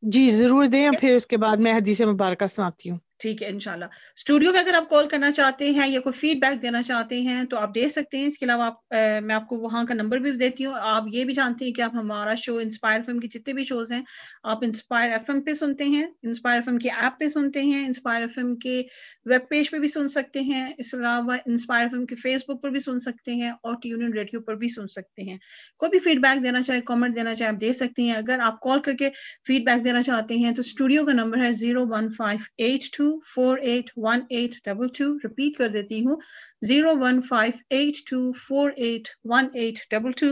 جی 0.02 0.32
ضرور 0.32 0.65
دیں 0.65 0.89
پھر 1.00 1.15
اس 1.15 1.28
کے 1.28 1.38
بعد 1.38 1.58
میں 1.58 1.74
حدیث 1.74 2.02
مبارکہ 2.02 2.48
سناتی 2.48 2.89
ہوں۔ 2.89 2.98
ٹھیک 3.19 3.41
ہے، 3.43 3.47
انشاءاللہ۔ 3.47 3.86
اسٹوڈیو 4.17 4.52
میں 4.52 4.60
اگر 4.60 4.73
آپ 4.73 4.89
کال 4.89 5.08
کرنا 5.10 5.32
چاہتے 5.32 5.69
ہیں 5.69 5.88
یا 5.88 5.99
کوئی 5.99 6.13
فیڈ 6.13 6.39
بیک 6.41 6.62
دینا 6.62 6.82
چاہتے 6.84 7.19
ہیں، 7.21 7.43
تو 7.49 7.58
آپ 7.58 7.73
دے 7.76 7.88
سکتے 7.89 8.17
ہیں۔ 8.17 8.26
اس 8.28 8.38
کے 8.38 8.45
علاوہ 8.45 8.63
آپ 8.63 8.93
میں 9.23 9.36
آپ 9.36 9.47
کو 9.47 9.58
وہاں 9.58 9.84
کا 9.86 9.93
نمبر 9.93 10.17
بھی 10.17 10.32
دیتی 10.32 10.65
ہوں۔ 10.65 10.73
آپ 10.80 11.04
یہ 11.12 11.23
بھی 11.26 11.34
جانتے 11.34 11.65
ہیں 11.65 11.71
کہ 11.71 11.82
آپ 11.82 11.95
ہمارا 11.95 12.34
شو 12.36 12.58
انسپائر 12.58 12.95
ایف 12.95 13.10
ایم 13.10 13.19
کے 13.19 13.28
جتنے 13.28 13.54
بھی 13.54 13.63
شوز 13.63 13.91
ہیں، 13.91 14.02
آپ 14.43 14.63
انسپائر 14.63 15.12
ایف 15.12 15.30
ایم 15.30 15.41
پہ 15.41 15.54
سنتے 15.54 15.84
ہیں 15.86 16.04
انسپائر 16.23 16.56
ایف 16.56 16.67
ایم 16.67 16.78
کے 16.78 16.89
ایپ 16.89 17.19
پہ 17.19 17.28
سنتے 17.28 17.62
ہیں 17.62 17.86
انسپائر 17.86 18.21
ایف 18.21 18.38
ایم 18.38 18.56
کے 18.56 18.82
ویب 19.26 19.47
پیج 19.49 19.69
پہ 19.71 19.80
بھی 19.80 19.88
سن 19.88 20.08
سکتے 20.08 20.41
ہیں۔ 20.41 20.65
اس 20.78 20.91
کے 20.91 20.97
علاوہ 20.97 21.38
انسپائر 21.45 21.82
ایف 21.82 21.93
ایم 21.93 22.06
کے 22.06 22.15
فیس 22.15 22.43
بک 22.47 22.62
پر 22.62 22.69
بھی 22.69 22.80
سن 22.80 22.99
سکتے 22.99 23.34
ہیں 23.34 23.49
اور 23.52 23.76
ٹی 23.82 23.89
یونین 23.89 24.13
ریڈیو 24.13 24.41
پر 24.41 24.56
بھی 24.56 24.69
سن 24.69 24.88
سکتے 24.88 25.30
ہیں۔ 25.30 25.38
کوئی 25.80 25.89
بھی 25.89 25.99
فیڈ 25.99 26.21
بیک 26.21 26.43
دینا 26.43 26.62
چاہے 26.62 26.82
کامنٹ 26.82 27.15
دینا 27.15 27.36
چاہے، 27.36 27.49
آپ 27.49 27.62
دے 27.62 27.73
سکتے 27.73 28.02
ہیں۔ 28.02 28.13
اگر 28.13 28.39
آپ 28.43 28.60
کال 28.60 28.80
کر 28.80 28.93
کے 28.93 29.10
فیڈ 29.47 29.65
بیک 29.65 29.84
دینا 29.86 30.02
چاہتے 30.02 30.36
ہیں، 30.36 30.52
تو 30.52 30.62
اسٹوڈیو 30.62 31.06
کا 31.06 31.13
نمبر 31.13 31.43
ہے 31.43 31.52
zero 31.52 31.86
one 31.89 32.12
five 32.17 32.39
eight 32.58 32.91
two 32.97 33.03
four 33.36 33.58
eight 33.58 33.89
one 33.98 34.22
eight 34.30 34.56
double 34.66 34.88
two 34.88 35.13
repeat 35.18 35.58
کر 35.58 35.70
دیتی 35.70 36.06
ہوں 36.06 36.16
zero 36.62 36.96
one 37.00 37.22
five 37.22 37.52
eight 37.70 37.98
two 38.10 38.22
four 38.48 38.72
eight 38.78 39.08
one 39.26 39.48
eight 39.54 39.80
double 39.92 40.12
two 40.12 40.32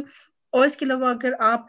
اور 0.53 0.65
اس 0.65 0.75
کے 0.75 0.86
علاوہ 0.86 1.10
اگر 1.10 1.34
آپ 1.39 1.65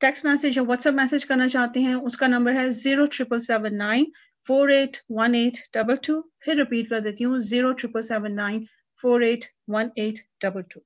ٹیکسٹ 0.00 0.24
میسج 0.24 0.56
یا 0.56 0.62
واٹس 0.62 0.86
ایپ 0.86 0.94
میسج 0.94 1.26
کرنا 1.26 1.48
چاہتے 1.48 1.80
ہیں 1.80 1.94
اس 1.94 2.16
کا 2.16 2.26
نمبر 2.26 2.54
ہے 2.54 2.68
zero 2.70 3.04
triple 3.06 3.38
seven 3.38 3.78
nine 3.78 4.04
four 4.48 4.68
eight 4.68 4.96
one 5.10 5.34
eight 5.34 5.58
double 5.72 5.96
two 5.96 6.20
پھر 6.40 6.56
ریپیٹ 6.56 6.88
کر 6.90 7.00
دیتی 7.00 7.24
ہوں 7.24 7.38
zero 7.44 7.72
triple 7.72 8.02
seven 8.02 8.36
nine 8.36 8.64
four 9.04 9.20
eight 9.20 9.44
one 9.68 9.88
eight 9.96 10.18
double 10.40 10.62
two 10.62 10.80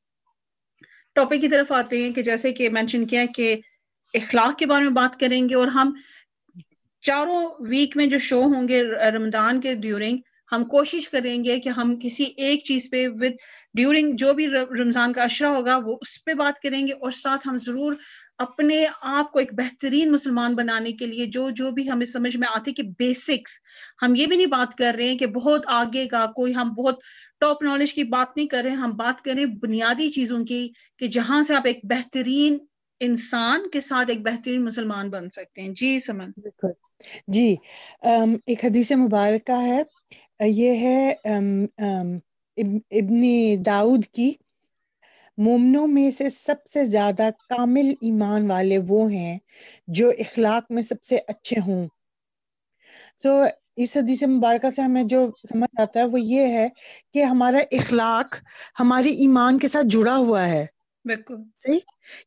topic 1.16 1.40
کی 1.40 1.48
طرف 1.48 1.72
آتے 1.72 2.02
ہیں 2.02 2.12
کہ 2.12 2.22
جیسے 2.22 2.52
کہ 2.52 2.68
مینشن 2.70 3.06
کیا 3.06 3.24
کہ 3.34 3.56
اخلاق 4.14 4.58
کے 4.58 4.66
بارے 4.66 4.84
میں 4.84 4.92
بات 4.92 5.18
کریں 5.20 5.48
گے 5.48 5.54
اور 5.54 5.68
ہم 5.68 5.92
چاروں 7.08 7.42
ویک 7.60 7.96
میں 7.96 8.06
جو 8.06 8.18
شو 8.18 8.42
ہوں 8.44 8.68
گے 8.68 8.82
رمضان 9.10 9.60
کے 9.60 9.74
ڈیورنگ 9.74 10.18
ہم 10.52 10.64
کوشش 10.64 11.08
کریں 11.08 11.44
گے 11.44 11.58
کہ 11.60 11.68
ہم 11.68 11.98
کسی 12.02 12.24
ایک 12.36 12.64
چیز 12.64 12.90
پہ 12.90 13.06
ود 13.08 13.32
ڈیورنگ 13.74 14.16
جو 14.16 14.32
بھی 14.32 14.46
رمضان 14.48 15.12
کا 15.12 15.22
اشرا 15.22 15.50
ہوگا، 15.50 15.76
وہ 15.76 15.96
اس 16.00 16.24
پہ 16.24 16.34
بات 16.34 16.60
کریں 16.60 16.86
گے 16.86 16.92
اور 16.92 17.10
ساتھ 17.10 17.48
ہم 17.48 17.58
ضرور 17.58 17.94
اپنے 18.38 18.86
آپ 19.02 19.32
کو 19.32 19.38
ایک 19.38 19.52
بہترین 19.52 20.12
مسلمان 20.12 20.54
بنانے 20.54 20.92
کے 20.92 21.06
لیے 21.06 21.26
جو 21.26 21.50
جو 21.50 21.70
بھی 21.70 21.90
ہمیں 21.90 22.06
سمجھ 22.06 22.36
میں 22.36 22.48
آتے 22.54 22.72
کہ 22.72 22.82
بیسکس 22.98 23.52
ہم 24.02 24.14
یہ 24.14 24.26
بھی 24.26 24.36
نہیں 24.36 24.46
بات 24.46 24.76
کر 24.78 24.94
رہے 24.96 25.08
ہیں 25.08 25.18
کہ 25.18 25.26
بہت 25.26 25.66
آگے 25.66 26.06
کا 26.06 26.26
کوئی 26.26 26.54
ہم 26.54 26.72
بہت 26.72 27.00
ٹاپ 27.40 27.62
نالج 27.62 27.94
کی 27.94 28.04
بات 28.04 28.36
نہیں 28.36 28.46
کر 28.46 28.62
رہے 28.62 28.70
ہیں، 28.70 28.76
ہم 28.76 28.90
بات 28.90 29.22
کریں 29.22 29.44
بنیادی 29.44 30.10
چیزوں 30.10 30.44
کی 30.44 30.68
کہ 30.98 31.06
جہاں 31.06 31.42
سے 31.42 31.54
آپ 31.54 31.66
ایک 31.66 31.80
بہترین 31.84 32.58
انسان 33.00 33.68
کے 33.72 33.80
ساتھ 33.80 34.10
ایک 34.10 34.20
بہترین 34.20 34.64
مسلمان 34.64 35.10
بن 35.10 35.30
سکتے 35.30 35.60
ہیں۔ 35.60 35.68
جی 35.68 36.00
سمن۔ 36.00 36.30
بالکل۔ 36.36 36.87
جی 37.28 37.54
ایک 38.02 38.64
حدیث 38.64 38.90
مبارکہ 38.92 39.60
ہے 39.62 39.82
یہ 40.48 40.78
ہے 40.78 41.10
ابن 42.98 43.22
داؤد 43.66 44.04
کی 44.04 44.32
مومنوں 45.38 45.86
میں 45.86 46.10
سے 46.10 46.30
سب 46.30 46.66
سے 46.66 46.84
زیادہ 46.84 47.28
کامل 47.48 47.92
ایمان 48.00 48.50
والے 48.50 48.78
وہ 48.88 49.10
ہیں 49.12 49.38
جو 49.88 50.08
اخلاق 50.18 50.70
میں 50.70 50.82
سب 50.82 51.02
سے 51.04 51.18
اچھے 51.28 51.60
ہوں۔ 51.66 51.86
سو 53.18 53.30
so, 53.34 53.48
اس 53.76 53.96
حدیث 53.96 54.22
مبارکہ 54.22 54.70
سے 54.70 54.82
ہمیں 54.82 55.02
جو 55.02 55.20
سمجھ 55.48 55.80
آتا 55.80 56.00
ہے 56.00 56.04
وہ 56.04 56.20
یہ 56.20 56.46
ہے 56.48 56.68
کہ 57.14 57.22
ہمارا 57.22 57.58
اخلاق 57.72 58.36
ہماری 58.80 59.12
ایمان 59.16 59.58
کے 59.58 59.68
ساتھ 59.68 59.86
جڑا 59.86 60.16
ہوا 60.16 60.48
ہے۔ 60.48 60.64
بالکل۔ 61.04 61.36
صحیح؟ 61.58 61.78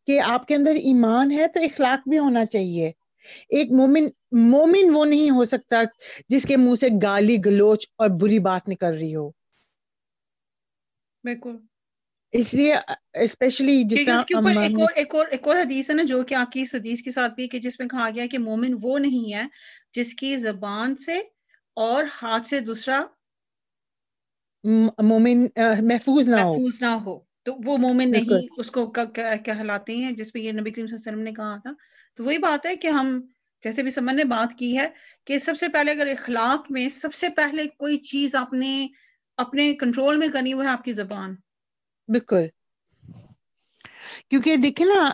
کہ 0.07 0.19
آپ 0.25 0.47
کے 0.47 0.55
اندر 0.55 0.75
ایمان 0.83 1.31
ہے 1.31 1.47
تو 1.47 1.59
اخلاق 1.59 2.07
بھی 2.09 2.17
ہونا 2.17 2.45
چاہیے۔ 2.45 2.91
ایک 3.49 3.71
مومن 3.71 4.05
مومن 4.41 4.89
وہ 4.93 5.05
نہیں 5.05 5.29
ہو 5.29 5.45
سکتا 5.45 5.83
جس 6.29 6.45
کے 6.45 6.57
منہ 6.57 6.75
سے 6.75 6.87
گالی 7.03 7.37
گلوچ 7.45 7.87
اور 7.95 8.09
بری 8.21 8.39
بات 8.39 8.67
نکل 8.67 8.93
رہی 8.93 9.15
ہو۔ 9.15 9.29
بالکل۔ 11.23 11.57
اس 12.33 12.53
لیے 12.53 12.75
اسپیشلی 13.13 13.83
ایک 13.91 14.79
اور 15.13 15.25
ایک 15.27 15.47
اور 15.47 15.55
حدیث 15.55 15.89
ہے 15.89 15.95
نا 15.95 16.03
جو 16.03 16.23
کہ 16.23 16.35
آپ 16.35 16.51
کی 16.51 16.61
اس 16.61 16.75
حدیث 16.75 17.01
کے 17.01 17.11
ساتھ 17.11 17.33
بھی 17.33 17.47
کہ 17.47 17.59
جس 17.59 17.79
میں 17.79 17.87
کہا 17.87 18.09
گیا 18.15 18.25
کہ 18.31 18.37
مومن 18.37 18.75
وہ 18.81 18.99
نہیں 18.99 19.33
ہے 19.33 19.43
جس 19.93 20.13
کی 20.13 20.37
زبان 20.37 20.95
سے 20.95 21.17
اور 21.77 22.03
ہاتھ 22.21 22.47
سے 22.47 22.59
دوسرا 22.59 23.01
مومن 25.03 25.45
محفوظ 25.81 26.27
نہ 26.27 26.35
ہو۔ 26.35 26.53
محفوظ 26.53 26.81
نہ 26.81 26.93
ہو۔ 27.05 27.19
تو 27.45 27.53
وہ 27.65 27.77
مومن 27.77 28.11
نہیں 28.11 28.47
اس 28.57 28.71
کو 28.71 28.85
کہلاتے 29.45 29.95
ہیں 29.95 30.11
جس 30.11 30.33
پہ 30.33 30.39
یہ 30.39 30.51
نبی 30.51 30.71
کریم 30.71 30.85
صلی 30.85 30.95
اللہ 30.95 31.09
علیہ 31.09 31.11
وسلم 31.11 31.23
نے 31.23 31.31
کہا 31.31 31.57
تھا۔ 31.57 31.71
تو 32.17 32.23
وہی 32.23 32.37
بات 32.37 32.65
ہے 32.65 32.75
کہ 32.75 32.87
ہم 32.87 33.19
جیسے 33.63 33.83
بھی 33.83 33.89
سمن 33.89 34.15
نے 34.15 34.23
بات 34.23 34.57
کی 34.59 34.77
ہے 34.77 34.87
کہ 35.25 35.37
سب 35.39 35.57
سے 35.57 35.67
پہلے 35.67 35.91
اگر 35.91 36.07
اخلاق 36.07 36.71
میں 36.71 36.89
سب 36.89 37.13
سے 37.13 37.29
پہلے 37.29 37.65
کوئی 37.77 37.97
چیز 37.97 38.35
اپنے 38.35 38.87
اپنے 39.37 39.73
کنٹرول 39.73 40.17
میں 40.17 40.27
کرنی 40.27 40.53
وہ 40.53 40.63
ہے 40.63 40.69
آپ 40.69 40.83
کی 40.83 40.93
زبان۔ 40.93 41.35
بالکل۔ 42.09 42.45
کیونکہ 44.29 44.55
دیکھیں 44.55 44.85
نا 44.85 45.09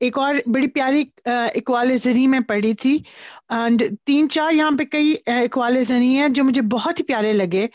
ایک 0.00 0.18
اور 0.18 0.34
بڑی 0.46 0.68
پیاری 0.68 1.04
اقوال 1.26 1.96
زری 1.96 2.26
میں 2.26 2.40
پڑھی 2.40 2.74
تھی۔ 2.74 2.98
اینڈ 3.48 3.82
تین 4.04 4.28
چار 4.28 4.52
یہاں 4.52 4.70
پہ 4.78 4.84
کئی 4.84 5.14
اقوال 5.26 5.82
زری 5.82 6.16
ہیں 6.16 6.28
جو 6.28 6.44
مجھے 6.44 6.62
بہت 6.62 7.00
ہی 7.00 7.04
پیارے 7.04 7.32
لگے 7.32 7.66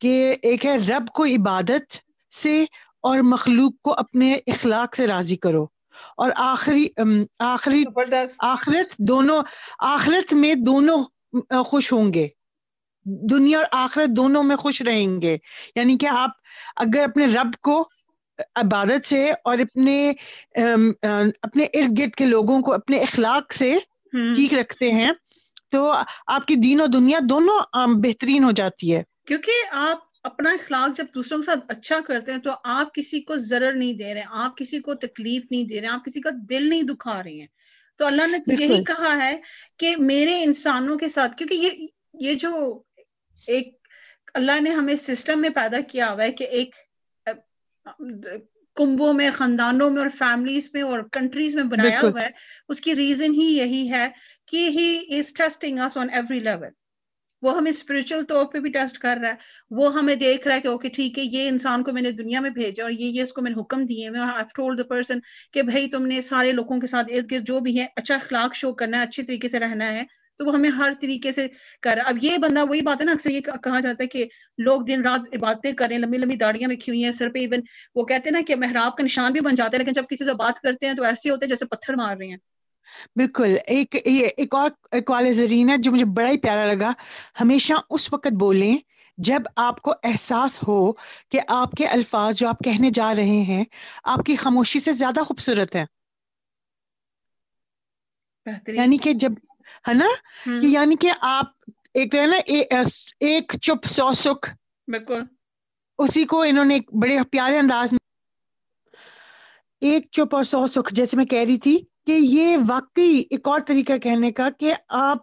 کہ 0.00 0.34
ایک 0.42 0.66
ہے 0.66 0.76
رب 0.88 1.08
کو 1.14 1.24
عبادت 1.24 1.96
سے 2.32 2.64
اور 3.02 3.18
مخلوق 3.18 3.80
کو 3.82 3.94
اپنے 3.94 4.34
اخلاق 4.46 4.96
سے 4.96 5.06
راضی 5.06 5.36
کرو۔ 5.36 5.66
اور 6.16 6.30
آخری 6.36 6.86
آخری 7.38 7.84
آخرت 8.38 8.98
دونوں 8.98 9.42
آخرت 9.78 10.32
میں 10.32 10.54
دونوں 10.54 11.04
خوش 11.64 11.92
ہوں 11.92 12.14
گے۔ 12.14 12.28
دنیا 13.04 13.58
اور 13.58 13.66
آخرت 13.72 14.08
دونوں 14.08 14.42
میں 14.42 14.56
خوش 14.56 14.82
رہیں 14.82 15.22
گے۔ 15.22 15.38
یعنی 15.76 15.98
کہ 15.98 16.06
آپ 16.06 16.30
اگر 16.76 17.04
اپنے 17.04 17.26
رب 17.26 17.62
کو 17.62 17.88
عبادت 18.56 19.06
سے 19.06 19.32
اور 19.44 19.58
اپنے 19.58 20.10
اپنے 21.42 21.64
ارد 21.64 21.98
گرد 21.98 22.14
کے 22.14 22.24
لوگوں 22.24 22.60
کو 22.60 22.72
اپنے 22.72 22.96
اخلاق 22.96 23.52
سے 23.52 23.78
ٹھیک 24.34 24.54
رکھتے 24.54 24.92
ہیں 24.92 25.12
تو 25.70 25.92
آپ 26.26 26.46
کی 26.46 26.54
دین 26.54 26.80
و 26.80 26.86
دنیا 26.86 27.18
دونوں 27.22 27.58
بہترین 27.94 28.44
ہو 28.44 28.50
جاتی 28.50 28.96
ہے۔ 28.96 29.02
کیونکہ 29.26 29.52
آپ 29.72 29.98
اپنا 30.24 30.50
اخلاق 30.50 30.96
جب 30.96 31.04
دوسروں 31.14 31.38
کے 31.40 31.46
ساتھ 31.46 31.60
اچھا 31.68 32.00
کرتے 32.06 32.32
ہیں 32.32 32.38
تو 32.38 32.50
آپ 32.64 32.94
کسی 32.94 33.20
کو 33.20 33.36
ضرر 33.36 33.72
نہیں 33.72 33.92
دے 33.92 34.14
رہے 34.14 34.22
آپ 34.30 34.56
کسی 34.56 34.80
کو 34.80 34.94
تکلیف 34.94 35.44
نہیں 35.50 35.64
دے 35.64 35.80
رہے 35.80 35.88
آپ 35.88 36.04
کسی 36.04 36.20
کا 36.20 36.30
دل 36.50 36.68
نہیں 36.68 36.82
دکھا 36.82 37.22
رہے 37.22 37.40
ہیں۔ 37.40 37.46
تو 38.00 38.06
اللہ 38.06 38.26
نے 38.26 38.38
یہی 38.58 38.84
کہا 38.84 39.16
ہے 39.22 39.36
کہ 39.78 39.96
میرے 39.98 40.42
انسانوں 40.42 40.98
کے 40.98 41.08
ساتھ 41.08 41.36
کیونکہ 41.36 41.54
یہ 41.54 41.86
یہ 42.20 42.34
جو 42.34 42.82
ایک 43.46 43.74
اللہ 44.34 44.60
نے 44.60 44.70
ہمیں 44.70 44.96
سسٹم 44.96 45.40
میں 45.40 45.50
پیدا 45.50 45.80
کیا 45.80 46.12
ہوا 46.12 46.24
ہے 46.24 46.32
کہ 46.32 46.44
ایک 46.44 46.74
کنبوں 48.76 49.12
میں 49.12 49.30
خاندانوں 49.34 49.90
میں 49.90 49.98
اور 49.98 50.08
فیملیز 50.08 50.68
میں 50.72 50.82
اور 50.82 51.00
کنٹریز 51.12 51.54
میں 51.54 51.64
بنایا 51.64 52.00
ہوا 52.00 52.20
ہے۔ 52.22 52.28
اس 52.68 52.80
کی 52.80 52.94
ریزن 52.94 53.34
ہی 53.34 53.46
یہی 53.56 53.90
ہے 53.90 54.08
کہ 54.46 54.68
he 54.68 55.18
is 55.18 55.32
testing 55.32 55.78
on 55.96 56.10
every 56.12 56.40
level. 56.40 56.68
وہ 57.44 57.56
ہمیں 57.56 57.70
اسپرچل 57.70 58.22
طور 58.28 58.44
پہ 58.52 58.58
بھی 58.60 58.70
ٹیسٹ 58.70 58.98
کر 58.98 59.18
رہا 59.22 59.28
ہے۔ 59.28 59.52
وہ 59.70 59.92
ہمیں 59.94 60.14
دیکھ 60.14 60.46
رہا 60.48 60.56
ہے 60.56 60.60
کہ 60.60 60.68
اوکے 60.68 60.88
ٹھیک 60.88 61.18
ہے، 61.18 61.24
یہ 61.24 61.48
انسان 61.48 61.82
کو 61.82 61.92
میں 61.92 62.02
نے 62.02 62.10
دنیا 62.12 62.40
میں 62.40 62.50
بھیجا 62.50 62.82
اور 62.82 62.90
یہ 62.90 63.06
یہ 63.06 63.22
اس 63.22 63.32
کو 63.32 63.42
میں 63.42 63.50
نے 63.50 63.60
حکم 63.60 63.84
دیے 63.84 64.08
ٹولڈ 64.54 64.78
دا 64.78 64.84
پرسن 64.84 65.18
کہ 65.52 65.62
بھائی 65.62 65.88
تم 65.90 66.06
نے 66.06 66.20
سارے 66.22 66.52
لوگوں 66.52 66.80
کے 66.80 66.86
ساتھ 66.86 67.12
ارد 67.12 67.30
گرد 67.30 67.46
جو 67.46 67.60
بھی 67.60 67.78
ہے 67.80 67.86
اچھا 67.96 68.14
اخلاق 68.14 68.54
شو 68.54 68.72
کرنا 68.74 68.98
ہے 68.98 69.02
اچھے 69.02 69.22
طریقے 69.22 69.48
سے 69.48 69.58
رہنا 69.60 69.92
ہے۔ 69.92 70.02
تو 70.40 70.44
وہ 70.46 70.54
ہمیں 70.54 70.70
ہر 70.70 70.92
طریقے 71.00 71.32
سے 71.32 71.46
کر 71.82 71.98
اب 72.04 72.16
یہ 72.22 72.36
بندہ 72.38 72.64
وہی 72.68 72.80
بات 72.80 73.00
ہے 73.00 73.04
نا، 73.06 73.12
اکثر 73.12 73.30
یہ 73.30 73.40
کہا 73.40 73.80
جاتا 73.80 74.02
ہے 74.02 74.08
کہ 74.08 74.24
لوگ 74.58 74.80
دن 74.82 75.02
رات 75.02 75.34
عبادتیں 75.36 75.72
کریں 75.72 75.98
لمبی 75.98 76.18
لمبی 76.18 76.36
داڑیاں 76.36 76.68
رکھی 76.68 76.90
ہوئی 76.90 77.04
ہیں، 77.04 77.12
سر 77.12 77.28
پہ 77.28 77.38
ایون 77.38 77.60
وہ 77.94 78.04
کہتے 78.04 78.28
ہیں 78.28 78.36
نا 78.36 78.40
کہ 78.46 78.56
محراب 78.56 78.96
کا 78.96 79.04
نشان 79.04 79.32
بھی 79.32 79.40
بن 79.40 79.54
جاتا 79.54 79.72
ہے، 79.72 79.78
لیکن 79.78 79.92
جب 79.92 80.08
کسی 80.10 80.24
سے 80.24 80.34
بات 80.34 80.60
کرتے 80.60 80.86
ہیں 80.86 80.94
تو 80.94 81.04
ایسے 81.04 81.30
ہوتے 81.30 81.44
ہیں 81.44 81.48
جیسے 81.48 81.66
پتھر 81.66 81.96
مار 81.96 82.16
رہے 82.16 82.26
ہیں۔ 82.26 82.36
بالکل 83.16 83.56
ایک 83.66 83.94
ایک 84.04 84.54
اور 84.54 84.70
اقوال 84.92 85.32
زرین 85.32 85.70
ہے 85.70 85.76
جو 85.78 85.92
مجھے 85.92 86.04
بڑا 86.04 86.30
ہی 86.30 86.38
پیارا 86.38 86.72
لگا۔ 86.72 86.92
ہمیشہ 87.40 87.72
اس 87.90 88.12
وقت 88.12 88.32
بولیں 88.32 88.76
جب 89.18 89.40
آپ 89.56 89.82
کو 89.82 89.92
احساس 90.02 90.62
ہو 90.68 90.92
کہ 91.28 91.40
آپ 91.48 91.72
کے 91.72 91.86
الفاظ 91.86 92.34
جو 92.34 92.48
آپ 92.48 92.58
کہنے 92.64 92.90
جا 92.90 93.14
رہے 93.14 93.42
ہیں 93.42 93.64
آپ 94.04 94.18
کی 94.26 94.36
خاموشی 94.36 94.78
سے 94.78 94.92
زیادہ 94.92 95.20
خوبصورت 95.20 95.76
ہے 95.76 95.84
یعنی 98.68 98.96
کہ 98.96 99.12
جب 99.12 99.32
ہے 99.88 99.94
نا؟ 99.94 100.06
کہ 100.44 100.66
یعنی 100.66 100.96
کہ 100.96 101.12
آپ 101.20 101.44
ایک 101.94 102.14
نا 102.14 102.36
ایک 103.20 103.52
چپ 103.62 103.86
سو 103.86 104.12
سکھ۔ 104.12 104.50
بالکل۔ 104.86 105.22
اسی 105.98 106.24
کو 106.24 106.42
انہوں 106.42 106.64
نے 106.64 106.78
بڑے 107.02 107.18
پیارے 107.30 107.58
انداز 107.58 107.92
میں 107.92 107.98
ایک 109.80 110.06
چپ 110.10 110.34
اور 110.34 110.44
سو 110.44 110.66
سکھ 110.66 110.94
جیسے 110.94 111.16
میں 111.16 111.24
کہہ 111.24 111.44
رہی 111.48 111.58
تھی۔ 111.58 111.78
کہ 112.06 112.12
یہ 112.12 112.56
واقعی 112.68 113.22
ایک 113.30 113.48
اور 113.48 113.60
طریقہ 113.66 113.96
کہنے 113.98 114.32
کا 114.32 114.48
کہ 114.58 114.74
آپ 114.88 115.18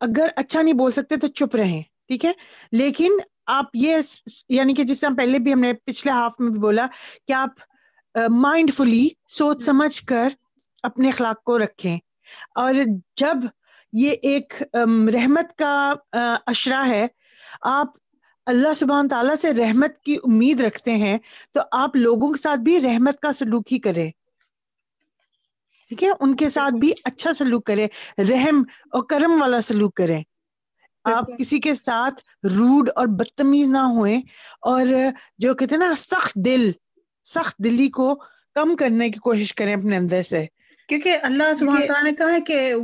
اگر 0.00 0.28
اچھا 0.36 0.62
نہیں 0.62 0.74
بول 0.74 0.90
سکتے 0.90 1.16
تو 1.16 1.26
چپ 1.26 1.56
رہیں، 1.56 1.82
ٹھیک 2.08 2.24
ہے؟ 2.24 2.32
لیکن 2.72 3.12
آپ 3.46 3.64
یہ 3.74 3.96
یعنی 4.48 4.74
کہ 4.74 4.84
جس 4.84 5.00
طرح 5.00 5.10
پہلے 5.18 5.38
بھی 5.38 5.52
ہم 5.52 5.60
نے 5.60 5.72
پچھلے 5.84 6.12
ہاف 6.12 6.34
میں 6.38 6.50
بھی 6.50 6.60
بولا 6.60 6.86
کہ 7.28 7.32
آپ 7.32 7.50
مائنڈ 8.28 8.74
فلی 8.74 9.08
سوچ 9.28 9.62
سمجھ 9.62 10.02
کر 10.02 10.28
اپنے 10.82 11.08
اخلاق 11.08 11.42
کو 11.42 11.58
رکھیں۔ 11.58 11.98
اور 12.54 12.74
جب 13.16 13.36
یہ 13.92 14.10
ایک 14.22 14.54
رحمت 15.14 15.56
کا 15.58 15.92
اشرا 16.46 16.86
ہے، 16.86 17.06
آپ 17.62 17.86
اللہ 18.46 18.74
سبحان 18.76 19.08
تعالیٰ 19.08 19.36
سے 19.36 19.52
رحمت 19.52 19.98
کی 19.98 20.16
امید 20.24 20.60
رکھتے 20.60 20.94
ہیں 20.94 21.18
تو 21.52 21.60
آپ 21.72 21.96
لوگوں 21.96 22.32
کے 22.32 22.40
ساتھ 22.40 22.60
بھی 22.60 22.80
رحمت 22.80 23.20
کا 23.20 23.32
سلوک 23.32 23.72
ہی 23.72 23.78
کریں۔ 23.78 24.10
ٹھیک 25.88 26.02
ہے؟ 26.02 26.08
ان 26.20 26.36
کے 26.36 26.48
ساتھ 26.48 26.74
بھی 26.74 26.92
اچھا 27.04 27.32
سلوک 27.32 27.64
کرے 27.64 27.86
رحم 28.18 28.62
اور 28.92 29.02
کرم 29.02 29.40
والا 29.40 29.60
سلوک 29.60 29.94
کریں۔ 29.94 30.22
آپ 31.04 31.24
کسی 31.38 31.58
کے 31.58 31.74
ساتھ 31.74 32.14
روڈ 32.44 32.90
اور 32.96 33.06
بدتمیز 33.06 33.68
نہ 33.68 33.78
ہوئے 33.78 34.16
اور 34.60 34.86
جو 35.38 35.54
کہتے 35.54 35.74
ہیں 35.74 35.88
نا 35.88 35.94
سخت 35.96 36.34
دل 36.34 36.70
سخت 37.24 37.58
دلی 37.58 37.88
کو 37.88 38.14
کم 38.54 38.76
کرنے 38.76 39.10
کی 39.10 39.18
کوشش 39.18 39.54
کریں 39.54 39.74
اپنے 39.74 39.96
اندر 39.96 40.22
سے۔ 40.22 40.46
کیونکہ 40.88 41.16
اللہ 41.22 41.54
سبحانہ 41.54 41.86
تعالیٰ 41.86 42.02
نے 42.02 42.12
کہا 42.12 42.32
ہے 42.32 42.40
کہ 42.40 42.74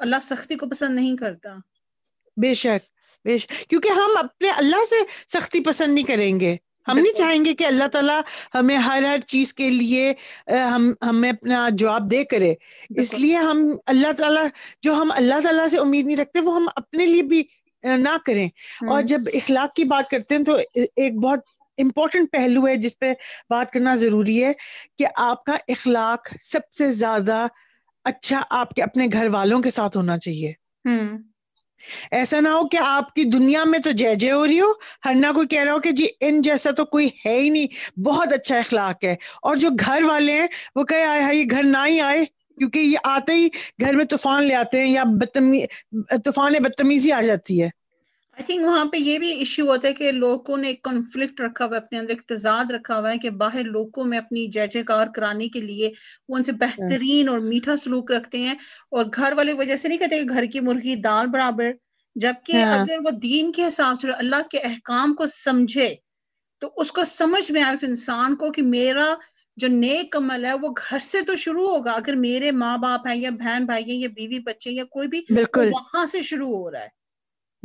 اللہ 0.00 0.16
سختی 0.22 0.54
کو 0.54 0.68
پسند 0.68 0.94
نہیں 0.94 1.16
کرتا۔ 1.16 1.54
بے 2.36 2.54
شک 2.54 2.86
بے 3.24 3.38
شک۔ 3.38 3.70
کیونکہ 3.70 3.88
ہم 3.88 4.10
اپنے 4.24 4.50
اللہ 4.50 4.84
سے 4.90 4.96
سختی 5.28 5.60
پسند 5.60 5.94
نہیں 5.94 6.04
کریں 6.04 6.40
گے۔ 6.40 6.56
ہم 6.86 6.98
نہیں 6.98 7.12
چاہیں 7.16 7.44
گے 7.44 7.54
کہ 7.54 7.64
اللہ 7.64 7.86
تعالیٰ 7.86 8.20
ہمیں 8.54 8.76
ہر 8.76 9.02
ہر 9.04 9.18
چیز 9.26 9.54
کے 9.54 9.70
لیے 9.70 10.12
ہم 10.48 10.92
ہمیں 11.02 11.30
اپنا 11.30 11.68
جواب 11.72 12.10
دے 12.10 12.24
کرے۔ 12.24 12.54
اس 12.94 13.14
لیے 13.14 13.36
ہم 13.36 13.66
اللہ 13.86 14.12
تعالیٰ 14.12 14.46
جو 14.82 14.94
ہم 14.94 15.12
اللہ 15.14 15.40
تعالیٰ 15.42 15.68
سے 15.68 15.78
امید 15.78 16.06
نہیں 16.06 16.16
رکھتے 16.16 16.40
وہ 16.40 16.56
ہم 16.56 16.68
اپنے 16.76 17.06
لیے 17.06 17.22
بھی 17.22 17.42
نہ 17.82 18.16
کریں۔ 18.26 18.48
اور 18.90 19.02
جب 19.02 19.20
اخلاق 19.34 19.74
کی 19.74 19.84
بات 19.84 20.10
کرتے 20.10 20.36
ہیں 20.36 20.44
تو 20.44 20.56
ایک 20.96 21.14
بہت 21.14 21.38
امپورٹنٹ 21.78 22.32
پہلو 22.32 22.66
ہے 22.66 22.76
جس 22.76 22.98
پہ 22.98 23.12
بات 23.50 23.70
کرنا 23.70 23.94
ضروری 23.94 24.44
ہے 24.44 24.52
کہ 24.98 25.06
آپ 25.16 25.44
کا 25.44 25.56
اخلاق 25.68 26.28
سب 26.42 26.74
سے 26.78 26.92
زیادہ 26.92 27.46
اچھا 28.04 28.42
آپ 28.50 28.70
کے 28.70 28.82
اپنے 28.82 29.06
گھر 29.12 29.26
والوں 29.26 29.62
کے 29.62 29.70
ساتھ 29.70 29.96
ہونا 29.96 30.18
چاہیے۔ 30.18 30.52
ایسا 32.10 32.40
نہ 32.40 32.48
ہو 32.48 32.68
کہ 32.68 32.78
آپ 32.80 33.14
کی 33.14 33.24
دنیا 33.24 33.64
میں 33.64 33.78
تو 33.78 33.90
جے 33.90 34.14
جے 34.14 34.32
ہو 34.32 34.46
رہی 34.46 34.60
ہو 34.60 34.72
ہر 35.04 35.14
نہ 35.14 35.26
کوئی 35.34 35.46
کہہ 35.48 35.64
رہا 35.64 35.72
ہو 35.72 35.80
کہ 35.80 35.90
جی 35.90 36.06
ان 36.20 36.42
جیسا 36.42 36.70
تو 36.70 36.84
کوئی 36.84 37.08
ہے 37.26 37.38
ہی 37.38 37.48
نہیں۔ 37.50 38.00
بہت 38.00 38.32
اچھا 38.32 38.58
اخلاق 38.58 39.04
ہے۔ 39.04 39.14
اور 39.42 39.56
جو 39.56 39.68
گھر 39.80 40.02
والے 40.02 40.32
ہیں، 40.32 40.46
وہ 40.74 40.84
کہ 40.84 40.94
آئے 40.94 41.22
ہائی 41.22 41.50
گھر 41.50 41.62
نہ 41.62 41.84
ہی 41.86 42.00
آئے، 42.00 42.24
کیونکہ 42.58 42.78
یہ 42.78 42.98
آتے 43.04 43.32
ہی 43.32 43.48
گھر 43.80 43.96
میں 43.96 44.04
طوفان 44.04 44.44
لے 44.44 44.54
آتے 44.54 44.80
ہیں 44.80 44.92
یا 44.92 45.02
بدتمی، 45.04 45.60
طوفان 46.24 46.52
بدتمیزی 46.60 47.12
آ 47.12 47.20
جاتی 47.22 47.62
ہے۔ 47.62 47.68
آئی 48.38 48.44
تھنک 48.46 48.64
وہاں 48.64 48.84
پہ 48.84 48.96
یہ 48.96 49.18
بھی 49.18 49.28
ایشو 49.34 49.66
ہوتا 49.66 49.88
ہے 49.88 49.92
کہ 49.94 50.10
لوگوں 50.12 50.56
نے 50.56 50.68
ایک 50.68 50.82
کنفلکٹ 50.82 51.40
رکھا 51.40 51.64
ہوا 51.64 51.76
ہے 51.76 51.80
اپنے 51.82 51.98
اندر 51.98 52.12
اقتضاد 52.12 52.70
رکھا 52.70 52.98
ہوا 52.98 53.12
ہے 53.12 53.18
کہ 53.18 53.30
باہر 53.30 53.64
لوگوں 53.66 54.04
میں 54.04 54.18
اپنی 54.18 54.46
جے 54.46 54.66
جے 54.66 54.82
کار 54.82 55.06
کرانے 55.06 55.48
کے 55.48 55.60
لیے 55.60 55.90
وہ 56.28 56.36
ان 56.36 56.44
سے 56.44 56.52
بہترین 56.52 57.28
اور 57.28 57.38
میٹھا 57.38 57.76
سلوک 57.76 58.10
رکھتے 58.10 58.38
ہیں 58.38 58.54
اور 58.90 59.06
گھر 59.14 59.32
والے 59.32 59.52
وجہ 59.52 59.76
سے 59.76 59.88
نہیں 59.88 59.98
کہتے 59.98 60.18
کہ 60.18 60.34
گھر 60.34 60.44
کی 60.44 60.60
مرغی 60.60 60.94
دال 60.94 61.26
برابر 61.26 61.70
جبکہ 62.16 62.62
ہاں۔ 62.62 62.74
اگر 62.74 62.98
وہ 63.04 63.10
دین 63.22 63.50
کے 63.52 63.66
حساب 63.66 64.00
سے 64.00 64.10
اللہ 64.10 64.46
کے 64.50 64.58
احکام 64.64 65.14
کو 65.14 65.26
سمجھے 65.26 65.94
تو 66.62 66.70
اس 66.76 66.92
کو 66.92 67.04
سمجھ 67.04 67.50
میں 67.52 67.62
آئے 67.62 67.74
اس 67.74 67.84
انسان 67.84 68.36
کو 68.36 68.50
کہ 68.52 68.62
میرا 68.62 69.06
جو 69.56 69.68
نیک 69.68 70.16
عمل 70.16 70.44
ہے 70.44 70.52
وہ 70.54 70.68
گھر 70.78 70.98
سے 70.98 71.20
تو 71.20 71.36
شروع 71.36 71.66
ہوگا 71.68 71.92
اگر 71.92 72.16
میرے 72.16 72.50
ماں 72.50 72.76
باپ 72.78 73.06
ہیں 73.06 73.16
یا 73.16 73.30
بہن 73.30 73.64
بھائی 73.64 73.84
ہیں 73.84 73.96
یا 73.96 74.08
بیوی 74.14 74.38
بچے 74.38 74.70
یا 74.70 74.84
کوئی 74.84 75.08
بھی 75.08 75.20
وہاں 75.70 76.06
سے 76.06 76.22
شروع 76.22 76.56
ہو 76.56 76.70
رہا 76.70 76.80
ہے۔ 76.80 76.96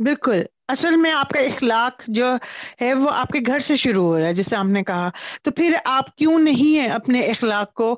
بالکل۔ 0.00 0.42
اصل 0.68 0.96
میں 0.96 1.10
آپ 1.12 1.28
کا 1.28 1.40
اخلاق 1.40 2.02
جو 2.08 2.26
ہے 2.80 2.92
وہ 2.94 3.10
آپ 3.12 3.28
کے 3.28 3.38
گھر 3.46 3.58
سے 3.58 3.76
شروع 3.76 4.04
ہو 4.04 4.18
رہا 4.18 4.26
ہے 4.26 4.32
جیسے 4.32 4.56
آپ 4.56 4.66
نے 4.66 4.82
کہا۔ 4.82 5.10
تو 5.42 5.50
پھر 5.50 5.74
آپ 5.84 6.16
کیوں 6.16 6.38
نہیں 6.38 6.78
ہیں 6.78 6.88
اپنے 6.88 7.20
اخلاق 7.20 7.72
کو 7.74 7.94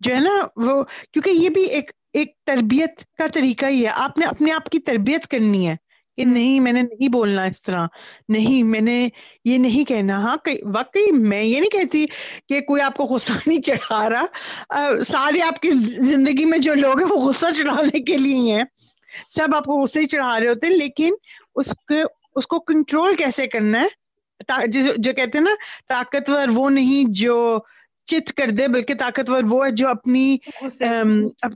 جو 0.00 0.14
ہے 0.14 0.20
نا 0.20 0.32
وہ؟ 0.56 0.82
کیونکہ 1.12 1.30
یہ 1.30 1.48
بھی 1.48 1.64
ایک 1.66 1.90
ایک 2.12 2.32
تربیت 2.46 3.02
کا 3.18 3.26
طریقہ 3.26 3.66
ہی 3.66 3.82
ہے۔ 3.82 3.90
آپ 3.94 4.18
نے 4.18 4.26
اپنے 4.26 4.52
آپ 4.52 4.68
کی 4.68 4.78
تربیت 4.78 5.26
کرنی 5.26 5.66
ہے 5.68 5.76
کہ 6.18 6.24
نہیں 6.24 6.60
میں 6.60 6.72
نے 6.72 6.82
نہیں 6.82 7.08
بولنا 7.08 7.44
اس 7.44 7.62
طرح۔ 7.62 7.86
نہیں 8.28 8.62
میں 8.62 8.80
نے 8.80 9.08
یہ 9.44 9.58
نہیں 9.58 9.84
کہنا۔ 9.84 10.18
ہاں 10.18 10.36
واقعی 10.74 11.10
میں 11.12 11.42
یہ 11.42 11.60
نہیں 11.60 11.70
کہتی 11.70 12.06
کہ 12.48 12.60
کوئی 12.60 12.82
آپ 12.82 12.94
کو 12.96 13.04
غصہ 13.04 13.32
نہیں 13.46 13.62
چڑھا 13.62 14.08
رہا۔ 14.10 14.24
سارے 15.04 15.42
آپ 15.42 15.60
کی 15.60 15.70
زندگی 16.04 16.44
میں 16.44 16.58
جو 16.58 16.74
لوگ 16.74 16.98
ہیں 16.98 17.08
وہ 17.10 17.20
غصہ 17.20 17.46
چڑھانے 17.58 17.98
کے 18.00 18.16
لیے 18.16 18.52
ہیں۔ 18.52 18.64
سب 19.28 19.48
آپ 19.54 19.64
کو 19.64 19.82
غصے 19.82 20.00
ہی 20.00 20.06
چڑھا 20.06 20.40
رہے 20.40 20.48
ہوتے 20.48 20.66
ہیں 20.66 20.76
لیکن 20.76 21.14
اس 21.54 21.66
کو 21.66 21.94
اس 22.36 22.46
کو 22.46 22.60
کنٹرول 22.60 23.14
کیسے 23.14 23.46
کرنا 23.46 23.80
ہے؟ 23.80 23.86
جو 24.96 25.12
کہتے 25.12 25.38
ہیں 25.38 25.44
نا 25.44 25.50
طاقتور 25.88 26.48
وہ 26.54 26.70
نہیں 26.70 27.04
جو 27.08 27.58
چت 28.06 28.32
کر 28.32 28.50
دے 28.50 28.68
بلکہ 28.68 28.94
طاقتور 28.94 29.42
وہ 29.50 29.66
ہے 29.66 29.70
جو 29.70 29.88
اپنی 29.88 30.36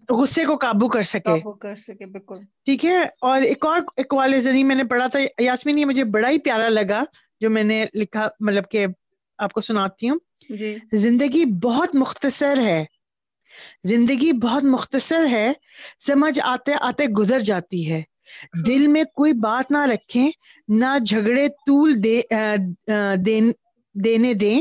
غصے 0.09 0.45
کو 0.45 0.57
قابو 0.57 0.89
کر 0.89 1.03
سکے۔ 1.03 2.05
بالکل۔ 2.07 2.37
ٹھیک 2.65 2.85
ہے؟ 2.85 3.03
اور 3.21 3.43
ایک 3.43 3.67
اور 3.67 3.81
ایک 3.97 4.15
والے 4.15 4.41
ذریعے 4.41 4.65
میں 4.65 4.77
نے 4.77 4.85
پڑھا 4.85 5.07
تھا 5.07 5.19
یاسمین 5.39 5.79
یہ 5.79 5.85
مجھے 5.85 6.05
بڑا 6.05 6.31
ہی 6.31 6.39
پیارا 6.39 6.69
لگا 6.69 7.05
جو 7.41 7.51
میں 7.51 7.65
نے 7.65 7.87
لکھا 7.95 8.29
مطلب 8.41 8.69
کہ 8.71 8.87
آپ 9.39 9.53
کو 9.53 9.61
سناتی 9.61 10.09
ہوں۔ 10.09 10.19
جی۔ 10.49 10.77
زندگی 10.93 11.45
بہت 11.45 11.95
مختصر 11.95 12.59
ہے۔ 12.59 12.85
زندگی 13.85 14.33
بہت 14.33 14.65
مختصر 14.65 15.27
ہے 15.31 15.53
سمجھ 16.01 16.41
آتے 16.43 16.73
آتے 16.81 17.07
گزر 17.07 17.41
جاتی 17.41 17.91
ہے۔ 17.93 18.03
دل 18.67 18.87
میں 18.87 19.05
کوئی 19.05 19.33
بات 19.33 19.71
نہ 19.71 19.85
رکھیں 19.87 20.31
نہ 20.69 20.99
جھگڑے 21.07 21.49
طول 21.49 21.93
دے 22.05 22.21
دینے 23.95 24.35
دیں۔ 24.35 24.61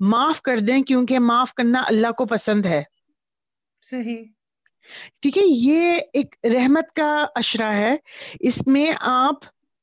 معاف 0.00 0.42
کر 0.42 0.58
دیں 0.58 0.82
کیونکہ 0.82 1.18
معاف 1.18 1.54
کرنا 1.54 1.82
اللہ 1.86 2.10
کو 2.12 2.26
پسند 2.26 2.66
ہے۔ 2.66 2.82
صحیح۔ 3.82 4.24
ٹھیک 5.22 5.38
ہے 5.38 5.42
یہ 5.46 5.98
ایک 6.12 6.34
رحمت 6.44 6.92
کا 6.96 7.26
اشرا 7.34 7.74
ہے۔ 7.74 7.96
اس 8.40 8.66
میں 8.66 8.92
آپ 9.00 9.34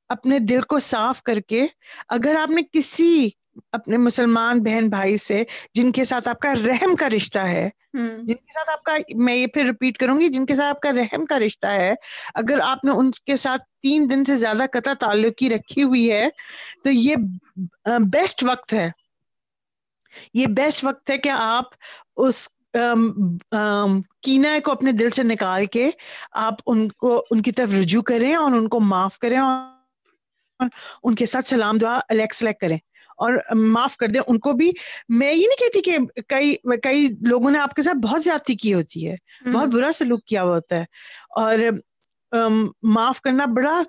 اپنے 0.10 0.40
دل 0.40 0.62
کو 0.62 0.80
صاف 0.80 1.22
کر 1.24 1.40
کے 1.40 1.66
اگر 2.10 2.36
آپ 2.40 2.50
نے 2.50 2.62
کسی 2.72 3.30
اپنے 3.72 3.98
مسلمان 3.98 4.64
بہن 4.64 4.90
بھائی 4.90 5.18
سے 5.18 5.44
جن 5.74 5.92
کے 5.92 6.06
ساتھ 6.06 6.28
آپ 6.28 6.40
کا 6.40 6.54
رحم 6.68 6.96
کا 6.96 7.10
رشتہ 7.10 7.40
ہے 7.40 7.70
جن 8.18 8.34
کے 8.34 8.54
ساتھ 8.54 8.70
آپ 8.70 8.84
کا 8.84 8.94
میں 9.16 9.36
یہ 9.36 9.48
پھر 9.48 9.66
ریپیٹ 9.66 9.98
کروں 9.98 10.20
گی 10.20 10.30
جن 10.30 10.46
کے 10.46 10.56
ساتھ 10.56 10.68
آپ 10.68 10.80
کا 10.80 10.92
رحم 10.92 11.26
کا 11.26 11.40
رشتہ 11.40 11.68
ہے 11.68 11.94
اگر 12.36 12.60
آپ 12.60 12.86
نے 12.86 12.92
ان 12.92 13.12
کے 13.12 13.36
ساتھ 13.36 13.62
تین 13.82 14.10
دن 14.10 14.26
سے 14.26 14.36
زیادہ 14.36 14.64
قطع 14.72 14.94
تعلقی 14.94 15.50
رکھی 15.50 15.84
ہوئی 15.84 16.12
ہے 16.12 16.30
تو 16.84 16.90
یہ 16.90 17.16
بیسٹ 18.00 18.44
وقت 18.44 18.74
ہے۔ 18.74 18.92
یہ 20.34 20.46
بیسٹ 20.48 20.84
وقت 20.84 21.10
ہے 21.10 21.18
کہ 21.18 21.30
آپ 21.30 21.66
اس 22.18 22.48
کینا 24.22 24.58
کو 24.64 24.72
اپنے 24.72 24.92
دل 24.92 25.10
سے 25.10 25.24
نکال 25.24 25.66
کے 25.66 25.90
آپ 26.32 26.54
ان 26.66 26.88
کو 26.92 27.26
ان 27.32 27.42
کی 27.42 27.52
طرف 27.52 27.70
رجوع 27.80 28.02
کریں 28.02 28.36
اور 28.36 28.52
ان 28.52 28.68
کو 28.68 28.80
معاف 28.80 29.20
کریں 29.20 29.38
اور 29.38 30.68
ان 31.04 31.16
کے 31.16 31.26
ساتھ 31.26 31.48
سلام 31.48 31.78
دعا 31.78 32.00
الیکس 32.10 32.44
لیک 32.44 32.60
کریں۔ 32.60 32.78
اور 33.16 33.56
معاف 33.56 33.98
کر 33.98 34.08
دیں 34.08 34.22
ان 34.28 34.40
کو 34.40 34.54
بھی 34.54 34.72
میں 35.10 35.34
یہ 35.34 35.48
نہیں 35.48 35.58
کہتی 35.60 35.82
کہ 35.82 35.98
کئی 36.28 36.56
کئی 36.84 37.08
لوگوں 37.22 37.52
نے 37.52 37.60
آپ 37.60 37.74
کے 37.74 37.84
ساتھ 37.84 37.98
بہت 37.98 38.24
زیادتی 38.24 38.54
کی 38.54 38.74
ہوتی 38.74 39.12
ہے 39.12 39.16
بہت 39.54 39.68
برا 39.68 39.92
سلوک 39.92 40.26
کیا 40.26 40.44
ہوا 40.44 40.56
ہوتا 40.56 40.76
ہے۔ 40.76 40.86
اور 41.30 41.58
معاف 42.84 43.22
کرنا 43.22 43.46
بڑا 43.46 43.82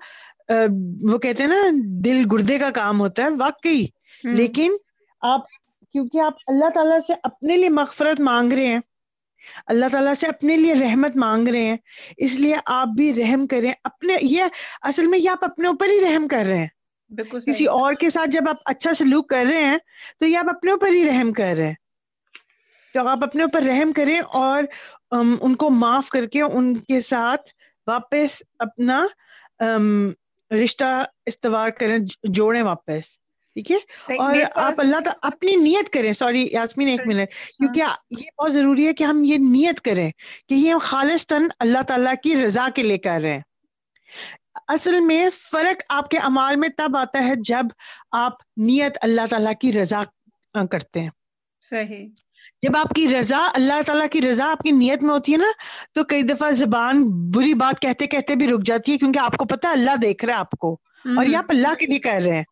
وہ 1.11 1.17
کہتے 1.17 1.43
ہیں 1.43 1.49
نا 1.49 1.55
دل 2.05 2.23
گردے 2.31 2.57
کا 2.59 2.69
کام 2.69 2.99
ہوتا 2.99 3.23
ہے 3.23 3.27
واقعی۔ 3.39 3.85
لیکن 4.23 4.71
آپ 5.21 5.41
کیونکہ 5.91 6.21
آپ 6.21 6.33
اللہ 6.47 6.69
تعالیٰ 6.73 6.99
سے 7.07 7.13
اپنے 7.23 7.57
لیے 7.57 7.69
مغفرت 7.69 8.19
مانگ 8.19 8.53
رہے 8.53 8.67
ہیں 8.67 8.79
اللہ 9.67 9.85
تعالیٰ 9.91 10.13
سے 10.19 10.27
اپنے 10.27 10.57
لیے 10.57 10.73
رحمت 10.73 11.15
مانگ 11.15 11.47
رہے 11.47 11.61
ہیں 11.61 11.77
اس 12.17 12.39
لیے 12.39 12.55
آپ 12.65 12.87
بھی 12.87 13.23
رحم 13.23 13.47
کریں 13.47 13.71
اپنے 13.83 14.13
یہ 14.21 14.43
اصل 14.81 15.07
میں 15.07 15.19
یہ 15.19 15.29
آپ 15.29 15.43
اپنے 15.43 15.67
اوپر 15.67 15.85
ہی 15.85 16.01
رحم 16.01 16.27
کر 16.27 16.43
رہے 16.49 16.57
ہیں۔ 16.57 16.67
کسی 17.45 17.65
اور 17.65 17.93
کے 17.93 18.09
ساتھ 18.09 18.29
جب 18.29 18.41
آپ 18.49 18.55
اچھا 18.65 18.93
سلوک 18.93 19.29
کر 19.29 19.43
رہے 19.49 19.63
ہیں 19.63 19.77
تو 20.19 20.25
یہ 20.25 20.37
آپ 20.37 20.45
اپنے 20.49 20.71
اوپر 20.71 20.87
ہی 20.87 21.07
رحم 21.07 21.33
کر 21.33 21.53
رہے 21.57 21.67
ہیں۔ 21.67 21.73
تو 22.93 23.07
آپ 23.07 23.19
اپنے 23.23 23.43
اوپر 23.43 23.61
رحم 23.61 23.91
کریں 23.91 24.19
اور 24.19 24.63
ان 25.41 25.55
کو 25.55 25.69
معاف 25.69 26.09
کر 26.09 26.25
کے 26.25 26.41
ان 26.41 26.77
کے 26.77 27.01
ساتھ 27.01 27.41
واپس 27.87 28.43
اپنا 28.59 29.05
رشتہ 30.63 31.05
استوار 31.25 31.69
کریں 31.69 31.97
جوڑیں 32.23 32.61
واپس۔ 32.61 33.17
ٹھیک 33.53 33.71
ہے؟ 33.71 33.77
اور 34.17 34.35
آپ 34.55 34.73
اللہ 34.77 34.97
کا 35.05 35.11
اپنی 35.21 35.55
نیت 35.55 35.89
کریں۔ 35.89 36.13
سوری 36.13 36.47
یاسمین 36.51 36.87
ایک 36.87 37.01
منٹ۔ 37.07 37.29
کیونکہ 37.57 37.83
یہ 38.19 38.41
بہت 38.41 38.53
ضروری 38.53 38.87
ہے 38.87 38.93
کہ 38.93 39.03
ہم 39.03 39.23
یہ 39.23 39.37
نیت 39.37 39.81
کریں 39.81 40.11
کہ 40.49 40.53
یہ 40.53 40.71
ہم 40.71 40.77
خالص 40.77 41.25
تن 41.25 41.47
اللہ 41.59 41.81
تعالیٰ 41.87 42.13
کی 42.23 42.43
رضا 42.43 42.67
کے 42.75 42.83
لے 42.83 42.97
کر 42.97 43.19
رہے 43.23 43.33
ہیں۔ 43.33 43.41
اصل 44.67 44.99
میں 44.99 45.29
فرق 45.51 45.83
آپ 45.89 46.09
کے 46.09 46.17
امال 46.17 46.55
میں 46.55 46.69
تب 46.77 46.97
آتا 46.97 47.23
ہے 47.23 47.33
جب 47.35 47.63
آپ 48.11 48.33
نیت 48.57 48.97
اللہ 49.01 49.21
تعالیٰ 49.29 49.53
کی 49.61 49.73
رضا 49.73 50.03
کرتے 50.71 51.01
ہیں۔ 51.01 51.09
صحیح۔ 51.69 52.07
جب 52.61 52.77
آپ 52.77 52.89
کی 52.95 53.07
رضا 53.07 53.47
اللہ 53.53 53.81
تعالیٰ 53.85 54.07
کی 54.11 54.21
رضا 54.21 54.51
آپ 54.51 54.59
کی 54.59 54.71
نیت 54.71 55.03
میں 55.03 55.13
ہوتی 55.13 55.31
ہے 55.31 55.37
نا 55.37 55.51
تو 55.91 56.03
کئی 56.03 56.23
دفعہ 56.23 56.51
زبان 56.51 57.03
بری 57.31 57.53
بات 57.53 57.81
کہتے 57.81 58.07
کہتے 58.07 58.35
بھی 58.35 58.47
رک 58.47 58.63
جاتی 58.65 58.91
ہے 58.91 58.97
کیونکہ 58.97 59.19
آپ 59.19 59.37
کو 59.37 59.45
پتا 59.45 59.71
اللہ 59.71 59.91
دیکھ 60.01 60.25
رہا 60.25 60.33
ہے 60.33 60.39
آپ 60.39 60.51
کو 60.51 60.73
اور 61.05 61.25
یہ 61.25 61.37
آپ 61.37 61.45
اللہ 61.49 61.73
کے 61.79 61.85
لیے 61.85 61.99
کر 61.99 62.19
رہے 62.27 62.35
ہیں۔ 62.35 62.43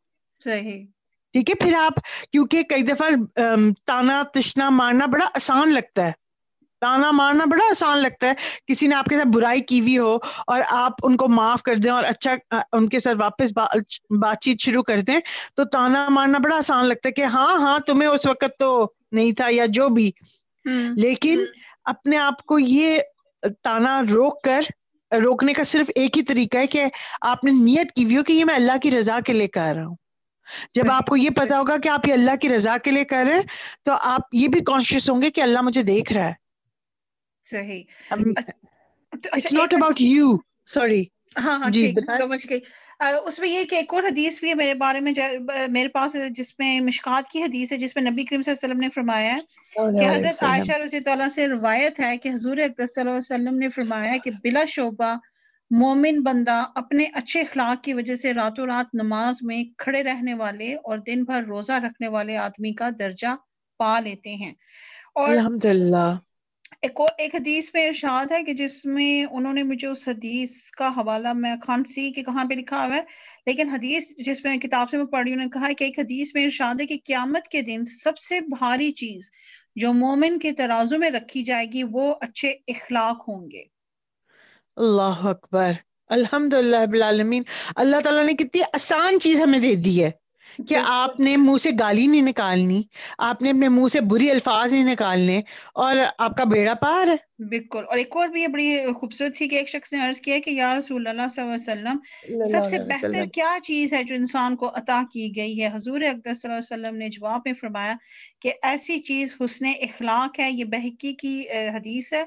صحیح۔ 0.43 0.86
ٹھیک 1.32 1.49
ہے 1.49 1.55
پھر 1.55 1.74
آپ 1.78 1.93
کیونکہ 2.32 2.63
کئی 2.63 2.84
دفعہ 2.84 3.39
تانا 3.86 4.24
تشنا 4.34 4.70
مارنا 4.70 5.05
بڑا 5.05 5.26
آسان 5.36 5.74
لگتا 5.74 6.07
ہے۔ 6.07 6.25
تانا 6.86 7.12
مارنا 7.12 7.46
بڑا 7.46 7.66
آسان 7.72 7.98
لگتا 7.98 8.28
ہے۔ 8.28 8.34
کسی 8.68 8.88
نے 8.88 8.96
آپ 8.96 9.06
کے 9.06 9.16
ساتھ 9.16 9.28
برائی 9.28 9.62
کی 9.62 9.80
ہوئی 9.80 9.98
ہو 9.98 10.18
اور 10.48 10.62
آپ 10.70 10.92
ان 11.04 11.18
کو 11.18 11.28
معاف 11.28 11.64
کر 11.64 11.76
دیں 11.76 11.92
اور 11.92 12.04
اچھا 12.04 12.36
ان 12.72 12.90
کے 12.90 13.00
ساتھ 13.00 13.18
واپس 13.20 13.52
بات 14.20 14.42
چیت 14.42 14.60
شروع 14.60 14.84
کر 14.84 15.00
دیں 15.00 15.20
تو 15.56 15.66
تانا 15.66 16.10
مارنا 16.10 16.38
بڑا 16.38 16.58
آسان 16.58 16.86
لگتا 16.86 17.08
ہے 17.08 17.14
کہ 17.14 17.22
ہاں 17.22 17.60
ہاں 17.60 17.80
تمہیں 17.80 18.10
اس 18.10 18.26
وقت 18.26 18.60
تو 18.60 18.72
نہیں 19.12 19.32
تھا 19.32 19.48
یا 19.50 19.66
جو 19.70 19.90
بھی۔ 19.90 20.12
لیکن 20.96 21.44
اپنے 21.86 22.18
آپ 22.18 22.44
کو 22.44 22.60
یہ 22.60 22.98
تانا 23.64 24.02
روک 24.12 24.42
کر 24.44 24.62
روکنے 25.24 25.54
کا 25.54 25.64
صرف 25.64 25.92
ایک 25.96 26.18
ہی 26.18 26.24
طریقہ 26.24 26.58
ہے 26.58 26.68
کہ 26.68 26.84
آپ 27.22 27.44
نے 27.44 27.52
نیت 27.52 27.92
کی 27.92 28.04
ہوئی 28.04 28.18
ہو 28.18 28.24
کہ 28.24 28.34
یہ 28.34 28.46
میں 28.46 28.56
اللہ 28.56 28.78
کی 28.82 28.92
رضا 28.92 29.20
کے 29.26 29.34
لے 29.34 29.48
کر 29.48 29.74
رہا 29.76 29.86
ہوں۔ 29.86 29.96
جب 30.76 30.92
آپ 30.92 31.06
کو 31.06 31.18
یہ 31.18 31.30
پتا 31.30 31.60
ہوگا 31.60 31.76
کہ 31.84 31.90
آپ 31.90 32.08
یہ 32.08 32.14
اللہ 32.14 32.36
کی 32.42 32.50
رضا 32.50 32.78
کے 32.78 32.92
لیے 32.92 33.04
کر 33.04 33.24
رہے 33.28 33.36
ہیں 33.36 33.42
تو 33.84 33.92
آپ 34.02 34.22
یہ 34.34 34.48
بھی 34.48 34.60
کانشیس 34.60 35.10
ہوں 35.10 35.22
گے 35.22 35.30
کہ 35.30 35.42
اللہ 35.42 35.62
مجھے 35.62 35.84
دیکھ 35.84 36.14
رہا 36.14 36.28
ہے۔ 36.28 36.45
صحیح۔ 37.46 37.84
ناٹ 39.52 39.74
اباؤٹ 39.74 40.02
یو 40.02 40.28
سوری 40.68 41.04
ہاں 41.36 41.58
ہاں 41.60 41.70
جی 41.72 41.88
سمجھ 42.18 42.46
گئی۔ 42.50 42.60
اس 43.26 43.39
میں 43.39 43.48
یہ 43.50 43.64
کہ 43.66 43.76
ایک 43.76 43.93
اور 43.93 44.04
حدیث 44.04 44.39
بھی 44.39 44.50
ہے 44.50 44.54
میرے 44.56 44.74
بارے 44.76 45.00
میں 45.00 45.12
میرے 45.70 45.88
پاس 45.89 46.16
جس 46.32 46.54
میں 46.60 46.80
مشکات 46.82 47.30
کی 47.30 47.43
حدیث 47.43 47.72
ہے 47.72 47.78
جس 47.78 47.96
میں 47.96 48.04
نبی 48.04 48.24
کریم 48.26 48.41
صلی 48.41 48.52
اللہ 48.52 48.66
علیہ 48.66 48.72
وسلم 48.72 48.80
نے 48.80 48.89
فرمایا 48.91 49.32
ہے 49.32 49.41
کہ 49.96 50.08
حضرت 50.08 50.43
عائشہ 50.43 50.78
رضی 50.84 50.98
اللہ 51.06 51.30
سے 51.30 51.48
روایت 51.50 52.00
ہے 52.00 52.18
کہ 52.18 52.30
حضور 52.30 52.58
اقدس 52.60 52.93
صلی 52.93 53.02
اللہ 53.02 53.12
علیہ 53.12 53.26
وسلم 53.26 53.58
نے 53.58 53.70
فرمایا 53.72 54.12
ہے 54.12 54.20
کہ 54.20 54.32
بلا 54.43 54.64
شعبہ 54.70 55.14
مومن 55.72 56.22
بندہ 56.24 56.54
اپنے 56.76 57.06
اچھے 57.14 57.41
اخلاق 57.41 57.84
کی 57.84 57.93
وجہ 57.93 58.16
سے 58.16 58.34
راتوں 58.34 58.66
رات 58.68 58.93
نماز 58.93 59.38
میں 59.41 59.64
کھڑے 59.78 60.04
رہنے 60.04 60.34
والے 60.36 60.74
اور 60.84 60.98
دن 61.08 61.24
بھر 61.24 61.43
روزہ 61.46 61.80
رکھنے 61.86 62.08
والے 62.10 62.38
آدمی 62.39 62.74
کا 62.74 62.89
درجہ 63.00 63.36
پا 63.80 64.00
لیتے 64.00 64.36
ہیں۔ 64.36 64.54
اور 65.16 65.30
الحمد 65.30 65.66
للہ 65.68 66.06
ایک 66.86 67.00
ایک 67.18 67.36
حدیث 67.36 67.70
میں 67.74 67.88
ارشاد 67.88 68.32
ہے 68.32 68.44
کہ 68.44 68.54
جس 68.54 68.86
میں 68.86 69.26
انہوں 69.32 69.54
نے 69.54 69.64
مجھے 69.64 69.88
اس 69.88 70.08
حدیث 70.08 70.72
کا 70.72 70.88
حوالہ 70.88 71.34
میں 71.34 71.56
خان 71.68 71.84
سی 71.84 72.12
کہ 72.12 72.24
کہاں 72.24 72.46
پہ 72.46 72.54
لکھا 72.54 72.86
ہوا 72.86 72.96
ہے، 72.96 73.02
لیکن 73.46 73.70
حدیث 73.70 74.12
جس 74.18 74.44
میں 74.44 74.58
کتاب 74.58 74.90
سے 74.90 74.98
میں 74.98 75.06
پڑھی 75.06 75.34
انہوں 75.34 75.46
نے 75.46 75.60
کہا 75.60 75.68
ہے 75.68 75.74
کہ 75.74 75.84
ایک 75.84 76.00
حدیث 76.00 76.36
میں 76.36 76.44
ارشاد 76.44 76.76
ہے 76.82 76.86
کہ 76.86 76.98
قیامت 77.06 77.48
کے 77.48 77.62
دن 77.62 77.86
سب 77.86 78.18
سے 78.18 78.40
بھاری 78.40 78.92
چیز 78.92 79.30
جو 79.76 79.94
مومن 79.94 80.40
کے 80.40 80.52
ترازو 80.52 80.98
میں 80.98 81.10
رکھی 81.10 81.44
جائے 81.44 81.66
گی، 81.66 81.84
وہ 81.84 82.16
اچھے 82.22 82.50
اخلاق 82.68 83.30
ہوں 83.30 83.52
گے۔ 83.52 83.64
اللہ 84.76 85.26
اکبر۔ 85.28 85.72
الحمد 86.08 86.54
للہ 86.54 87.40
اللہ 87.76 88.00
تعالیٰ 88.04 88.26
نے 88.26 88.34
کتنی 88.34 88.62
آسان 88.62 89.20
چیز 89.20 89.42
ہمیں 89.42 89.60
دے 89.60 89.76
دی 89.76 90.04
ہے۔ 90.04 90.12
کہ 90.68 90.76
آپ 90.86 91.20
نے 91.20 91.38
منہ 91.38 91.58
سے 91.58 91.70
گالی 91.80 92.08
نہیں 92.08 92.22
نکالنی 92.22 92.84
آپ 93.18 93.41
نے 93.41 93.49
اپنے 93.49 93.70
منہ 93.70 93.88
سے 93.88 94.01
بری 94.01 94.32
الفاظ 94.32 94.74
نہیں 94.74 94.91
نکالنے 94.91 95.41
اور 95.74 95.95
آپ 96.18 96.38
کا 96.38 96.43
بیڑا 96.43 96.74
پار 96.74 97.08
ہے۔ 97.08 97.16
بالکل۔ 97.49 97.84
اور 97.89 97.97
ایک 97.97 98.16
اور 98.16 98.28
بھی 98.28 98.47
بڑی 98.47 98.93
خوبصورت 98.99 99.38
تھی 99.38 99.47
کہ 99.47 99.56
ایک 99.56 99.70
شخص 99.70 99.93
نے 99.93 100.08
عرض 100.08 100.20
کیا 100.20 100.39
کہ 100.45 100.49
یا 100.49 100.78
رسول 100.78 101.08
اللہ 101.08 101.28
صلی 101.36 101.43
اللہ 101.43 101.72
علیہ 101.72 101.91
وسلم 102.34 102.45
سب 102.45 102.70
سے 102.70 102.78
بہتر 102.80 103.26
کیا 103.34 103.58
چیز 103.64 103.93
ہے 103.93 104.03
جو 104.03 104.16
انسان 104.16 104.56
کو 104.56 104.70
عطا 104.70 105.01
کی 105.14 105.32
گئی 105.36 105.62
ہے؟ 105.62 105.68
حضور 105.68 106.01
اقدس 106.01 106.41
صلی 106.41 106.51
اللہ 106.51 106.74
علیہ 106.74 106.88
وسلم 106.88 106.95
نے 106.97 107.10
جواب 107.10 107.41
میں 107.45 107.53
فرمایا 107.53 107.93
کہ 108.41 108.53
ایسی 108.62 108.99
چیز 108.99 109.36
حسن 109.43 109.66
اخلاق 109.82 110.39
ہے 110.39 110.51
یہ 110.51 110.64
بحقی 110.64 111.14
کی 111.14 111.45
حدیث 111.76 112.14
ہے 112.14 112.24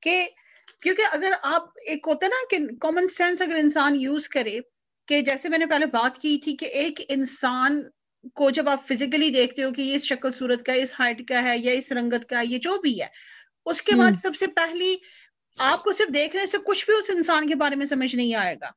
کہ 0.00 0.26
کیونکہ 0.82 1.02
اگر 1.12 1.32
آپ 1.42 1.62
ایک 1.86 2.06
ہوتا 2.06 2.26
ہے 2.26 2.30
نا 2.30 2.44
کہ 2.50 2.76
کامن 2.76 3.06
سینس 3.08 3.42
اگر 3.42 3.54
انسان 3.54 4.00
یوز 4.00 4.28
کرے 4.28 4.58
کہ 5.08 5.20
جیسے 5.22 5.48
میں 5.48 5.58
نے 5.58 5.66
پہلے 5.66 5.86
بات 5.86 6.18
کی 6.18 6.38
تھی 6.38 6.56
کہ 6.56 6.66
ایک 6.74 7.00
انسان 7.08 7.82
کو 8.34 8.50
جب 8.50 8.68
آپ 8.68 8.86
فزیکلی 8.86 9.28
دیکھتے 9.30 9.64
ہو 9.64 9.70
کہ 9.72 9.82
یہ 9.82 9.94
اس 9.94 10.04
شکل 10.04 10.30
صورت 10.30 10.64
کا 10.64 10.72
اس 10.72 10.92
ہائٹ 10.98 11.26
کا 11.28 11.42
ہے 11.42 11.56
یا 11.58 11.72
اس 11.72 11.90
رنگت 11.92 12.28
کا 12.28 12.40
یہ 12.40 12.58
جو 12.58 12.80
بھی 12.80 13.00
ہے 13.00 13.06
اس 13.66 13.82
کے 13.82 13.94
بعد 13.94 14.12
سب 14.16 14.36
سے 14.36 14.46
پہلی 14.56 14.94
آپ 15.56 15.82
کو 15.82 15.92
صرف 15.92 16.14
دیکھنے 16.14 16.46
سے 16.46 16.58
کچھ 16.66 16.84
بھی 16.86 16.94
اس 16.94 17.10
انسان 17.10 17.48
کے 17.48 17.54
بارے 17.54 17.76
میں 17.76 17.86
سمجھ 17.86 18.14
نہیں 18.16 18.34
آئے 18.34 18.54
گا۔ 18.54 18.70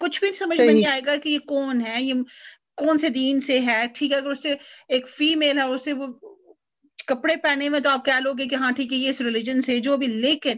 کچھ 0.00 0.20
بھی 0.20 0.32
سمجھ 0.32 0.60
میں 0.60 0.72
نہیں 0.72 0.86
آئے 0.86 1.00
گا 1.06 1.16
کہ 1.16 1.28
یہ 1.28 1.38
کون 1.46 1.80
ہے 1.86 2.02
یہ 2.02 2.14
کون 2.76 2.98
سے 2.98 3.08
دین 3.10 3.40
سے 3.40 3.58
ہے۔ 3.60 3.84
ٹھیک 3.94 4.12
ہے 4.12 4.16
اگر 4.16 4.30
اس 4.30 4.42
سے 4.42 4.54
ایک 4.88 5.08
فیمیل 5.08 5.58
ہے 5.58 5.64
اسے 5.64 5.92
وہ 5.92 6.06
کپڑے 7.08 7.36
پہنے 7.42 7.68
میں 7.68 7.80
تو 7.80 7.90
آپ 7.90 8.04
کہہ 8.04 8.20
لو 8.20 8.32
گے 8.34 8.46
کہ 8.46 8.54
ہاں 8.54 8.70
ٹھیک 8.72 8.92
ہے 8.92 8.98
یہ 8.98 9.08
اس 9.08 9.20
ریلیجن 9.20 9.60
سے 9.60 9.78
جو 9.80 9.96
بھی۔ 9.96 10.06
لیکن 10.18 10.56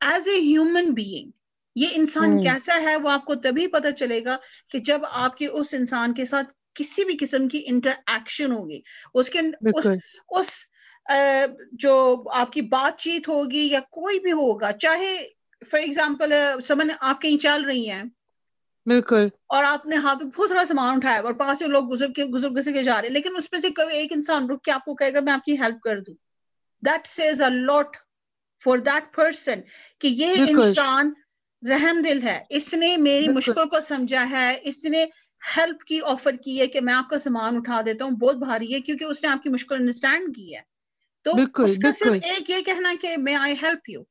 ایز 0.00 0.28
اے 0.28 0.38
ہیومن 0.40 0.92
بینگ 0.94 1.30
یہ 1.76 1.86
انسان 1.92 2.38
کیسا 2.38 2.80
ہے 2.80 2.96
وہ 2.96 3.10
آپ 3.10 3.24
کو 3.24 3.34
تبھی 3.34 3.66
پتا 3.66 3.92
چلے 3.92 4.24
گا 4.24 4.36
کہ 4.70 4.78
جب 4.78 5.00
آپ 5.10 5.36
کے 5.36 5.46
اس 5.46 5.74
انسان 5.74 6.14
کے 6.14 6.24
ساتھ 6.24 6.52
کسی 6.74 7.04
بھی 7.04 7.16
قسم 7.20 7.48
کی 7.48 7.62
انٹر 7.66 7.92
ایکشن 8.06 8.52
ہوگی 8.52 8.80
اس 9.14 9.30
کے 9.30 9.40
اس 9.72 9.86
اس 10.28 10.50
جو 11.72 11.94
آپ 12.32 12.52
کی 12.52 12.62
بات 12.68 12.98
چیت 12.98 13.28
ہوگی 13.28 13.66
یا 13.66 13.80
کوئی 13.90 14.20
بھی 14.20 14.32
ہوگا 14.32 14.72
چاہے 14.72 15.16
فار 15.62 15.80
ایگزامپل 15.80 16.32
سمن 16.62 16.88
آپ 17.00 17.20
کہیں 17.20 17.38
چل 17.38 17.64
رہی 17.64 17.90
ہیں۔ 17.90 18.02
بالکل۔ 18.86 19.28
اور 19.46 19.64
آپ 19.64 19.86
نے 19.86 19.96
ہاتھ 19.96 20.24
بہت 20.26 20.48
سارا 20.48 20.64
سامان 20.64 20.96
اٹھایا 20.96 21.20
اور 21.20 21.32
پاس 21.32 21.58
سے 21.58 21.66
لوگ 21.66 21.90
گزر 21.92 22.10
کے 22.16 22.24
گزر 22.24 22.50
گزر 22.50 22.72
کے 22.72 22.82
جا 22.82 23.00
رہے 23.00 23.08
ہیں 23.08 23.14
لیکن 23.14 23.36
اس 23.36 23.52
میں 23.52 23.60
سے 23.60 23.70
کوئی 23.70 23.96
ایک 23.96 24.12
انسان 24.12 24.50
رک 24.50 24.62
کے 24.62 24.72
آپ 24.72 24.84
کو 24.84 24.94
کہے 24.94 25.12
گا 25.14 25.20
میں 25.20 25.32
آپ 25.32 25.44
کی 25.44 25.58
ہیلپ 25.60 25.80
کر 25.80 26.00
دوں۔ 26.00 26.14
That 26.82 27.06
says 27.06 27.42
a 27.42 27.50
lot 27.50 27.96
for 28.62 28.78
that 28.78 29.14
person 29.14 29.60
کہ 30.00 30.08
یہ 30.08 30.36
انسان 30.46 31.12
رحم 31.62 32.00
دل 32.00 32.22
ہے۔ 32.22 32.42
اس 32.50 32.74
نے 32.74 32.96
میری 32.96 33.28
مشکل 33.28 33.68
کو 33.68 33.80
سمجھا 33.80 34.30
ہے۔ 34.30 34.58
اس 34.62 34.84
نے 34.84 35.04
ہیلپ 35.56 35.84
کی 35.84 36.00
آفر 36.04 36.32
کی 36.44 36.60
ہے 36.60 36.66
کہ 36.66 36.80
میں 36.80 36.94
آپ 36.94 37.08
کا 37.10 37.18
سامان 37.18 37.56
اٹھا 37.56 37.80
دیتا 37.86 38.04
ہوں۔ 38.04 38.10
بہت 38.10 38.36
بھاری 38.36 38.74
ہے 38.74 38.80
کیونکہ 38.80 39.04
اس 39.04 39.22
نے 39.24 39.30
آپ 39.30 39.42
کی 39.42 39.48
مشکل 39.48 39.74
انڈرسٹینڈ 39.74 40.36
کی 40.36 40.54
ہے۔ 40.56 40.60
تو 41.26 41.30
اس 41.62 41.78
کا 41.78 41.92
صرف 41.98 42.12
ایک 42.22 42.50
یہ 42.50 42.60
کہنا 42.66 42.92
کہ 43.00 43.16
میں 43.16 43.34
آئی 43.34 43.54
ہیلپ 43.62 43.90
یو 43.90 44.02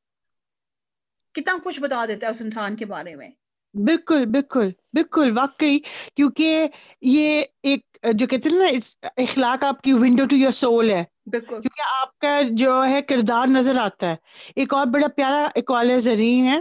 کتنا 1.36 1.58
کچھ 1.64 1.80
بتا 1.80 2.06
دیتا 2.06 2.26
ہے 2.28 2.32
اس 2.32 2.41
انسان 2.41 2.76
کے 2.76 2.86
بارے 2.86 3.16
میں۔ 3.16 3.30
بالکل 3.74 4.26
بالکل 4.26 4.70
بالکل۔ 4.93 5.32
واقعی 5.38 5.80
کیونکہ 6.16 6.68
یہ 7.02 7.43
ایک 7.64 7.82
جو 8.14 8.28
کہتے 8.28 8.50
ہیں 8.50 8.58
نا 8.58 9.08
اخلاق 9.18 9.64
آپ 9.64 9.82
کی 9.82 9.93
ونڈو 9.93 10.24
ٹو 10.30 10.36
یور 10.36 10.52
سول 10.52 10.89
ہے۔ 10.89 11.04
کیونکہ 11.32 11.82
آپ 12.02 12.20
کا 12.20 12.39
جو 12.52 12.86
ہے 12.86 13.02
کردار 13.02 13.47
نظر 13.47 13.78
آتا 13.78 14.10
ہے۔ 14.10 14.16
ایک 14.56 14.74
اور 14.74 14.86
بڑا 14.88 15.08
پیارا 15.08 15.47
اقوال 15.56 16.00
زرین 16.00 16.45
ہے۔ 16.45 16.60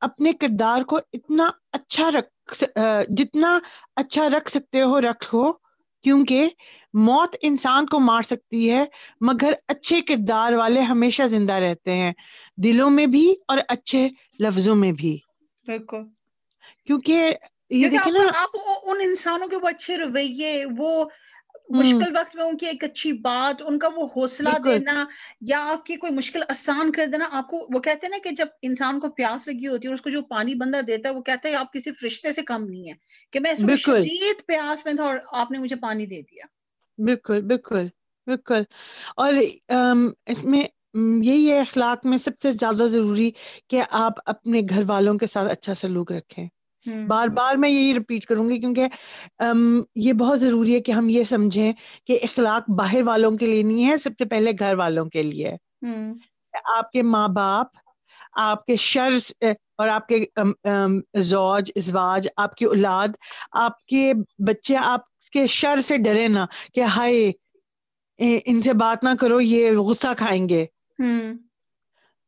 اپنے 0.00 0.32
کردار 0.32 0.82
کو 0.82 0.96
اتنا 1.12 1.50
اچھا 1.72 2.10
رکھ 2.10 2.64
جتنا 3.08 3.58
اچھا 3.96 4.28
رکھ 4.28 4.50
سکتے 4.50 4.82
ہو 4.82 5.00
رکھو 5.00 5.52
کیونکہ 6.02 6.48
موت 6.94 7.36
انسان 7.42 7.86
کو 7.86 8.00
مار 8.00 8.22
سکتی 8.22 8.70
ہے 8.70 8.84
مگر 9.20 9.52
اچھے 9.68 10.00
کردار 10.00 10.52
والے 10.52 10.80
ہمیشہ 10.80 11.22
زندہ 11.22 11.52
رہتے 11.52 11.92
ہیں 11.92 12.12
دلوں 12.56 12.90
میں 12.90 13.06
بھی 13.06 13.34
اور 13.48 13.58
اچھے 13.68 14.08
لفظوں 14.38 14.76
میں 14.76 14.92
بھی۔ 14.92 15.18
بالکل۔ 15.66 16.02
کیونکہ 16.86 17.34
یہ 17.70 17.88
دیکھیں 17.88 18.12
نا 18.12 18.26
آپ 18.34 18.56
ان 18.82 18.96
انسانوں 19.00 19.48
کے 19.48 19.56
وہ 19.56 19.68
اچھے 19.68 19.96
رویے 19.96 20.64
وہ 20.76 21.04
مشکل 21.70 22.16
وقت 22.16 22.36
میں 22.36 22.44
ان 22.44 22.56
کی 22.56 22.66
ایک 22.66 22.84
اچھی 22.84 23.12
بات 23.20 23.62
ان 23.66 23.78
کا 23.78 23.88
وہ 23.96 24.06
حوصلہ 24.16 24.48
دینا 24.64 25.04
یا 25.40 25.60
آپ 25.66 25.84
کی 25.86 25.96
کوئی 25.96 26.12
مشکل 26.12 26.42
آسان 26.48 26.92
کر 26.92 27.06
دینا 27.06 27.28
آپ 27.32 27.48
کو 27.48 27.66
وہ 27.74 27.80
کہتے 27.80 28.06
ہیں 28.06 28.10
نا 28.10 28.18
کہ 28.24 28.30
جب 28.30 28.46
انسان 28.62 29.00
کو 29.00 29.08
پیاس 29.10 29.48
لگی 29.48 29.66
ہوتی 29.66 29.88
ہے 29.88 29.92
اس 29.92 30.00
کو 30.00 30.10
جو 30.10 30.22
پانی 30.22 30.54
بندہ 30.54 30.80
دیتا 30.86 31.08
ہے 31.08 31.14
وہ 31.14 31.22
کہتا 31.22 31.48
ہے 31.48 31.54
آپ 31.54 31.72
کسی 31.72 31.92
فرشتے 31.92 32.32
سے 32.32 32.42
کم 32.42 32.64
نہیں 32.64 32.88
ہے 32.88 32.94
کہ 33.32 33.40
میں 33.40 33.52
اس 33.52 33.64
شدید 33.78 34.46
پیاس 34.46 34.84
میں 34.84 34.92
تھا 34.92 35.04
اور 35.04 35.18
آپ 35.32 35.50
نے 35.50 35.58
مجھے 35.58 35.76
پانی 35.76 36.06
دے 36.06 36.20
دیا۔ 36.22 36.46
بالکل 36.98 37.40
بالکل 37.42 37.86
بالکل۔ 38.26 38.62
اور 39.16 39.32
اس 40.26 40.42
میں 40.44 40.62
یہی 41.22 41.50
ہے 41.50 41.60
اخلاق 41.60 42.06
میں 42.06 42.18
سب 42.18 42.40
سے 42.42 42.52
زیادہ 42.52 42.86
ضروری 42.88 43.30
کہ 43.68 43.82
آپ 43.98 44.20
اپنے 44.26 44.60
گھر 44.70 44.82
والوں 44.86 45.18
کے 45.18 45.26
ساتھ 45.26 45.50
اچھا 45.52 45.74
سلوک 45.74 46.12
رکھیں۔ 46.12 46.46
بار 47.08 47.26
بار 47.26 47.56
میں 47.56 47.70
یہی 47.70 47.94
رپیٹ 47.94 48.26
کروں 48.26 48.48
گی 48.48 48.60
کیونکہ 48.60 48.86
یہ 49.94 50.12
بہت 50.12 50.40
ضروری 50.40 50.74
ہے 50.74 50.80
کہ 50.80 50.92
ہم 50.92 51.08
یہ 51.08 51.24
سمجھیں 51.24 51.72
کہ 52.06 52.18
اخلاق 52.22 52.70
باہر 52.70 53.02
والوں 53.02 53.30
کے 53.30 53.46
لیے 53.46 53.62
نہیں 53.62 53.88
ہے 53.88 53.96
سب 53.96 54.10
سے 54.18 54.24
پہلے 54.24 54.50
گھر 54.58 54.74
والوں 54.74 55.06
کے 55.06 55.22
لیے۔ 55.22 55.56
آپ 56.64 56.92
کے 56.92 57.02
ماں 57.02 57.28
باپ 57.28 57.66
آپ 58.32 58.64
کے 58.64 58.76
شر 58.76 59.10
اور 59.78 59.88
آپ 59.88 60.08
کے 60.08 60.24
زوج 61.14 61.72
ازواج 61.76 62.28
آپ 62.36 62.54
کی 62.54 62.64
اولاد 62.64 63.08
آپ 63.52 63.86
کے 63.86 64.12
بچے 64.38 64.76
آپ 64.76 65.00
کے 65.32 65.46
شر 65.46 65.80
سے 65.80 65.96
ڈرے 65.96 66.28
نا 66.28 66.46
کہ 66.74 66.80
ہائے 66.80 67.32
ان 68.18 68.62
سے 68.62 68.72
بات 68.72 69.04
نہ 69.04 69.08
کرو 69.20 69.40
یہ 69.40 69.70
غصہ 69.70 70.08
کھائیں 70.16 70.48
گے۔ 70.48 70.66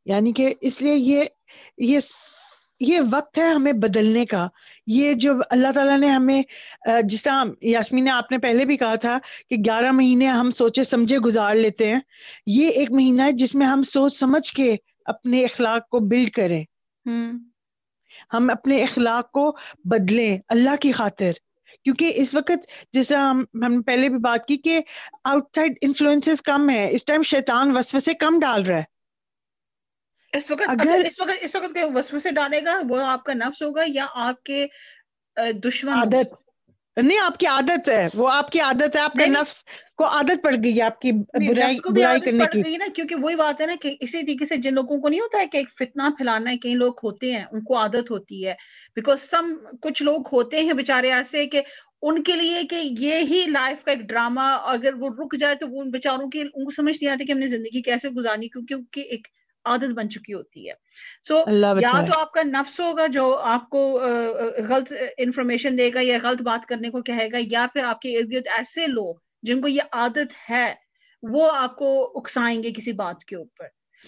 یعنی 0.04 0.32
کہ 0.32 0.54
اس 0.60 0.82
لیے 0.82 0.94
یہ 0.94 1.24
یہ 1.78 2.00
یہ 2.80 3.00
وقت 3.12 3.38
ہے 3.38 3.48
ہمیں 3.48 3.72
بدلنے 3.72 4.26
کا۔ 4.26 4.46
یہ 4.86 5.14
جو 5.14 5.32
اللہ 5.50 5.72
تعالیٰ 5.74 5.98
نے 5.98 6.08
ہمیں 6.08 6.42
جس 7.04 7.22
طرح 7.22 7.44
یاسمین 7.62 8.04
نے 8.04 8.10
آپ 8.10 8.32
نے 8.32 8.38
پہلے 8.38 8.64
بھی 8.64 8.76
کہا 8.76 8.94
تھا 8.94 9.18
کہ 9.50 9.56
گیارہ 9.56 9.92
مہینے 9.92 10.26
ہم 10.26 10.50
سوچے 10.50 10.82
سمجھے 10.84 11.18
گزار 11.18 11.54
لیتے 11.54 11.90
ہیں۔ 11.90 12.00
یہ 12.46 12.68
ایک 12.68 12.90
مہینہ 12.90 13.22
ہے 13.22 13.32
جس 13.32 13.54
میں 13.54 13.66
ہم 13.66 13.82
سوچ 13.82 14.16
سمجھ 14.16 14.52
کے 14.52 14.76
اپنے 15.04 15.44
اخلاق 15.44 15.88
کو 15.88 15.98
بلڈ 15.98 16.30
کریں۔ 16.30 16.64
ہم 18.34 18.50
اپنے 18.50 18.82
اخلاق 18.82 19.30
کو 19.30 19.56
بدلیں 19.84 20.38
اللہ 20.48 20.76
کی 20.80 20.92
خاطر۔ 20.92 21.32
کیونکہ 21.84 22.12
اس 22.14 22.34
وقت 22.34 22.66
جس 22.92 23.08
طرح 23.08 23.32
ہم 23.66 23.82
پہلے 23.82 24.08
بھی 24.08 24.18
بات 24.18 24.46
کی 24.46 24.56
کہ 24.56 24.80
آؤٹ 25.24 25.44
سائڈ 25.54 25.72
انفلوئنس 25.82 26.28
کم 26.44 26.70
ہے 26.70 26.88
اس 26.90 27.04
ٹائم 27.04 27.22
شیطان 27.22 27.76
وسوسے 27.76 28.14
کم 28.14 28.38
ڈال 28.40 28.64
رہا 28.66 28.78
ہے۔ 28.78 28.97
اس 30.32 30.50
وقت 30.50 30.62
اگر 30.68 31.00
اس 31.06 31.20
وقت 31.20 31.30
اس 31.40 31.54
وقت 31.56 31.76
وسو 31.94 32.18
سے 32.18 32.30
ڈالے 32.30 32.60
گا 32.64 32.78
وہ 32.88 33.00
آپ 33.06 33.24
کا 33.24 33.34
نفس 33.34 33.62
ہوگا 33.62 33.82
یا 33.86 34.06
آپ 34.22 34.42
کے 34.42 34.66
دشمن 35.64 35.92
عادت۔ 35.92 36.34
نہیں 36.96 37.18
آپ 37.18 37.38
کی 37.38 37.46
عادت 37.46 37.88
ہے۔ 37.88 38.06
وہ 38.14 38.28
آپ 38.30 38.50
کی 38.50 38.60
عادت 38.60 38.96
ہے 38.96 39.00
آپ 39.00 39.12
کا 39.12 39.26
نفس 39.26 39.62
کو 39.96 40.04
عادت 40.06 40.42
پڑ 40.42 40.54
گئی 40.64 40.76
ہے 40.76 40.82
آپ 40.82 41.00
کی 41.00 41.12
برائی 41.12 41.78
برائی 41.92 42.20
کرنے 42.20 42.62
کی۔ 42.62 42.76
نا 42.76 42.84
کیونکہ 42.94 43.14
وہی 43.14 43.34
بات 43.36 43.60
ہے 43.60 43.66
نا 43.66 43.74
کہ 43.82 43.94
اسی 44.00 44.22
طریقے 44.22 44.44
سے 44.44 44.56
جن 44.56 44.74
لوگوں 44.74 44.98
کو 44.98 45.08
نہیں 45.08 45.20
ہوتا 45.20 45.38
ہے 45.38 45.46
کہ 45.46 45.56
ایک 45.56 45.68
فتنہ 45.78 46.08
پھیلانا 46.16 46.50
ہے 46.50 46.56
کئی 46.56 46.74
لوگ 46.74 46.92
ہوتے 47.02 47.32
ہیں 47.34 47.44
ان 47.52 47.62
کو 47.62 47.76
عادت 47.78 48.10
ہوتی 48.10 48.46
ہے۔ 48.46 48.54
بیکاز 48.96 49.22
سم 49.22 49.52
کچھ 49.82 50.02
لوگ 50.02 50.28
ہوتے 50.32 50.60
ہیں 50.60 50.72
بےچارے 50.72 51.12
ایسے 51.12 51.46
کہ 51.46 51.62
ان 52.02 52.22
کے 52.22 52.36
لیے 52.36 52.62
کہ 52.70 52.80
یہ 52.98 53.14
ہی 53.30 53.44
لائف 53.48 53.84
کا 53.84 53.90
ایک 53.90 54.00
ڈرامہ 54.00 54.40
اگر 54.66 54.94
وہ 54.94 55.08
رک 55.18 55.36
جائے 55.38 55.54
تو 55.54 55.68
وہ 55.68 55.82
ان 55.82 55.90
بیچاروں 55.90 56.28
کی 56.30 56.40
ان 56.40 56.64
کو 56.64 56.70
سمجھ 56.70 56.96
نہیں 57.02 57.12
آتی 57.12 57.26
کہ 57.26 57.32
ہم 57.32 57.38
نے 57.38 57.48
زندگی 57.48 57.82
کیسے 57.82 58.08
گزارنی 58.08 58.48
کیونکہ 58.48 59.00
ایک 59.00 59.26
عادت 59.68 59.94
بن 59.94 60.10
چکی 60.10 60.34
ہوتی 60.34 60.68
ہے۔ 60.68 60.74
سو 61.28 61.38
so, 61.38 61.80
یا 61.80 62.04
تو 62.04 62.20
آپ 62.20 62.32
کا 62.32 62.42
نفس 62.42 62.80
ہوگا 62.80 63.06
جو 63.06 63.36
آپ 63.36 63.70
کو 63.70 64.00
غلط 64.68 64.92
انفارمیشن 65.18 65.78
دے 65.78 65.90
گا 65.94 66.00
یا 66.02 66.18
غلط 66.22 66.42
بات 66.42 66.66
کرنے 66.66 66.90
کو 66.90 67.02
کہے 67.02 67.28
گا 67.32 67.38
یا 67.50 67.66
پھر 67.72 67.84
آپ 67.84 68.00
کے 68.00 68.18
ارد 68.18 68.32
گرد 68.32 68.46
ایسے 68.56 68.86
لوگ 68.86 69.14
جن 69.42 69.60
کو 69.60 69.68
یہ 69.68 69.82
عادت 69.92 70.50
ہے 70.50 70.74
وہ 71.22 71.50
آپ 71.52 71.76
کو 71.76 72.12
اکسائیں 72.14 72.62
گے 72.62 72.72
کسی 72.72 72.92
بات 72.92 73.24
کے 73.24 73.36
اوپر۔ 73.36 73.66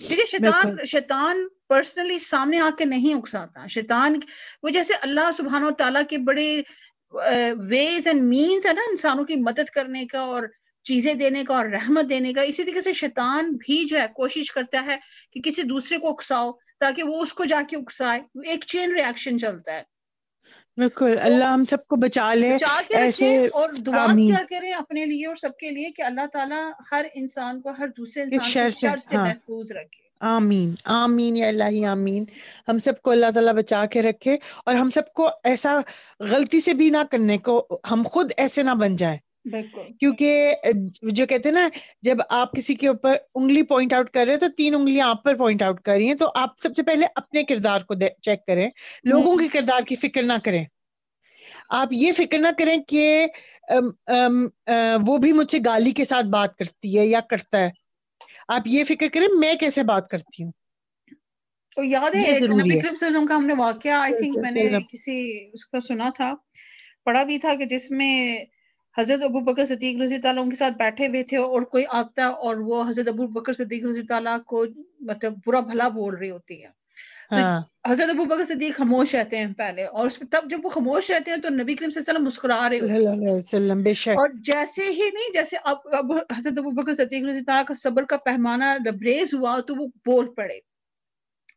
ٹھیک 0.09 0.19
ہے 0.19 0.25
شیطان 0.25 0.77
شیطان 0.87 1.47
پرسنلی 1.69 2.19
سامنے 2.19 2.61
آ 2.61 2.71
کے 2.79 2.85
نہیں 2.85 3.15
اکساتا۔ 3.15 3.67
شیطان 3.67 4.21
وہ 4.63 4.69
جیسے 4.69 4.95
اللہ 5.03 5.31
سبحانہ 5.37 5.67
و 5.67 5.71
تعالیٰ 5.71 6.03
کے 6.11 6.19
بڑے 6.19 6.63
ویز 7.69 8.07
اینڈ 8.07 8.23
مینس 8.23 8.67
ہے 8.67 8.73
نا 8.73 8.81
انسانوں 8.91 9.25
کی 9.25 9.37
مدد 9.37 9.71
کرنے 9.75 10.07
کا 10.07 10.21
اور 10.21 10.43
چیزیں 10.85 11.15
دینے 11.15 11.45
کا 11.45 11.55
اور 11.57 11.67
رحمت 11.67 12.11
دینے 12.11 12.33
کا 12.33 12.43
اسی 12.43 12.63
طریقے 12.63 12.81
سے 12.81 12.93
شیطان 12.93 13.51
بھی 13.51 13.85
جو 13.85 14.01
ہے 14.01 14.07
کوشش 14.15 14.53
کرتا 14.53 14.85
ہے 14.87 14.97
کہ 15.33 15.41
کسی 15.41 15.63
دوسرے 15.63 15.99
کو 15.99 16.11
اکساؤ 16.11 16.53
تاکہ 16.81 17.03
وہ 17.03 17.23
اس 17.23 17.33
کو 17.33 17.45
جا 17.45 17.63
کے 17.69 17.77
اکسائے۔ 17.77 18.21
ایک 18.49 18.65
چین 18.65 18.95
ریاکشن 18.95 19.39
چلتا 19.39 19.73
ہے۔ 19.73 19.83
بالکل 20.77 21.17
اللہ 21.21 21.45
ہم 21.45 21.65
سب 21.65 21.87
کو 21.87 21.97
بچا 21.97 22.35
لے 22.35 22.57
ایسے 22.89 23.47
اور 23.53 23.71
دعا 23.71 24.07
کیا 24.07 24.43
کریں 24.51 24.73
اپنے 24.73 25.05
لیے 25.07 25.27
اور 25.27 25.37
سب 25.37 25.57
کے 25.57 25.71
لیے 25.71 25.91
کہ 25.91 26.03
اللہ 26.03 26.27
تعالیٰ 26.33 26.71
ہر 26.93 27.05
انسان 27.15 27.61
کو 27.61 27.71
ہر 27.71 27.89
دوسرے 27.89 28.23
انسان 28.23 28.71
شر 28.71 28.97
سے 28.99 29.17
ہاں۔ 29.17 29.27
محفوظ 29.27 29.73
رکھے۔ 29.73 30.09
آمین 30.21 30.75
آمین 30.85 31.37
یا 31.37 31.49
اللہ 31.49 31.87
آمین۔ 31.87 32.25
ہم 32.69 32.79
سب 32.79 33.03
کو 33.03 33.11
اللہ 33.11 33.31
تعالیٰ 33.35 33.55
بچا 33.55 33.87
کے 33.87 34.03
رکھے 34.03 34.37
اور 34.65 34.75
ہم 34.75 34.91
سب 34.91 35.13
کو 35.13 35.29
ایسا 35.45 35.81
غلطی 36.21 36.61
سے 36.61 36.75
بھی 36.75 36.91
نہ 36.91 37.03
کرنے 37.11 37.39
کو 37.39 37.81
ہم 37.91 38.03
خود 38.07 38.33
ایسے 38.37 38.63
نہ 38.63 38.71
بن 38.71 38.97
جائیں۔ 38.97 39.19
کیونکہ 40.01 40.55
جو 41.03 41.27
کہتے 41.27 41.49
ہیں 41.49 41.55
نا 41.55 41.69
جب 42.03 42.17
آپ 42.29 42.53
کسی 42.53 42.75
کے 42.75 42.89
اوپر 42.89 43.15
انگلی 43.35 43.63
پوائنٹ 43.63 43.93
آؤٹ 43.93 44.11
کر 44.11 44.25
رہے 44.25 44.33
ہیں 44.33 44.41
تو 44.41 44.49
تین 44.49 44.75
انگلیاں 44.75 45.09
آپ 45.09 45.25
پر 45.25 45.37
پوائنٹ 45.37 45.63
آؤٹ 45.63 45.81
کر 45.81 45.93
رہی 45.93 46.07
ہیں 46.07 46.15
تو 46.15 46.31
آپ 46.35 46.51
سب 46.63 46.77
سے 46.77 46.83
پہلے 46.83 47.07
اپنے 47.17 47.43
کردار 47.43 47.81
کو 47.81 47.95
چیک 48.23 48.47
کریں۔ 48.47 48.69
لوگوں 49.05 49.37
کے 49.37 49.49
کردار 49.53 49.81
کی 49.81 49.97
فکر 49.97 50.23
نہ 50.23 50.33
کریں۔ 50.45 50.65
آپ 51.69 51.89
یہ 51.91 52.13
فکر 52.13 52.39
نہ 52.39 52.49
کریں 52.59 52.77
کہ 52.89 53.27
وہ 55.09 55.19
بھی 55.19 55.33
مجھے 55.33 55.59
گالی 55.65 55.91
کے 55.91 56.05
ساتھ 56.05 56.27
بات 56.27 56.57
کرتی 56.57 56.99
ہے 56.99 57.07
یا 57.07 57.21
کرتا 57.21 57.59
ہے۔ 57.59 57.71
آپ 58.49 58.63
یہ 58.67 58.85
فکر 58.85 59.07
کریں 59.13 59.27
میں 59.39 59.55
کیسے 59.55 59.83
بات 59.83 60.09
کرتی 60.09 60.45
ہوں؟ 60.45 60.53
تو 61.77 61.85
یاد 61.85 62.15
ہے 62.15 62.21
نبی 62.21 62.29
کریم 62.29 62.39
صلی 62.39 62.55
اللہ 62.55 62.79
علیہ 62.79 62.91
وسلم 62.93 63.27
کا 63.27 63.37
ہم 63.37 63.47
نے 63.47 63.55
واقعہ 63.59 63.93
آئی 63.93 64.17
تھنک 64.17 64.39
میں 64.39 64.51
نے 64.51 64.69
کسی 64.93 65.51
اس 65.53 65.67
کا 65.67 65.81
سنا 65.81 66.11
تھا۔ 66.17 66.33
پڑھا 67.05 67.23
بھی 67.23 67.39
تھا 67.39 67.55
کہ 67.55 67.65
جس 67.65 67.91
میں 67.91 68.45
حضرت 69.01 69.23
ابو 69.23 69.41
بکر 69.41 69.65
صدیق 69.65 70.01
رضی 70.03 70.19
تعالیٰ 70.19 70.43
ان 70.43 70.51
کے 70.51 70.57
ساتھ 70.57 70.75
بیٹھے 70.75 71.07
ہوئے 71.07 71.23
تھے 71.23 71.37
اور 71.37 71.63
کوئی 71.63 71.85
آتا 71.89 72.27
اور 72.27 72.57
وہ 72.57 72.83
حضرت 72.89 73.09
ابو 73.09 73.27
بکر 73.27 73.53
صدیق 73.53 73.85
رضی 73.85 74.03
تعالیٰ 74.03 74.37
کو 74.45 74.65
مطلب 75.01 75.35
برا 75.47 75.61
بھلا 75.61 75.89
بول 75.89 76.15
رہی 76.15 76.31
ہوتی 76.31 76.63
ہے 76.63 76.69
ہاں۔ 77.33 77.61
حضرت 77.89 78.09
ابو 78.09 78.25
بکر 78.25 78.45
صدیق 78.45 78.77
خاموش 78.77 79.15
رہتے 79.15 79.37
ہیں 79.37 79.53
پہلے 79.55 79.85
اور 79.85 80.09
تب 80.31 80.51
جب 80.51 80.65
وہ 80.65 80.71
خاموش 80.71 81.11
رہتے 81.11 81.31
ہیں 81.31 81.39
تو 81.39 81.49
نبی 81.51 81.75
کریم 81.75 81.91
صلی 81.91 82.01
اللہ 82.01 82.11
علیہ 82.11 82.19
وسلم 82.19 82.25
مسکرا 82.25 82.69
رہے 82.69 84.13
اور 84.15 84.29
جیسے 84.45 84.89
ہی 84.89 85.09
نہیں 85.15 85.33
جیسے 85.33 85.57
اب 85.65 85.77
اب 85.93 86.13
حضرت 86.37 86.59
ابو 86.59 86.71
بکر 86.71 86.95
صدیق 86.95 87.29
رضی 87.29 87.45
تعالیٰ 87.45 87.65
کا 87.65 87.75
صبر 87.75 88.05
کا 88.05 88.17
پیمانہ 88.17 88.75
لبریز 88.87 89.35
ہوا 89.35 89.59
تو 89.61 89.75
وہ 89.75 89.87
بول 90.07 90.35
پڑے۔ 90.35 90.59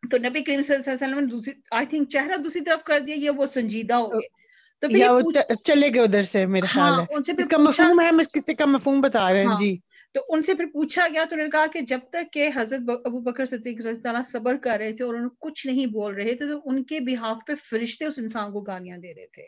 تو 0.03 0.17
نبی 0.17 0.41
کریم 0.43 0.61
صلی 0.61 0.75
اللہ 0.75 1.05
علیہ 1.05 1.15
وسلم 1.15 1.39
نے 1.45 1.51
آئی 1.71 1.85
تھنک 1.85 2.09
چہرہ 2.09 2.37
دوسری 2.37 2.61
طرف 2.61 2.83
کر 2.83 2.99
دیا 2.99 3.15
یہ 3.15 3.29
وہ 3.29 3.45
سنجیدہ 3.45 3.93
ہو 3.93 4.09
گئے۔ 4.09 4.42
تو 4.84 4.97
یا 4.97 5.11
وہ 5.11 5.31
چلے 5.63 5.89
گئے 5.93 6.01
ادھر 6.01 6.21
سے 6.21 6.45
میرے 6.45 6.67
خیال 6.67 6.99
ہے۔ 6.99 7.31
اس 7.38 7.47
کا 7.47 7.57
مفہوم 7.57 8.01
ہے 8.01 8.09
کسی 8.34 8.53
کا 8.53 8.65
مفہوم 8.65 9.01
بتا 9.01 9.31
رہے 9.34 9.39
ہیں 9.39 9.47
ہاں۔ 9.47 9.59
جی۔ 9.59 9.77
تو 10.13 10.21
ان 10.29 10.43
سے 10.43 10.53
پھر 10.53 10.65
پوچھا 10.65 11.07
گیا 11.13 11.23
تو 11.23 11.36
انہوں 11.36 11.47
نے 11.47 11.51
کہا 11.51 11.65
کہ 11.73 11.81
جب 11.81 11.99
تک 12.09 12.34
کہ 12.34 12.49
حضرت 12.55 12.79
ابو 13.05 13.19
بکر 13.19 13.45
صدیق 13.45 13.86
رضی 13.86 14.07
اللہ 14.07 14.21
صبر 14.25 14.57
کر 14.57 14.77
رہے 14.77 14.93
تھے 14.93 15.05
اور 15.05 15.13
انہوں 15.13 15.29
کچھ 15.39 15.67
نہیں 15.67 15.86
بول 15.86 16.13
رہے 16.15 16.34
تھے 16.34 16.47
تو 16.47 16.61
ان 16.65 16.84
کے 16.84 16.99
بحاف 16.99 17.38
پہ 17.47 17.55
فرشتے 17.55 18.05
اس 18.05 18.19
انسان 18.19 18.51
کو 18.51 18.61
گالیاں 18.61 18.97
دے 18.97 19.13
رہے 19.13 19.27
تھے۔ 19.27 19.45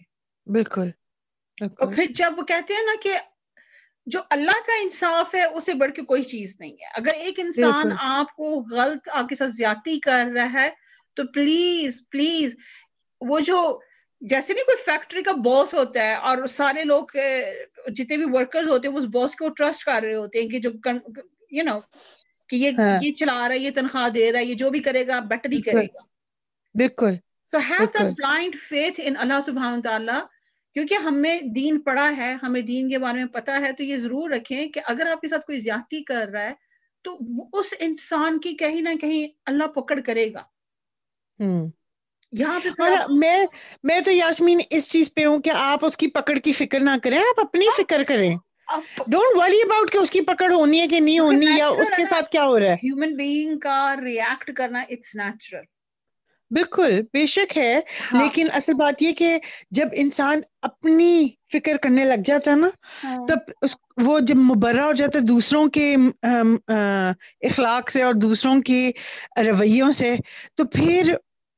بالکل۔ 0.47 0.89
اور 1.61 1.93
پھر 1.93 2.05
جب 2.15 2.33
وہ 2.37 2.43
کہتے 2.43 2.73
ہیں 2.73 2.81
نا 2.85 2.93
کہ 3.03 3.17
جو 4.05 4.19
اللہ 4.29 4.59
کا 4.67 4.81
انصاف 4.81 5.35
ہے 5.35 5.43
اسے 5.43 5.73
بڑھ 5.73 5.91
کے 5.91 6.01
کوئی 6.01 6.23
چیز 6.23 6.55
نہیں 6.59 6.71
ہے۔ 6.71 6.91
اگر 6.93 7.13
ایک 7.13 7.39
انسان 7.39 7.91
آپ 7.99 8.35
کو 8.35 8.65
غلط 8.71 9.09
آپ 9.13 9.29
کے 9.29 9.35
ساتھ 9.35 9.51
زیادتی 9.51 9.99
کر 9.99 10.25
رہا 10.35 10.51
ہے 10.53 10.69
تو 11.15 11.23
پلیز 11.33 12.01
پلیز 12.09 12.55
وہ 13.21 13.39
جو 13.39 13.79
جیسے 14.21 14.53
نہیں 14.53 14.65
کوئی 14.65 14.83
فیکٹری 14.85 15.23
کا 15.23 15.31
باس 15.31 15.73
ہوتا 15.73 16.03
ہے 16.03 16.13
اور 16.13 16.45
سارے 16.47 16.83
لوگ 16.83 17.17
جتنے 17.87 18.17
بھی 18.17 18.25
ورکرز 18.31 18.67
ہوتے 18.67 18.87
ہیں 18.87 18.95
اس 18.95 19.05
باس 19.05 19.35
کو 19.35 19.49
ٹرسٹ 19.49 19.83
کر 19.83 20.01
رہے 20.03 20.15
ہوتے 20.15 20.41
ہیں 20.41 20.49
کہ 20.49 20.59
جو 20.59 20.69
یو 21.51 21.63
نو 21.63 21.79
کہ 22.49 22.55
یہ 22.55 22.71
ہاں۔ 22.77 22.97
یہ 23.01 23.13
چلا 23.13 23.47
رہا 23.47 23.55
ہے 23.55 23.59
یہ 23.59 23.71
تنخواہ 23.75 24.09
دے 24.09 24.31
رہا 24.31 24.39
ہے 24.39 24.45
یہ 24.45 24.55
جو 24.55 24.69
بھی 24.69 24.79
کرے 24.79 25.07
گا 25.07 25.19
بیٹر 25.19 25.51
ہی 25.51 25.61
کرے 25.61 25.85
گا۔ 25.85 25.99
بالکل۔ 26.75 27.13
تو 27.51 27.57
have 27.69 27.85
the 27.93 28.03
blind 28.03 28.55
faith 28.69 28.99
in 29.03 29.13
اللہ 29.17 29.41
سبحانہ 29.45 29.81
تعالیٰ 29.81 30.19
کیونکہ 30.73 30.93
ہمیں 30.93 31.41
دین 31.55 31.79
پڑا 31.79 32.11
ہے 32.17 32.35
ہمیں 32.43 32.61
دین 32.61 32.89
کے 32.89 32.97
بارے 32.97 33.17
میں 33.17 33.25
پتا 33.25 33.59
ہے 33.61 33.71
تو 33.71 33.83
یہ 33.83 33.97
ضرور 33.97 34.29
رکھیں 34.29 34.67
کہ 34.67 34.81
اگر 34.85 35.07
آپ 35.07 35.21
کے 35.21 35.27
ساتھ 35.27 35.45
کوئی 35.45 35.57
زیادتی 35.57 36.03
کر 36.03 36.27
رہا 36.27 36.43
ہے 36.43 36.53
تو 37.05 37.17
اس 37.53 37.73
انسان 37.79 38.39
کی 38.39 38.53
کہیں 38.55 38.81
نہ 38.81 38.89
کہیں 39.01 39.27
اللہ 39.45 39.67
پکڑ 39.67 39.99
کرے 39.99 40.33
گا۔ 40.33 40.43
یہاں 42.35 42.59
پہ 42.63 42.87
میں 43.11 43.37
میں 43.83 43.99
تو 44.01 44.11
یاسمین 44.11 44.59
اس 44.69 44.89
چیز 44.89 45.13
پہ 45.13 45.25
ہوں 45.25 45.39
کہ 45.39 45.51
آپ 45.55 45.85
اس 45.85 45.97
کی 45.97 46.07
پکڑ 46.11 46.37
کی 46.39 46.53
فکر 46.53 46.79
نہ 46.81 46.95
کریں 47.03 47.19
آپ 47.19 47.39
اپنی 47.41 47.65
فکر 47.77 48.03
کریں 48.07 48.29
ڈونٹ 49.07 49.37
وری 49.37 49.61
اباؤٹ 49.61 49.91
کہ 49.91 49.97
اس 49.97 50.11
کی 50.11 50.21
پکڑ 50.23 50.51
ہونی 50.51 50.81
ہے 50.81 50.87
کہ 50.87 50.99
نہیں 50.99 51.19
ہونی 51.19 51.57
یا 51.57 51.67
اس 51.67 51.91
کے 51.91 52.03
ساتھ 52.09 52.31
کیا 52.31 52.45
ہو 52.45 52.59
رہا 52.59 52.65
ہے 52.65 52.75
ہیومن 52.83 53.15
بینگ 53.15 53.57
کا 53.59 53.95
ریئیکٹ 54.03 54.51
کرنا 54.53 54.79
اٹس 54.81 55.15
نیچرل 55.15 55.63
بالکل 56.51 56.99
بے 57.13 57.25
شک 57.25 57.57
ہے 57.57 57.79
ہاں۔ 58.03 58.21
لیکن 58.21 58.47
اصل 58.53 58.73
بات 58.73 59.01
یہ 59.01 59.11
کہ 59.11 59.37
جب 59.71 59.87
انسان 59.93 60.41
اپنی 60.61 61.27
فکر 61.53 61.77
کرنے 61.77 62.05
لگ 62.05 62.21
جاتا 62.25 62.51
ہے 62.51 62.55
نا 62.55 62.67
ہاں۔ 63.03 63.15
تب 63.27 63.51
اس 63.61 63.75
وہ 63.97 64.19
جب 64.19 64.37
مبرہ 64.41 64.81
ہو 64.81 64.91
جاتا 64.93 65.19
ہے 65.19 65.23
دوسروں 65.25 65.67
کے 65.69 65.95
اخلاق 67.43 67.91
سے 67.91 68.03
اور 68.03 68.13
دوسروں 68.19 68.59
کے 68.61 68.89
رویوں 69.45 69.91
سے 69.91 70.15
تو 70.55 70.65
پھر 70.67 71.13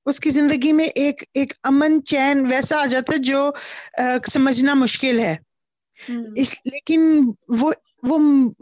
اس 0.08 0.20
کی 0.20 0.30
زندگی 0.30 0.72
میں 0.72 0.86
ایک 0.95 1.24
ایک 1.34 1.53
امن 1.64 1.99
چین 2.05 2.45
ویسا 2.47 2.82
آ 2.82 2.86
جاتا 2.86 3.14
ہے 3.14 3.22
جو 3.24 3.49
سمجھنا 4.32 4.74
مشکل 4.76 5.20
ہے۔ 5.20 5.36
اس 6.36 6.53
لیکن 6.66 7.01
وہ 7.58 7.72
وہ 8.03 8.18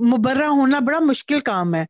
مبرہ 0.09 0.45
ہونا 0.49 0.79
بڑا 0.79 0.99
مشکل 1.01 1.39
کام 1.41 1.73
ہے۔ 1.75 1.83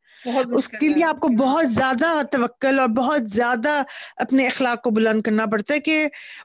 اس 0.52 0.68
کے 0.70 0.88
لیے 0.88 1.04
آپ 1.06 1.20
کو 1.20 1.28
بہت 1.38 1.70
زیادہ 1.70 2.06
توکل 2.32 2.80
اور 2.80 2.88
بہت 2.96 3.30
زیادہ 3.30 3.82
اپنے 4.18 4.48
اخلاق 4.48 4.82
کو 4.82 4.90
بلند 4.92 5.22
کرنا 5.22 5.46
پڑتا 5.46 5.74
ہے 5.74 5.80
کہ 5.80 5.98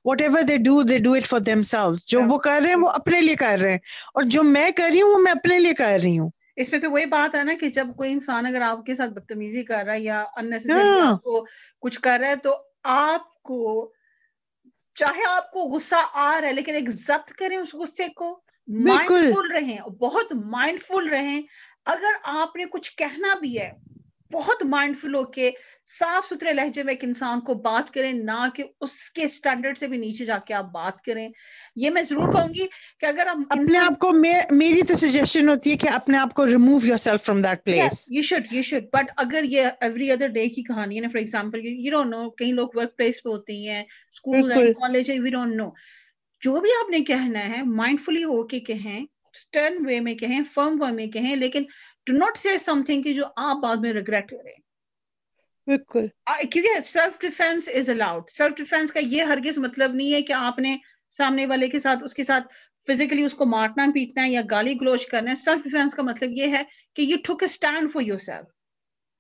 whatever 0.21 0.43
they 0.43 0.57
do 0.59 0.83
they 0.83 0.99
do 0.99 1.13
it 1.13 1.27
for 1.27 1.41
themselves 1.65 2.05
جو 2.07 2.21
وہ 2.25 2.39
کر 2.39 2.61
رہے 2.63 2.69
ہیں 2.69 2.81
وہ 2.81 2.89
اپنے 2.91 3.21
لیے 3.21 3.37
کر 3.37 3.57
رہے 3.61 3.71
ہیں۔ 3.71 3.79
اور 4.15 4.23
جو 4.27 4.43
میں 4.47 4.71
کر 4.71 4.91
رہی 4.93 5.03
ہوں 5.03 5.11
وہ 5.11 5.19
میں 5.19 5.33
اپنے 5.33 5.59
لیے 5.59 5.73
کر 5.75 5.99
رہی 6.03 6.19
ہوں۔ 6.19 6.31
اس 6.57 6.71
میں 6.73 6.81
پھر 6.81 6.89
وہی 6.89 7.07
بات 7.07 7.35
ہے 7.35 7.43
نا 7.45 7.53
کہ 7.61 7.69
جب 7.71 7.87
کوئی 7.97 8.13
انسان 8.13 8.47
اگر 8.47 8.61
آپ 8.63 8.85
کے 8.87 8.95
ساتھ 8.95 9.11
بدتمیزی 9.11 9.63
کر 9.65 9.85
رہا 9.87 9.93
ہے 9.93 10.01
یا 10.01 10.23
ہاں۔ 10.71 11.17
کو 11.23 11.45
کچھ 11.83 12.01
کر 12.01 12.19
رہا 12.21 12.29
ہے 12.29 12.37
تو 12.37 12.55
آپ 12.85 13.43
کو 13.43 13.93
چاہے 14.95 15.21
آپ 15.29 15.51
کو 15.51 15.61
غصہ 15.61 15.95
آ 16.13 16.41
رہا 16.41 16.49
ہے 16.49 16.53
لیکن 16.53 16.75
ایک 16.75 16.91
ضبط 16.91 17.33
کریں 17.33 17.59
اس 17.59 17.75
غصے 17.75 18.09
کو۔ 18.09 18.41
مائنڈ 18.69 19.09
فل 19.09 19.53
رہیں 19.53 19.79
بہت 19.79 20.33
مائنڈ 20.33 20.83
فل 20.83 21.09
رہیں۔ 21.09 21.43
اگر 21.87 22.13
آپ 22.23 22.57
نے 22.57 22.65
کچھ 22.65 22.97
کہنا 22.97 23.35
بھی 23.35 23.61
ہے 23.61 23.73
بہت 24.33 24.63
مائنڈ 24.65 24.99
فل 24.99 25.15
ہو 25.15 25.25
کے 25.25 25.51
صاف 25.87 26.27
ستھرے 26.27 26.53
لہجے 26.53 26.83
میں 26.83 26.93
ایک 26.93 27.05
انسان 27.05 27.41
کو 27.41 27.55
بات 27.55 27.91
کریں 27.95 28.13
نہ 28.13 28.49
کہ 28.55 28.65
اس 28.81 29.11
کے 29.11 29.25
اسٹینڈرڈ 29.25 29.79
سے 29.79 29.87
بھی 29.87 29.99
نیچے 29.99 30.25
جا 30.25 30.39
کے 30.39 30.55
آپ 30.55 30.65
بات 30.65 31.03
کریں۔ 31.03 31.29
یہ 31.77 31.91
میں 31.91 32.03
ضرور 32.03 32.33
کہوں 32.33 32.49
گی 32.49 32.67
کہ 33.01 33.07
اگر 33.07 33.27
ہم 33.27 33.43
اپنے 33.51 33.79
آپ 33.79 33.99
کو 33.99 34.11
میری 34.51 34.83
تو 34.83 34.95
سجیشن 34.95 35.49
ہوتی 35.49 35.71
ہے 35.71 35.77
کہ 35.77 35.89
اپنے 35.89 36.19
آپ 36.19 36.35
کو 36.35 36.47
remove 36.47 36.79
yourself 36.97 37.23
from 37.23 37.41
that 37.41 37.65
place 37.65 38.05
you 38.11 38.23
should 38.23 38.53
you 38.53 38.63
should 38.63 38.85
but 38.93 39.11
اگر 39.17 39.45
یہ 39.45 39.67
ایوری 39.81 40.11
ادر 40.13 40.27
ڈے 40.27 40.49
کی 40.49 40.63
کہانی 40.63 40.97
ہے 40.97 41.01
نا 41.01 41.09
for 41.09 41.19
example 41.19 41.61
you 41.65 41.91
don't 41.91 42.11
know 42.11 42.31
کئی 42.31 42.53
لوگ 42.53 42.69
ورک 42.75 42.97
پلیس 42.97 43.23
پہ 43.23 43.29
ہوتے 43.29 43.53
ہیں 43.53 43.83
اسکول 43.83 44.53
ہے 44.53 44.73
کالج 44.73 45.11
ہے 45.11 45.19
وی 45.19 45.31
ڈونٹ 45.31 45.55
نو 45.55 45.69
جو 46.43 46.61
بھی 46.61 46.71
آپ 46.85 46.91
نے 46.91 47.01
کہنا 47.01 47.49
ہے 47.49 47.63
مائنڈ 47.63 48.01
فلی 48.01 48.25
ہو 48.25 48.43
کے 48.47 48.61
کہیں 48.61 49.01
اسٹرن 49.35 49.87
وے 49.87 50.01
میں 50.01 50.15
کہیں 50.15 50.43
فرم 50.45 50.83
وے 50.83 50.91
میں 50.93 51.07
کہیں 51.07 51.37
لیکن 51.37 51.65
do 52.07 52.17
not 52.17 52.39
C 52.39 52.59
some 52.59 52.83
thing 52.87 53.03
جو 53.03 53.25
آپ 53.37 53.57
بعد 53.57 53.77
میں 53.77 53.93
ریگریٹ 53.93 54.31
کریں 54.31 54.53
بالکل۔ 55.67 56.07
کیونکہ 56.51 56.81
self 56.85 57.21
defence 57.21 57.69
is 57.75 57.91
allowed 57.91 58.31
self 58.31 58.57
defence 58.57 58.93
کا 58.93 59.01
یہ 59.03 59.23
ہرگز 59.23 59.59
مطلب 59.59 59.95
نہیں 59.95 60.13
ہے 60.13 60.23
کہ 60.23 60.33
آپ 60.33 60.59
نے 60.59 60.77
سامنے 61.11 61.47
والے 61.47 61.69
کے 61.69 61.79
ساتھ 61.79 62.05
اس 62.05 62.15
کے 62.15 62.23
ساتھ 62.23 62.45
فزیکلی 62.87 63.23
اس 63.23 63.35
کو 63.35 63.47
مارنا 63.47 63.87
پیٹنا 63.95 64.27
یا 64.27 64.41
گالی 64.51 64.75
گلوچ 64.81 65.07
کرنا 65.07 65.31
ہے۔ 65.31 65.37
سیلف 65.37 65.63
ڈیفینس 65.63 65.95
کا 65.95 66.03
مطلب 66.03 66.31
یہ 66.33 66.57
ہے 66.57 66.63
کہ 66.95 67.03
you 67.03 67.17
took 67.25 67.43
a 67.43 67.45
stand 67.45 67.93
for 67.93 68.03
yourself 68.19 68.47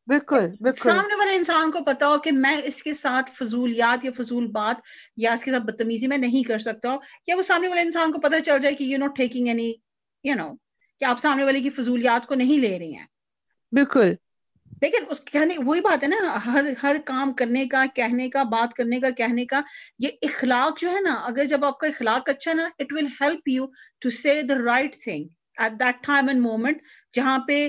بالکل۔ 0.07 0.47
سامنے 0.76 1.14
والے 1.14 1.35
انسان 1.35 1.70
کو 1.70 1.85
پتا 1.85 2.07
ہو 2.09 2.18
کہ 2.18 2.33
میں 2.33 2.57
اس 2.64 2.83
کے 2.83 2.95
ساتھ 2.95 3.31
فضولیات 3.31 4.05
یا 4.05 4.11
فضول 4.16 4.47
بات 4.47 4.76
یا 5.16 5.33
اس 5.33 5.45
کے 5.45 5.51
ساتھ 5.51 5.62
بدتمیزی 5.62 6.07
میں 6.07 6.18
نہیں 6.18 6.49
کر 6.49 6.59
سکتا 6.59 6.89
ہوں 6.89 6.99
یا 7.26 7.37
وہ 7.37 7.43
سامنے 7.43 7.68
والے 7.68 7.81
انسان 7.81 8.12
کو 8.12 8.20
پتا 8.20 8.41
چل 8.41 8.59
جائے 8.59 8.74
کہ 8.74 8.85
you 8.85 8.99
not 8.99 9.16
taking 9.16 9.47
any 9.47 9.72
you 10.24 10.35
know 10.35 10.51
کہ 11.01 11.05
آپ 11.05 11.18
سامنے 11.18 11.44
والے 11.44 11.61
کی 11.61 11.70
فضولیات 11.70 12.26
کو 12.26 12.34
نہیں 12.34 12.59
لے 12.59 12.78
رہی 12.78 12.94
ہیں۔ 12.94 13.07
بالکل۔ 13.72 14.14
لیکن 14.82 15.05
اس 15.09 15.20
کہنے 15.24 15.55
وہی 15.64 15.80
بات 15.80 16.03
ہے 16.03 16.09
نا 16.09 16.38
ہر 16.46 16.64
ہر 16.82 16.96
کام 17.05 17.32
کرنے 17.32 17.64
کا 17.66 17.84
کہنے 17.94 18.28
کا 18.28 18.42
بات 18.42 18.74
کرنے 18.74 19.01
کا 19.01 19.11
کہنے 19.11 19.46
کا 19.46 19.61
یہ 19.98 20.09
اخلاق 20.22 20.80
جو 20.80 20.90
ہے 20.90 21.01
نا 21.01 21.14
اگر 21.14 21.44
جب 21.44 21.64
آپ 21.64 21.78
کا 21.78 21.86
اخلاق 21.86 22.28
اچھا 22.28 22.53
نا 22.53 22.68
it 22.78 22.92
will 22.92 23.07
help 23.20 23.48
you 23.48 23.66
to 24.01 24.11
see 24.11 24.42
the 24.42 24.55
right 24.66 24.96
thing 25.05 25.24
at 25.57 25.72
that 25.72 26.07
time 26.07 26.28
and 26.28 26.40
moment 26.40 26.82
جہاں 27.14 27.38
پہ 27.38 27.68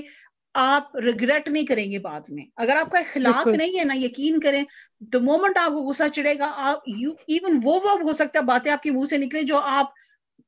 آپ 0.54 0.96
ریگریٹ 0.96 1.48
نہیں 1.48 1.66
کریں 1.66 1.90
گے 1.90 1.98
بعد 1.98 2.20
میں۔ 2.28 2.44
اگر 2.56 2.76
آپ 2.76 2.90
کا 2.90 2.98
اخلاق 2.98 3.46
نہیں 3.46 3.78
ہے 3.78 3.84
نا 3.84 3.94
یقین 3.96 4.40
کریں 4.40 4.64
تو 5.12 5.20
مومنٹ 5.20 5.56
آپ 5.56 5.70
کو 5.70 5.82
غصہ 5.82 6.08
چڑھے 6.14 6.38
گا 6.38 6.52
آپ 6.54 6.78
ایون 6.86 7.60
وہ 7.64 7.80
ہو 8.02 8.12
سکتا 8.12 8.38
ہے 8.38 8.44
باتیں 8.44 8.72
آپ 8.72 8.82
کے 8.82 8.90
منہ 8.90 9.04
سے 9.04 9.16
نکلے 9.16 9.42
جو 9.42 9.58
آپ 9.58 9.90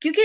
کیونکہ 0.01 0.21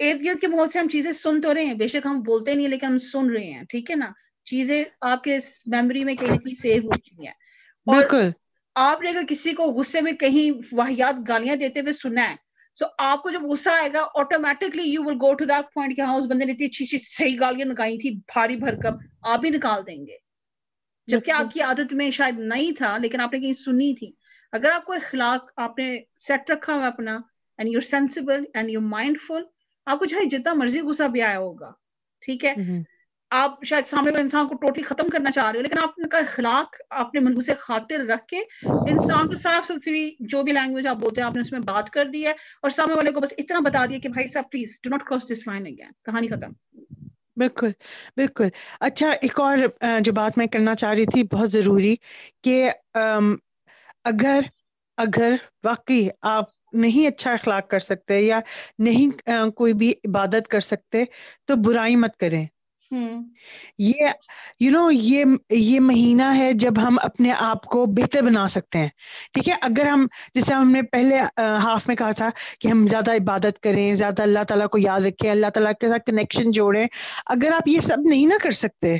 ارد 0.00 0.24
گرد 0.24 0.40
کے 0.40 0.46
ماحول 0.46 0.68
سے 0.68 0.78
ہم 0.78 0.88
چیزیں 0.88 1.12
سن 1.12 1.40
تو 1.40 1.54
رہے 1.54 1.64
ہیں 1.64 1.74
بے 1.74 1.86
شک 1.86 2.06
ہم 2.06 2.20
بولتے 2.20 2.54
نہیں 2.54 2.68
لیکن 2.68 2.86
ہم 2.86 2.98
سن 2.98 3.30
رہے 3.30 3.44
ہیں 3.44 3.62
ٹھیک 3.62 3.90
ہے 3.90 3.96
نا؟ 3.96 4.10
چیزیں 4.44 4.84
آپ 5.00 5.24
کے 5.24 5.38
میموری 5.66 6.04
میں 6.04 6.14
کہیں 6.14 6.30
نہ 6.30 6.36
کہیں 6.36 6.54
سیو 6.54 6.82
ہوتی 6.82 7.26
ہیں۔ 7.26 7.32
آپ 8.76 9.02
نے 9.02 9.10
اگر 9.10 9.22
کسی 9.28 9.52
کو 9.52 9.64
غصے 9.64 10.00
میں 10.00 10.12
کہیں 10.12 10.58
واحد 10.72 11.28
گالیاں 11.28 11.56
دیتے 11.56 11.80
ہوئے 11.80 11.92
سنا 11.92 12.30
ہے 12.30 12.34
سو 12.74 12.86
آپ 12.98 13.22
کو 13.22 13.30
جب 13.30 13.42
غصہ 13.42 13.70
آئے 13.70 13.92
گا 13.92 14.06
automatically 14.14 14.82
you 14.82 15.04
will 15.04 15.14
go 15.14 15.34
to 15.34 15.44
that 15.44 15.74
point 15.74 15.96
کہ 15.96 16.00
ہاں 16.00 16.16
اس 16.16 16.26
بندے 16.26 16.44
نے 16.44 16.52
اتنی 16.52 16.66
اچھی 16.66 16.84
اچھی 16.84 16.98
صحیح 16.98 17.36
گالیاں 17.40 17.66
نکائی 17.66 17.98
تھی 17.98 18.10
بھاری 18.10 18.56
بھرکم 18.56 18.96
آپ 19.22 19.40
بھی 19.40 19.50
نکال 19.50 19.86
دیں 19.86 20.06
گے۔ 20.06 20.16
جبکہ 21.08 21.30
آپ 21.30 21.52
کی 21.52 21.60
عادت 21.60 21.92
میں 21.92 22.10
شاید 22.10 22.38
نہیں 22.38 22.72
تھا 22.72 22.96
لیکن 22.98 23.20
آپ 23.20 23.32
نے 23.32 23.40
کہیں 23.40 23.52
سنی 23.52 23.94
تھی۔ 23.94 24.10
اگر 24.52 24.70
آپ 24.70 24.84
کو 24.84 24.92
اخلاق 24.92 25.50
آپ 25.56 25.78
نے 25.78 25.96
سیٹ 26.16 26.50
رکھا 26.50 26.74
ہوا 26.74 26.86
اپنا 26.86 27.18
and 27.58 27.72
you 27.72 27.80
sensible 27.80 28.44
and 28.54 28.70
you 28.70 28.80
mindful 29.20 29.42
آپ 29.86 29.98
کو 29.98 30.06
چاہے 30.06 30.24
جتنا 30.24 30.54
مرضی 30.54 30.80
غصہ 30.80 31.08
بھی 31.08 31.22
آیا 31.22 31.38
ہوگا 31.38 31.70
ٹھیک 32.22 32.44
ہے؟ 32.44 32.54
آپ 33.30 33.64
شاید 33.64 33.86
سامنے 33.86 34.10
والے 34.10 34.22
انسان 34.22 34.48
کو 34.48 34.54
ٹوٹلی 34.54 34.82
ختم 34.82 35.08
کرنا 35.08 35.30
چاہ 35.30 35.50
رہے 35.50 35.58
ہو 35.58 35.62
لیکن 35.62 35.78
آپ 35.78 35.94
کا 36.10 36.18
اخلاق 36.18 36.76
اپنے 36.96 37.20
منہ 37.20 37.40
سے 37.40 37.54
خاطر 37.58 38.04
رکھ 38.06 38.26
کے 38.26 38.40
انسان 38.86 39.28
کو 39.28 39.34
صاف 39.34 39.66
ستھری 39.66 40.10
جو 40.20 40.42
بھی 40.42 40.52
لینگویج 40.52 40.86
آپ 40.86 40.96
بولتے 40.96 41.20
ہیں 41.20 41.28
آپ 41.28 41.34
نے 41.34 41.40
اس 41.40 41.52
میں 41.52 41.60
بات 41.60 41.90
کر 41.90 42.04
دی 42.04 42.26
ہے 42.26 42.32
اور 42.62 42.70
سامنے 42.70 42.94
والے 42.94 43.12
کو 43.12 43.20
بس 43.20 43.34
اتنا 43.38 43.58
بتا 43.60 43.84
دیا 43.86 43.98
کہ 43.98 44.08
بھائی 44.08 44.26
صاحب 44.26 44.50
please 44.50 44.80
do 44.82 44.90
not 44.90 45.04
cross 45.04 45.30
this 45.32 45.46
line 45.46 45.66
again 45.66 45.92
کہانی 46.04 46.28
ختم۔ 46.28 46.52
بالکل 47.36 47.70
بالکل۔ 48.16 48.48
اچھا 48.80 49.10
ایک 49.22 49.40
اور 49.40 49.58
جو 50.00 50.12
بات 50.12 50.38
میں 50.38 50.46
کرنا 50.46 50.74
چاہ 50.74 50.92
رہی 50.94 51.04
تھی 51.04 51.22
بہت 51.32 51.50
ضروری 51.50 51.94
کہ 52.42 52.70
اگر 54.04 54.40
اگر 54.98 55.34
واقعی 55.64 56.08
آپ 56.26 56.50
نہیں 56.76 57.06
اچھا 57.06 57.32
اخلاق 57.32 57.68
کر 57.68 57.78
سکتے 57.80 58.20
یا 58.20 58.40
نہیں 58.78 59.28
کوئی 59.56 59.72
بھی 59.74 59.92
عبادت 60.04 60.48
کر 60.48 60.60
سکتے 60.62 61.04
تو 61.46 61.56
برائی 61.56 61.96
مت 61.96 62.16
کریں۔ 62.16 62.44
یہ 63.78 64.08
یو 64.60 64.70
نو 64.70 64.90
یہ 64.90 65.24
یہ 65.50 65.80
مہینہ 65.80 66.22
ہے 66.36 66.52
جب 66.52 66.72
ہم 66.82 66.96
اپنے 67.02 67.32
آپ 67.38 67.64
کو 67.64 67.84
بہتر 67.86 68.22
بنا 68.22 68.46
سکتے 68.48 68.78
ہیں۔ 68.78 68.88
ٹھیک 69.32 69.48
ہے 69.48 69.54
اگر 69.60 69.86
ہم 69.86 70.06
جیسے 70.34 70.54
ہم 70.54 70.70
نے 70.70 70.82
پہلے 70.82 71.18
ہاف 71.38 71.86
میں 71.88 71.96
کہا 71.96 72.10
تھا 72.12 72.28
کہ 72.60 72.68
ہم 72.68 72.86
زیادہ 72.86 73.12
عبادت 73.12 73.60
کریں 73.60 73.94
زیادہ 73.94 74.22
اللہ 74.22 74.44
تعالیٰ 74.48 74.68
کو 74.68 74.78
یاد 74.78 75.00
رکھیں 75.00 75.30
اللہ 75.30 75.50
تعالیٰ 75.54 75.72
کے 75.80 75.88
ساتھ 75.88 76.06
کنیکشن 76.06 76.50
جوڑیں 76.50 76.86
اگر 77.26 77.52
آپ 77.52 77.68
یہ 77.68 77.80
سب 77.80 78.08
نہیں 78.08 78.26
نہ 78.26 78.34
کر 78.42 78.50
سکتے 78.50 78.96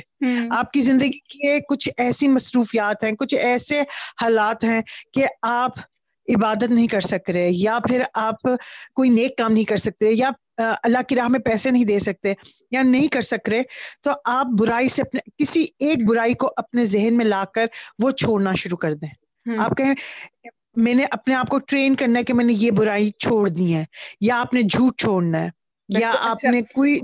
آپ 0.49 0.71
کی 0.71 0.81
زندگی 0.81 1.19
کے 1.29 1.59
کچھ 1.69 1.89
ایسی 1.97 2.27
مصروفیات 2.27 3.03
ہیں 3.03 3.11
کچھ 3.11 3.35
ایسے 3.35 3.81
حالات 4.21 4.63
ہیں 4.63 4.81
کہ 5.13 5.25
آپ 5.41 5.79
عبادت 6.27 6.71
نہیں 6.71 6.87
کر 6.87 7.01
سک 7.01 7.29
رہے 7.29 7.49
یا 7.51 7.77
پھر 7.87 8.01
آپ 8.13 8.41
کوئی 8.93 9.09
نیک 9.09 9.37
کام 9.37 9.51
نہیں 9.51 9.63
کر 9.63 9.77
سکتے 9.77 10.11
یا 10.11 10.29
اللہ 10.83 11.01
کی 11.07 11.15
راہ 11.15 11.27
میں 11.27 11.39
پیسے 11.39 11.71
نہیں 11.71 11.85
دے 11.85 11.99
سکتے 11.99 12.33
یا 12.71 12.81
نہیں 12.83 13.07
کر 13.07 13.21
سک 13.21 13.49
رہے 13.49 13.61
تو 14.03 14.11
آپ 14.25 14.45
برائی 14.59 14.89
سے 14.89 15.01
اپنے 15.01 15.19
کسی 15.37 15.65
ایک 15.79 16.07
برائی 16.07 16.33
کو 16.33 16.51
اپنے 16.57 16.85
ذہن 16.85 17.17
میں 17.17 17.25
لا 17.25 17.43
کر 17.53 17.65
وہ 17.99 18.11
چھوڑنا 18.13 18.53
شروع 18.55 18.77
کر 18.77 18.93
دیں۔ 18.93 19.09
آپ 19.59 19.77
کہیں 19.77 19.93
میں 20.77 20.93
نے 20.93 21.05
اپنے 21.11 21.35
آپ 21.35 21.47
کو 21.47 21.59
ٹرین 21.59 21.95
کرنا 21.95 22.19
ہے 22.19 22.23
کہ 22.23 22.33
میں 22.33 22.45
نے 22.45 22.53
یہ 22.53 22.71
برائی 22.71 23.09
چھوڑ 23.19 23.47
دی 23.49 23.73
ہے 23.75 23.83
یا 24.21 24.39
آپ 24.39 24.53
نے 24.53 24.61
جھوٹ 24.61 24.97
چھوڑنا 24.97 25.43
ہے 25.43 25.49
یا 25.89 26.13
آپ 26.21 26.43
نے 26.43 26.61
کوئی 26.73 26.99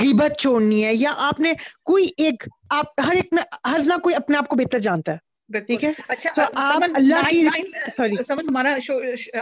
غیبت 0.00 0.38
چھوڑنی 0.38 0.84
ہے 0.84 0.94
یا 0.94 1.10
آپ 1.18 1.40
نے 1.40 1.52
کوئی 1.84 2.06
ایک 2.16 2.44
آپ 2.70 3.00
ہر 3.06 3.14
ایک 3.14 3.34
ہر 3.66 3.80
نہ 3.86 3.98
کوئی 4.02 4.14
اپنے 4.14 4.36
آپ 4.36 4.48
کو 4.48 4.56
بہتر 4.56 4.78
جانتا 4.78 5.12
ہے۔ 5.12 5.28
ٹھیک 5.58 5.84
ہے؟ 5.84 5.92
اچھا 6.08 6.42
ہمارا 8.28 8.76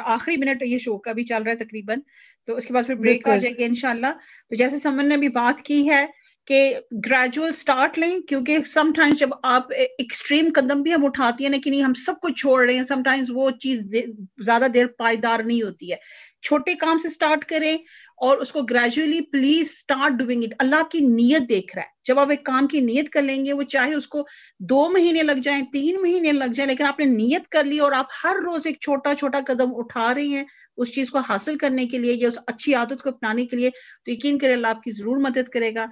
آخری 0.04 0.36
منٹ 0.36 0.62
یہ 0.62 0.78
شو 0.78 0.98
کا 0.98 1.12
بھی 1.12 1.22
چل 1.22 1.42
رہا 1.42 1.52
ہے 1.52 1.56
تقریباً۔ 1.56 1.98
تو 2.46 2.56
اس 2.56 2.66
کے 2.66 2.74
بعد 2.74 2.82
پھر 2.86 2.94
بریک 2.94 3.28
آ 3.28 3.36
جائے 3.36 3.58
گی 3.58 3.64
انشاءاللہ۔ 3.64 4.06
تو 4.48 4.54
جیسے 4.54 4.78
سمن 4.78 5.08
نے 5.08 5.16
بھی 5.16 5.28
بات 5.28 5.62
کی 5.62 5.90
ہے 5.90 6.06
کہ 6.46 6.78
گریجول 6.92 7.52
سٹارٹ 7.52 7.98
لیں 7.98 8.20
کیونکہ 8.20 8.58
سم 8.64 8.92
ٹائمز 8.96 9.18
جب 9.18 9.28
آپ 9.42 9.72
ایکسٹریم 9.98 10.48
قدم 10.54 10.82
بھی 10.82 10.94
ہم 10.94 11.04
اٹھاتی 11.04 11.44
ہیں 11.44 11.52
لیکن 11.52 11.82
ہم 11.82 11.94
سب 11.94 12.12
کچھ 12.22 12.40
چھوڑ 12.40 12.66
رہے 12.66 12.74
ہیں 12.74 12.82
سم 12.82 13.02
ٹائمز 13.02 13.30
وہ 13.34 13.50
چیز 13.50 13.94
زیادہ 14.38 14.66
دیر 14.74 14.86
پائیدار 14.86 15.40
نہیں 15.40 15.62
ہوتی 15.62 15.90
ہے۔ 15.90 15.96
چھوٹے 16.42 16.74
کام 16.74 16.98
سے 16.98 17.08
سٹارٹ 17.08 17.44
کریں 17.44 17.78
اور 18.20 18.38
اس 18.38 18.52
کو 18.52 18.62
gradually 18.62 19.20
please 19.20 19.70
start 19.70 20.12
doing 20.12 20.42
it 20.42 20.54
اللہ 20.58 20.82
کی 20.92 20.98
نیت 21.00 21.48
دیکھ 21.48 21.76
رہا 21.76 21.82
ہے. 21.82 21.88
جب 22.04 22.18
آپ 22.18 22.30
ایک 22.30 22.44
کام 22.44 22.66
کی 22.66 22.80
نیت 22.80 23.10
کر 23.10 23.22
لیں 23.22 23.44
گے 23.44 23.52
وہ 23.52 23.62
چاہے 23.62 23.94
اس 23.94 24.06
کو 24.06 24.22
دو 24.60 24.88
مہینے 24.88 25.22
لگ 25.22 25.40
جائیں 25.42 25.62
تین 25.72 26.02
مہینے 26.02 26.32
لگ 26.32 26.52
جائیں 26.54 26.68
لیکن 26.70 26.84
آپ 26.84 26.98
نے 26.98 27.04
نیت 27.04 27.48
کر 27.48 27.64
لی 27.64 27.78
اور 27.78 27.92
آپ 27.92 28.06
ہر 28.24 28.36
روز 28.44 28.66
ایک 28.66 28.80
چھوٹا 28.80 29.14
چھوٹا 29.14 29.38
قدم 29.46 29.70
اٹھا 29.74 30.14
رہے 30.14 30.26
ہیں 30.26 30.44
اس 30.76 30.94
چیز 30.94 31.10
کو 31.10 31.18
حاصل 31.18 31.58
کرنے 31.58 31.86
کے 31.86 31.98
لیے 31.98 32.12
یا 32.12 32.28
اس 32.28 32.38
اچھی 32.46 32.74
عادت 32.74 33.02
کو 33.02 33.08
اپنانے 33.08 33.46
کے 33.46 33.56
لیے 33.56 33.70
تو 34.04 34.10
یقین 34.10 34.38
کرے 34.38 34.52
اللہ 34.52 34.66
آپ 34.66 34.82
کی 34.82 34.90
ضرور 34.90 35.16
مدد 35.16 35.48
کرے 35.48 35.74
گا۔ 35.74 35.86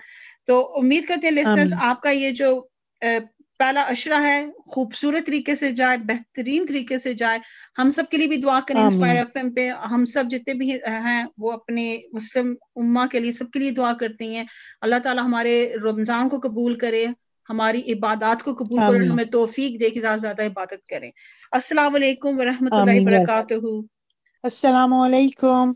تو 0.46 0.78
امید 0.78 1.06
کرتے 1.06 1.28
ہیں 1.28 1.64
آپ 1.80 2.00
کا 2.00 2.10
یہ 2.10 2.30
جو 2.30 2.66
پہلا 3.58 3.80
اشرا 3.80 4.20
ہے 4.22 4.46
خوبصورت 4.66 5.26
طریقے 5.26 5.54
سے 5.54 5.70
جائے 5.70 5.98
بہترین 5.98 6.66
طریقے 6.68 6.98
سے 6.98 7.14
جائے۔ 7.14 7.38
ہم 7.78 7.90
سب 7.90 8.02
کے 8.10 8.16
لیے 8.16 8.26
بھی 8.26 8.36
دعا 8.36 8.60
کریں 8.68 8.82
انسپائر 8.82 9.16
ایف 9.16 9.36
ایم 9.36 9.50
پہ۔ 9.50 9.68
ہم 9.68 10.04
سب 10.04 10.24
جتنے 10.30 10.54
بھی 10.54 10.72
ہیں 10.86 11.24
وہ 11.38 11.52
اپنے 11.52 11.98
مسلم 12.12 12.54
اما 12.76 13.06
کے 13.06 13.20
لیے 13.20 13.32
سب 13.32 13.50
کے 13.50 13.58
لیے 13.58 13.70
دعا 13.70 13.92
کرتے 13.92 14.24
ہیں۔ 14.24 14.44
اللہ 14.80 14.96
تعالیٰ 15.04 15.24
ہمارے 15.24 15.74
رمضان 15.84 16.28
کو 16.28 16.40
قبول 16.40 16.78
کرے 16.78 17.06
ہماری 17.50 17.92
عبادات 17.92 18.42
کو 18.42 18.54
قبول 18.54 18.78
کرے 18.78 19.06
ہمیں 19.08 19.24
توفیق 19.24 19.80
دے 19.80 19.90
کے 19.90 20.00
زیادہ 20.00 20.18
زیادہ 20.18 20.42
عبادت 20.42 20.86
کریں۔ 20.86 21.10
السلام 21.52 21.94
علیکم 21.94 22.38
ورحمۃ 22.38 22.68
اللہ 22.72 23.00
وبرکاتہ۔ 23.00 23.54
السلام 24.42 24.92
علیکم۔ 24.94 25.72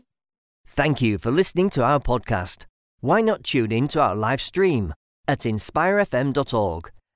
Thank 0.79 1.01
you 1.01 1.17
for 1.17 1.31
listening 1.37 1.69
to 1.77 1.85
our 1.89 2.01
podcast. 2.11 2.65
Why 3.03 3.19
not 3.29 3.39
tune 3.51 3.71
in 3.79 3.87
to 3.93 4.01
our 4.05 4.15
live 4.15 4.41
stream 4.41 4.89
at 5.27 5.47
inspirefm.org 5.53 7.00